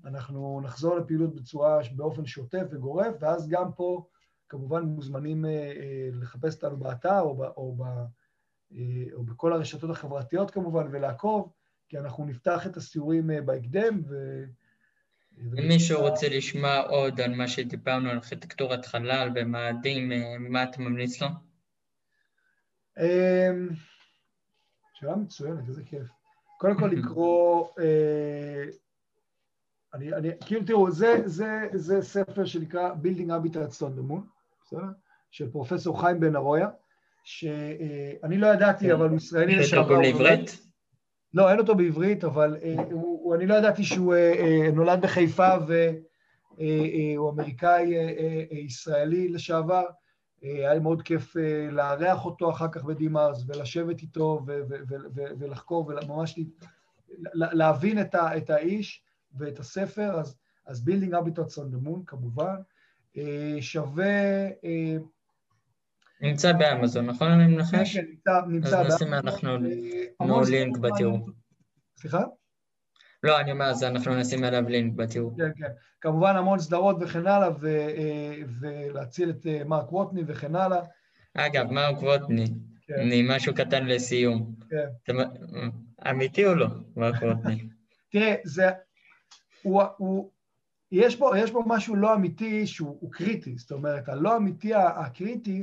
אנחנו 0.04 0.60
נחזור 0.64 0.96
לפעילות 0.96 1.34
בצורה, 1.34 1.80
באופן 1.96 2.26
שוטף 2.26 2.64
וגורף, 2.70 3.14
ואז 3.20 3.48
גם 3.48 3.72
פה 3.72 4.06
כמובן 4.48 4.82
מוזמנים 4.82 5.44
לחפש 6.12 6.54
אותנו 6.54 6.76
באתר 6.76 7.20
או, 7.20 7.36
ב, 7.36 7.42
או, 7.42 7.76
ב, 7.76 7.82
או 9.12 9.22
בכל 9.22 9.52
הרשתות 9.52 9.90
החברתיות 9.90 10.50
כמובן 10.50 10.86
ולעקוב, 10.90 11.52
כי 11.88 11.98
אנחנו 11.98 12.24
נפתח 12.24 12.66
את 12.66 12.76
הסיורים 12.76 13.30
בהקדם. 13.44 14.02
ו... 14.08 14.44
אם 15.58 15.68
מישהו 15.68 16.00
רוצה 16.00 16.28
לשמוע 16.28 16.80
עוד 16.80 17.20
על 17.20 17.34
מה 17.34 17.48
שדיברנו, 17.48 18.10
על 18.10 18.16
ארכיטקטורת 18.16 18.86
חלל 18.86 19.30
ומאדים, 19.34 20.12
מה 20.38 20.62
אתה 20.62 20.82
ממליץ 20.82 21.22
לו? 21.22 21.28
שאלה 25.00 25.16
מצוינת, 25.16 25.68
איזה 25.68 25.82
כיף. 25.84 26.06
קודם 26.58 26.78
כל 26.78 26.86
לקרוא, 26.86 27.66
אני, 29.94 30.12
אני, 30.12 30.28
כאילו 30.46 30.64
תראו, 30.64 30.90
זה, 30.90 31.22
זה, 31.24 31.68
זה 31.72 32.02
ספר 32.02 32.44
שנקרא 32.44 32.92
Building 33.02 33.28
Habitats 33.28 33.82
on 33.82 33.98
the 33.98 34.10
Moon, 34.10 34.20
בסדר? 34.64 34.86
של 35.30 35.50
פרופסור 35.50 36.00
חיים 36.00 36.20
בן 36.20 36.36
ארויה, 36.36 36.68
שאני 37.24 38.38
לא 38.38 38.46
ידעתי, 38.46 38.92
אבל 38.92 39.08
הוא 39.08 39.16
ישראלי 39.16 39.56
לשעבר. 39.56 39.82
יש 39.82 39.90
אותו 39.90 40.18
בעברית? 40.18 40.60
לא, 41.34 41.50
אין 41.50 41.58
אותו 41.58 41.74
בעברית, 41.74 42.24
אבל 42.24 42.56
הוא, 42.90 43.20
הוא, 43.22 43.34
אני 43.34 43.46
לא 43.46 43.54
ידעתי 43.54 43.84
שהוא 43.84 44.14
נולד 44.72 45.00
בחיפה 45.02 45.48
והוא 45.66 47.30
אמריקאי 47.30 47.94
ישראלי 48.50 49.28
לשעבר. 49.28 49.84
היה 50.42 50.74
לי 50.74 50.80
מאוד 50.80 51.02
כיף 51.02 51.36
לארח 51.70 52.24
אותו 52.24 52.50
אחר 52.50 52.68
כך 52.72 52.84
בדימארס 52.84 53.44
ולשבת 53.46 54.00
איתו 54.02 54.40
ולחקור 55.38 55.86
וממש 55.88 56.40
להבין 57.34 57.98
את 58.12 58.50
האיש 58.50 59.02
ואת 59.38 59.58
הספר, 59.58 60.20
אז, 60.20 60.36
אז 60.66 60.84
Building 60.88 61.12
Habitats 61.12 61.58
on 61.58 61.74
the 61.74 61.86
Moon 61.86 62.00
כמובן. 62.06 62.56
שווה... 63.60 64.48
נמצא 66.20 66.52
באמזון, 66.52 67.06
נכון 67.06 67.28
אני 67.28 67.46
מנחש? 67.46 67.96
כן, 67.96 68.04
נמצא, 68.08 68.40
נמצא 68.48 68.80
אז 68.80 68.94
נשים 68.94 69.14
אנחנו 69.14 69.58
נו 70.26 70.40
לינק 70.50 70.78
בתיאור. 70.78 71.28
סליחה? 71.96 72.24
לא, 73.22 73.40
אני 73.40 73.52
אומר, 73.52 73.64
אז 73.64 73.84
אנחנו 73.84 74.14
נשים 74.14 74.44
עליו 74.44 74.68
לינק 74.68 74.94
בתיאור. 74.96 75.34
כן, 75.36 75.50
כן. 75.56 75.72
כמובן 76.00 76.36
המון 76.36 76.58
סדרות 76.58 76.96
וכן 77.00 77.26
הלאה, 77.26 77.48
ולהציל 78.60 79.30
את 79.30 79.46
מרק 79.66 79.92
ווטני 79.92 80.22
וכן 80.26 80.56
הלאה. 80.56 80.80
אגב, 81.34 81.72
מרק 81.72 82.02
ווטני, 82.02 82.46
אני 82.90 83.22
משהו 83.28 83.54
קטן 83.54 83.86
לסיום. 83.86 84.54
כן. 85.04 85.14
אמיתי 86.10 86.46
או 86.46 86.54
לא, 86.54 86.66
מרק 86.96 87.22
ווטני? 87.22 87.68
תראה, 88.12 88.34
זה... 88.44 88.70
הוא... 89.62 90.30
יש 90.92 91.16
פה, 91.16 91.38
יש 91.38 91.50
פה 91.50 91.62
משהו 91.66 91.96
לא 91.96 92.14
אמיתי 92.14 92.66
שהוא 92.66 93.12
קריטי, 93.12 93.58
זאת 93.58 93.72
אומרת, 93.72 94.08
הלא 94.08 94.36
אמיתי 94.36 94.74
הקריטי 94.74 95.62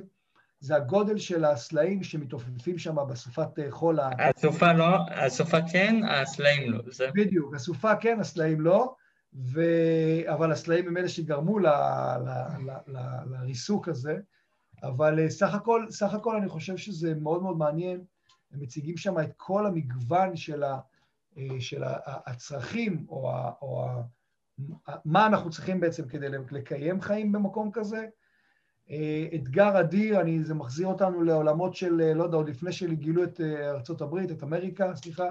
זה 0.59 0.75
הגודל 0.75 1.17
של 1.17 1.45
הסלעים 1.45 2.03
שמתעופפים 2.03 2.77
שם 2.77 2.95
בסופת 3.09 3.49
חול. 3.69 3.99
הסופה 3.99 4.73
לא, 4.73 4.97
הסופה 5.09 5.57
כן, 5.71 5.95
הסלעים 6.09 6.71
לא. 6.71 6.79
זה... 6.87 7.07
בדיוק, 7.15 7.55
הסופה 7.55 7.95
כן, 7.95 8.19
הסלעים 8.19 8.61
לא, 8.61 8.95
ו... 9.33 9.61
אבל 10.33 10.51
הסלעים 10.51 10.87
הם 10.87 10.97
אלה 10.97 11.09
שגרמו 11.09 11.59
ל... 11.59 11.67
ל... 11.67 12.29
ל... 12.65 12.71
ל... 12.87 12.99
לריסוק 13.25 13.87
הזה, 13.87 14.17
אבל 14.83 15.29
סך 15.29 15.53
הכל, 15.53 15.85
סך 15.89 16.13
הכל 16.13 16.35
אני 16.35 16.49
חושב 16.49 16.77
שזה 16.77 17.15
מאוד 17.15 17.43
מאוד 17.43 17.57
מעניין, 17.57 18.01
הם 18.51 18.59
מציגים 18.59 18.97
שם 18.97 19.19
את 19.19 19.31
כל 19.37 19.65
המגוון 19.65 20.35
של, 20.35 20.63
ה... 20.63 20.79
של 21.59 21.83
הצרכים 22.05 23.05
או, 23.09 23.31
ה... 23.31 23.51
או 23.61 23.85
ה... 23.85 24.01
מה 25.05 25.27
אנחנו 25.27 25.49
צריכים 25.49 25.79
בעצם 25.79 26.07
כדי 26.07 26.27
לקיים 26.51 27.01
חיים 27.01 27.31
במקום 27.31 27.71
כזה. 27.73 28.05
אתגר 29.35 29.79
אדיר, 29.79 30.21
אני, 30.21 30.43
זה 30.43 30.53
מחזיר 30.53 30.87
אותנו 30.87 31.23
לעולמות 31.23 31.75
של, 31.75 32.13
לא 32.15 32.23
יודע, 32.23 32.37
עוד 32.37 32.49
לפני 32.49 32.71
שגילו 32.71 33.23
את 33.23 33.41
ארה"ב, 33.41 34.15
את 34.17 34.43
אמריקה, 34.43 34.95
סליחה. 34.95 35.29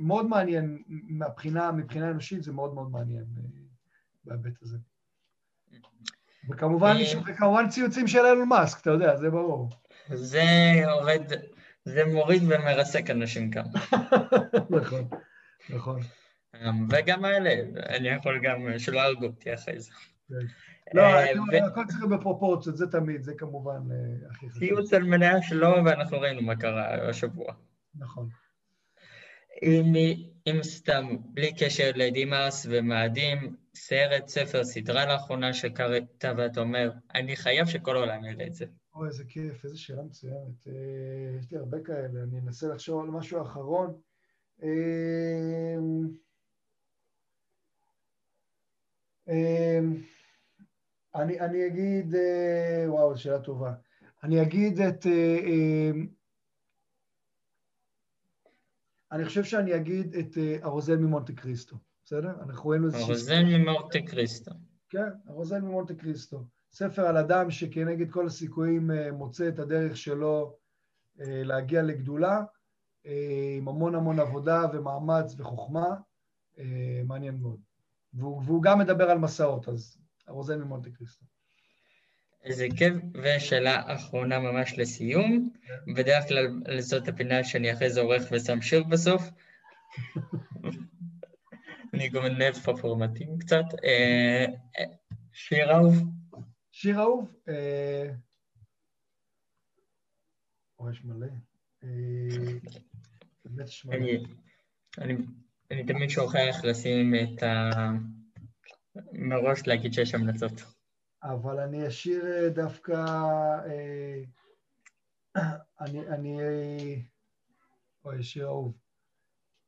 מאוד 0.00 0.26
מעניין 0.26 0.82
מבחינה, 0.88 1.72
מבחינה 1.72 2.10
אנושית, 2.10 2.42
זה 2.42 2.52
מאוד 2.52 2.74
מאוד 2.74 2.90
מעניין 2.90 3.24
בהיבט 4.24 4.62
הזה. 4.62 4.76
וכמובן, 6.50 6.96
וכמובן 7.26 7.68
ציוצים 7.68 8.06
של 8.06 8.18
אילון 8.18 8.48
מאסק, 8.48 8.80
אתה 8.80 8.90
יודע, 8.90 9.16
זה 9.16 9.30
ברור. 9.30 9.70
זה 10.08 10.42
עובד, 10.90 11.20
זה 11.84 12.04
מוריד 12.04 12.42
ומרסק 12.42 13.10
אנשים 13.10 13.50
כאן. 13.50 13.64
נכון, 14.80 15.08
נכון. 15.70 16.00
וגם 16.90 17.24
האלה, 17.24 17.50
אני 17.88 18.08
יכול 18.08 18.40
גם 18.44 18.78
שלא 18.78 19.00
הרגו 19.00 19.26
אותי 19.26 19.54
אחרי 19.54 19.80
זה. 19.80 19.90
לא, 20.94 21.02
הכל 21.66 21.84
צריך 21.88 22.04
בפרופורציות, 22.04 22.76
זה 22.76 22.86
תמיד, 22.86 23.22
זה 23.22 23.34
כמובן 23.34 23.82
הכי 24.30 24.50
חשוב. 24.50 24.58
ציוץ 24.58 24.92
על 24.92 25.02
מניה 25.02 25.42
שלו, 25.42 25.74
ואנחנו 25.84 26.20
ראינו 26.20 26.42
מה 26.42 26.56
קרה 26.56 27.08
השבוע. 27.08 27.54
נכון. 27.94 28.28
אם 30.46 30.62
סתם, 30.62 31.16
בלי 31.24 31.52
קשר 31.56 31.90
לדימאס 31.94 32.66
ומאדים, 32.70 33.56
סרט, 33.74 34.28
ספר, 34.28 34.64
סדרה 34.64 35.06
לאחרונה 35.06 35.52
שקראת 35.52 36.24
ואתה 36.36 36.60
אומר, 36.60 36.90
אני 37.14 37.36
חייב 37.36 37.66
שכל 37.66 37.96
העולם 37.96 38.24
ידע 38.24 38.46
את 38.46 38.54
זה. 38.54 38.64
אוי, 38.94 39.08
איזה 39.08 39.24
כיף, 39.28 39.64
איזה 39.64 39.78
שאלה 39.78 40.02
מצוינת. 40.02 40.66
יש 41.38 41.52
לי 41.52 41.58
הרבה 41.58 41.78
כאלה, 41.84 42.22
אני 42.22 42.40
אנסה 42.46 42.68
לחשוב 42.68 43.04
על 43.04 43.10
משהו 43.10 43.42
אחרון. 43.42 44.00
אני, 51.14 51.40
אני 51.40 51.66
אגיד, 51.66 52.14
וואו, 52.86 53.14
זו 53.14 53.22
שאלה 53.22 53.38
טובה. 53.38 53.74
אני 54.22 54.42
אגיד 54.42 54.80
את... 54.80 55.06
אני 59.12 59.24
חושב 59.24 59.44
שאני 59.44 59.76
אגיד 59.76 60.14
את 60.14 60.38
הרוזן 60.62 61.02
ממונטה 61.02 61.32
קריסטו, 61.32 61.76
בסדר? 62.04 62.30
אנחנו 62.42 62.70
ראינו 62.70 62.86
איזה... 62.86 62.98
הרוזן 62.98 63.44
ממונטה 63.46 63.98
קריסטו. 64.06 64.50
כן, 64.88 65.08
הרוזן 65.26 65.62
ממונטה 65.64 65.94
קריסטו. 65.94 66.44
ספר 66.72 67.06
על 67.06 67.16
אדם 67.16 67.50
שכנגד 67.50 68.10
כל 68.10 68.26
הסיכויים 68.26 68.90
מוצא 69.12 69.48
את 69.48 69.58
הדרך 69.58 69.96
שלו 69.96 70.56
להגיע 71.18 71.82
לגדולה, 71.82 72.42
עם 73.56 73.68
המון 73.68 73.94
המון 73.94 74.20
עבודה 74.20 74.62
ומאמץ 74.72 75.34
וחוכמה, 75.38 75.86
מעניין 77.06 77.38
מאוד. 77.40 77.60
והוא, 78.14 78.42
והוא 78.44 78.62
גם 78.62 78.78
מדבר 78.78 79.10
על 79.10 79.18
מסעות, 79.18 79.68
אז 79.68 79.98
הרוזן 80.26 80.60
ממונטה 80.60 80.90
קריסטו. 80.90 81.26
איזה 82.44 82.66
כיף, 82.76 82.94
ושאלה 83.22 83.94
אחרונה 83.94 84.38
ממש 84.38 84.78
לסיום. 84.78 85.50
בדרך 85.96 86.28
כלל 86.28 86.80
זאת 86.80 87.08
הפינה 87.08 87.44
שאני 87.44 87.72
אחרי 87.72 87.90
זה 87.90 88.00
עורך 88.00 88.22
ושם 88.32 88.62
שיר 88.62 88.82
בסוף. 88.82 89.22
אני 91.94 92.08
גונב 92.08 92.52
פה 92.64 92.72
פורמטים 92.80 93.38
קצת. 93.38 93.64
שיר 95.32 95.72
אהוב? 95.72 95.94
שיר 96.72 97.00
אהוב? 97.00 97.32
או 100.78 100.90
יש 100.90 101.04
מלא. 101.04 101.26
אה, 101.84 101.88
באמת 103.44 103.68
יש 103.68 103.84
מלא. 103.84 104.12
אני 105.70 105.84
תמיד 105.86 106.10
שוכח 106.10 106.56
לשים 106.64 107.14
את 107.14 107.42
ה... 107.42 107.70
מראש 109.12 109.66
להגיד 109.66 109.92
שיש 109.92 110.14
המלצות. 110.14 110.52
אבל 111.22 111.60
אני 111.60 111.88
אשאיר 111.88 112.26
אה, 112.26 112.48
דווקא... 112.48 112.92
אה, 113.66 114.22
אני... 115.80 116.08
אני... 116.08 116.38
אוי, 118.04 118.22
שיר 118.22 118.46
אהוב. 118.46 118.72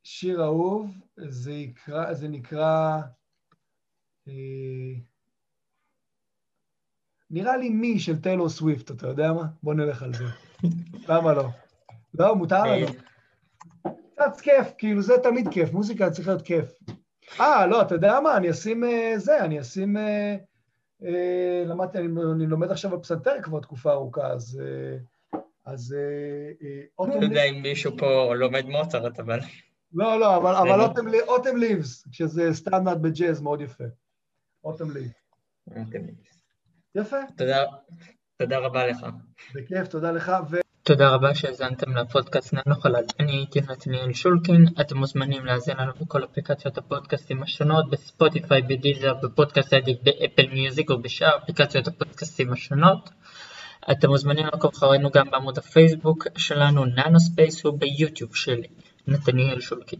שיר 0.03 0.43
אהוב, 0.43 0.91
זה, 1.17 1.51
יקרא, 1.51 2.13
זה 2.13 2.27
נקרא... 2.27 3.01
אה, 4.27 4.33
נראה 7.29 7.57
לי 7.57 7.69
מי 7.69 7.99
של 7.99 8.21
טיילור 8.21 8.49
סוויפט, 8.49 8.91
אתה 8.91 9.07
יודע 9.07 9.33
מה? 9.33 9.47
בוא 9.63 9.73
נלך 9.73 10.03
על 10.03 10.13
זה. 10.13 10.23
למה 11.09 11.33
לא? 11.33 11.49
לא, 12.13 12.35
מותר 12.35 12.63
לנו. 12.63 12.87
קצת 14.13 14.41
כיף, 14.41 14.67
כאילו 14.77 15.01
זה 15.01 15.13
תמיד 15.23 15.47
כיף, 15.51 15.73
מוזיקה 15.73 16.11
צריך 16.11 16.27
להיות 16.27 16.41
כיף. 16.41 16.79
אה, 17.39 17.67
לא, 17.67 17.81
אתה 17.81 17.95
יודע 17.95 18.19
מה, 18.19 18.37
אני 18.37 18.51
אשים 18.51 18.83
אה, 18.83 19.13
זה, 19.17 19.39
אני 19.43 19.61
אשים... 19.61 19.97
אה, 19.97 20.35
אה, 21.05 21.63
למדתי, 21.65 21.97
אני, 21.97 22.07
אני 22.35 22.45
לומד 22.45 22.71
עכשיו 22.71 22.91
בפסנתר 22.91 23.41
כבר 23.43 23.59
תקופה 23.59 23.91
ארוכה, 23.91 24.27
אז... 24.27 24.61
אה, 24.63 24.97
אז... 25.65 25.93
אה, 25.97 26.67
אה, 26.67 26.81
לא 26.99 27.13
אוטם 27.13 27.21
יודע 27.21 27.43
אם 27.43 27.61
מישהו 27.61 27.97
פה 27.97 28.35
לומד 28.35 28.65
מוצרט, 28.65 29.19
אבל... 29.19 29.39
לא, 29.93 30.19
לא, 30.19 30.37
אבל, 30.37 30.55
אבל 30.55 30.69
בסדר. 30.69 30.81
אוטם, 30.83 31.07
לי- 31.07 31.21
אוטם 31.21 31.57
ליבס, 31.57 32.07
שזה 32.11 32.53
סטנדרט 32.53 32.97
בג'אז 32.97 33.41
מאוד 33.41 33.61
יפה. 33.61 33.83
אוטם 34.63 34.91
ליבס. 34.91 35.11
יפה, 36.95 37.17
תודה, 37.37 37.63
תודה 38.37 38.57
רבה 38.57 38.87
לך. 38.87 39.05
בכיף, 39.55 39.87
תודה 39.87 40.11
לך. 40.11 40.31
תודה 40.87 41.09
רבה 41.09 41.35
שהאזנתם 41.35 41.97
לפודקאסט 41.97 42.53
ננו 42.53 42.75
חלל. 42.75 43.03
אני 43.19 43.31
הייתי 43.31 43.61
נתניאל 43.61 44.13
שולקין, 44.13 44.65
אתם 44.81 44.97
מוזמנים 44.97 45.45
להאזין 45.45 45.77
לנו 45.77 45.91
בכל 46.01 46.23
אפליקציות 46.23 46.77
הפודקאסטים 46.77 47.43
השונות, 47.43 47.89
ב 47.89 47.97
Spotify, 47.97 48.61
ב 48.61 48.68
Deezer, 48.68 49.13
ב 49.23 49.29
Podcast 49.29 49.73
Addict, 49.73 49.97
ב 50.03 50.10
Apple 50.10 50.47
Music 50.53 50.89
או 50.89 51.01
בשאר 51.01 51.37
אפליקציות 51.43 51.87
הפודקאסטים 51.87 52.53
השונות. 52.53 53.09
אתם 53.91 54.09
מוזמנים 54.09 54.45
לעקוב 54.45 54.71
אחרינו 54.77 55.09
גם 55.09 55.31
בעמוד 55.31 55.57
הפייסבוק 55.57 56.27
שלנו, 56.37 56.85
Nano 56.85 57.19
Space, 57.19 57.65
וביוטיוב 57.65 58.35
שלי, 58.35 58.67
נתניאל 59.07 59.59
שולקין. 59.59 59.99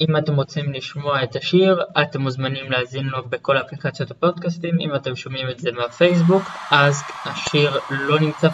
אם 0.00 0.16
אתם 0.16 0.34
רוצים 0.34 0.72
לשמוע 0.72 1.22
את 1.22 1.36
השיר, 1.36 1.82
אתם 2.02 2.20
מוזמנים 2.20 2.70
להאזין 2.70 3.06
לו 3.06 3.28
בכל 3.28 3.58
אפליקציות 3.58 4.10
הפודקאסטים. 4.10 4.80
אם 4.80 4.94
אתם 4.94 5.16
שומעים 5.16 5.50
את 5.50 5.58
זה 5.58 5.72
מהפייסבוק, 5.72 6.42
אז 6.70 7.02
השיר 7.24 7.80
לא 7.90 8.20
נמצא 8.20 8.46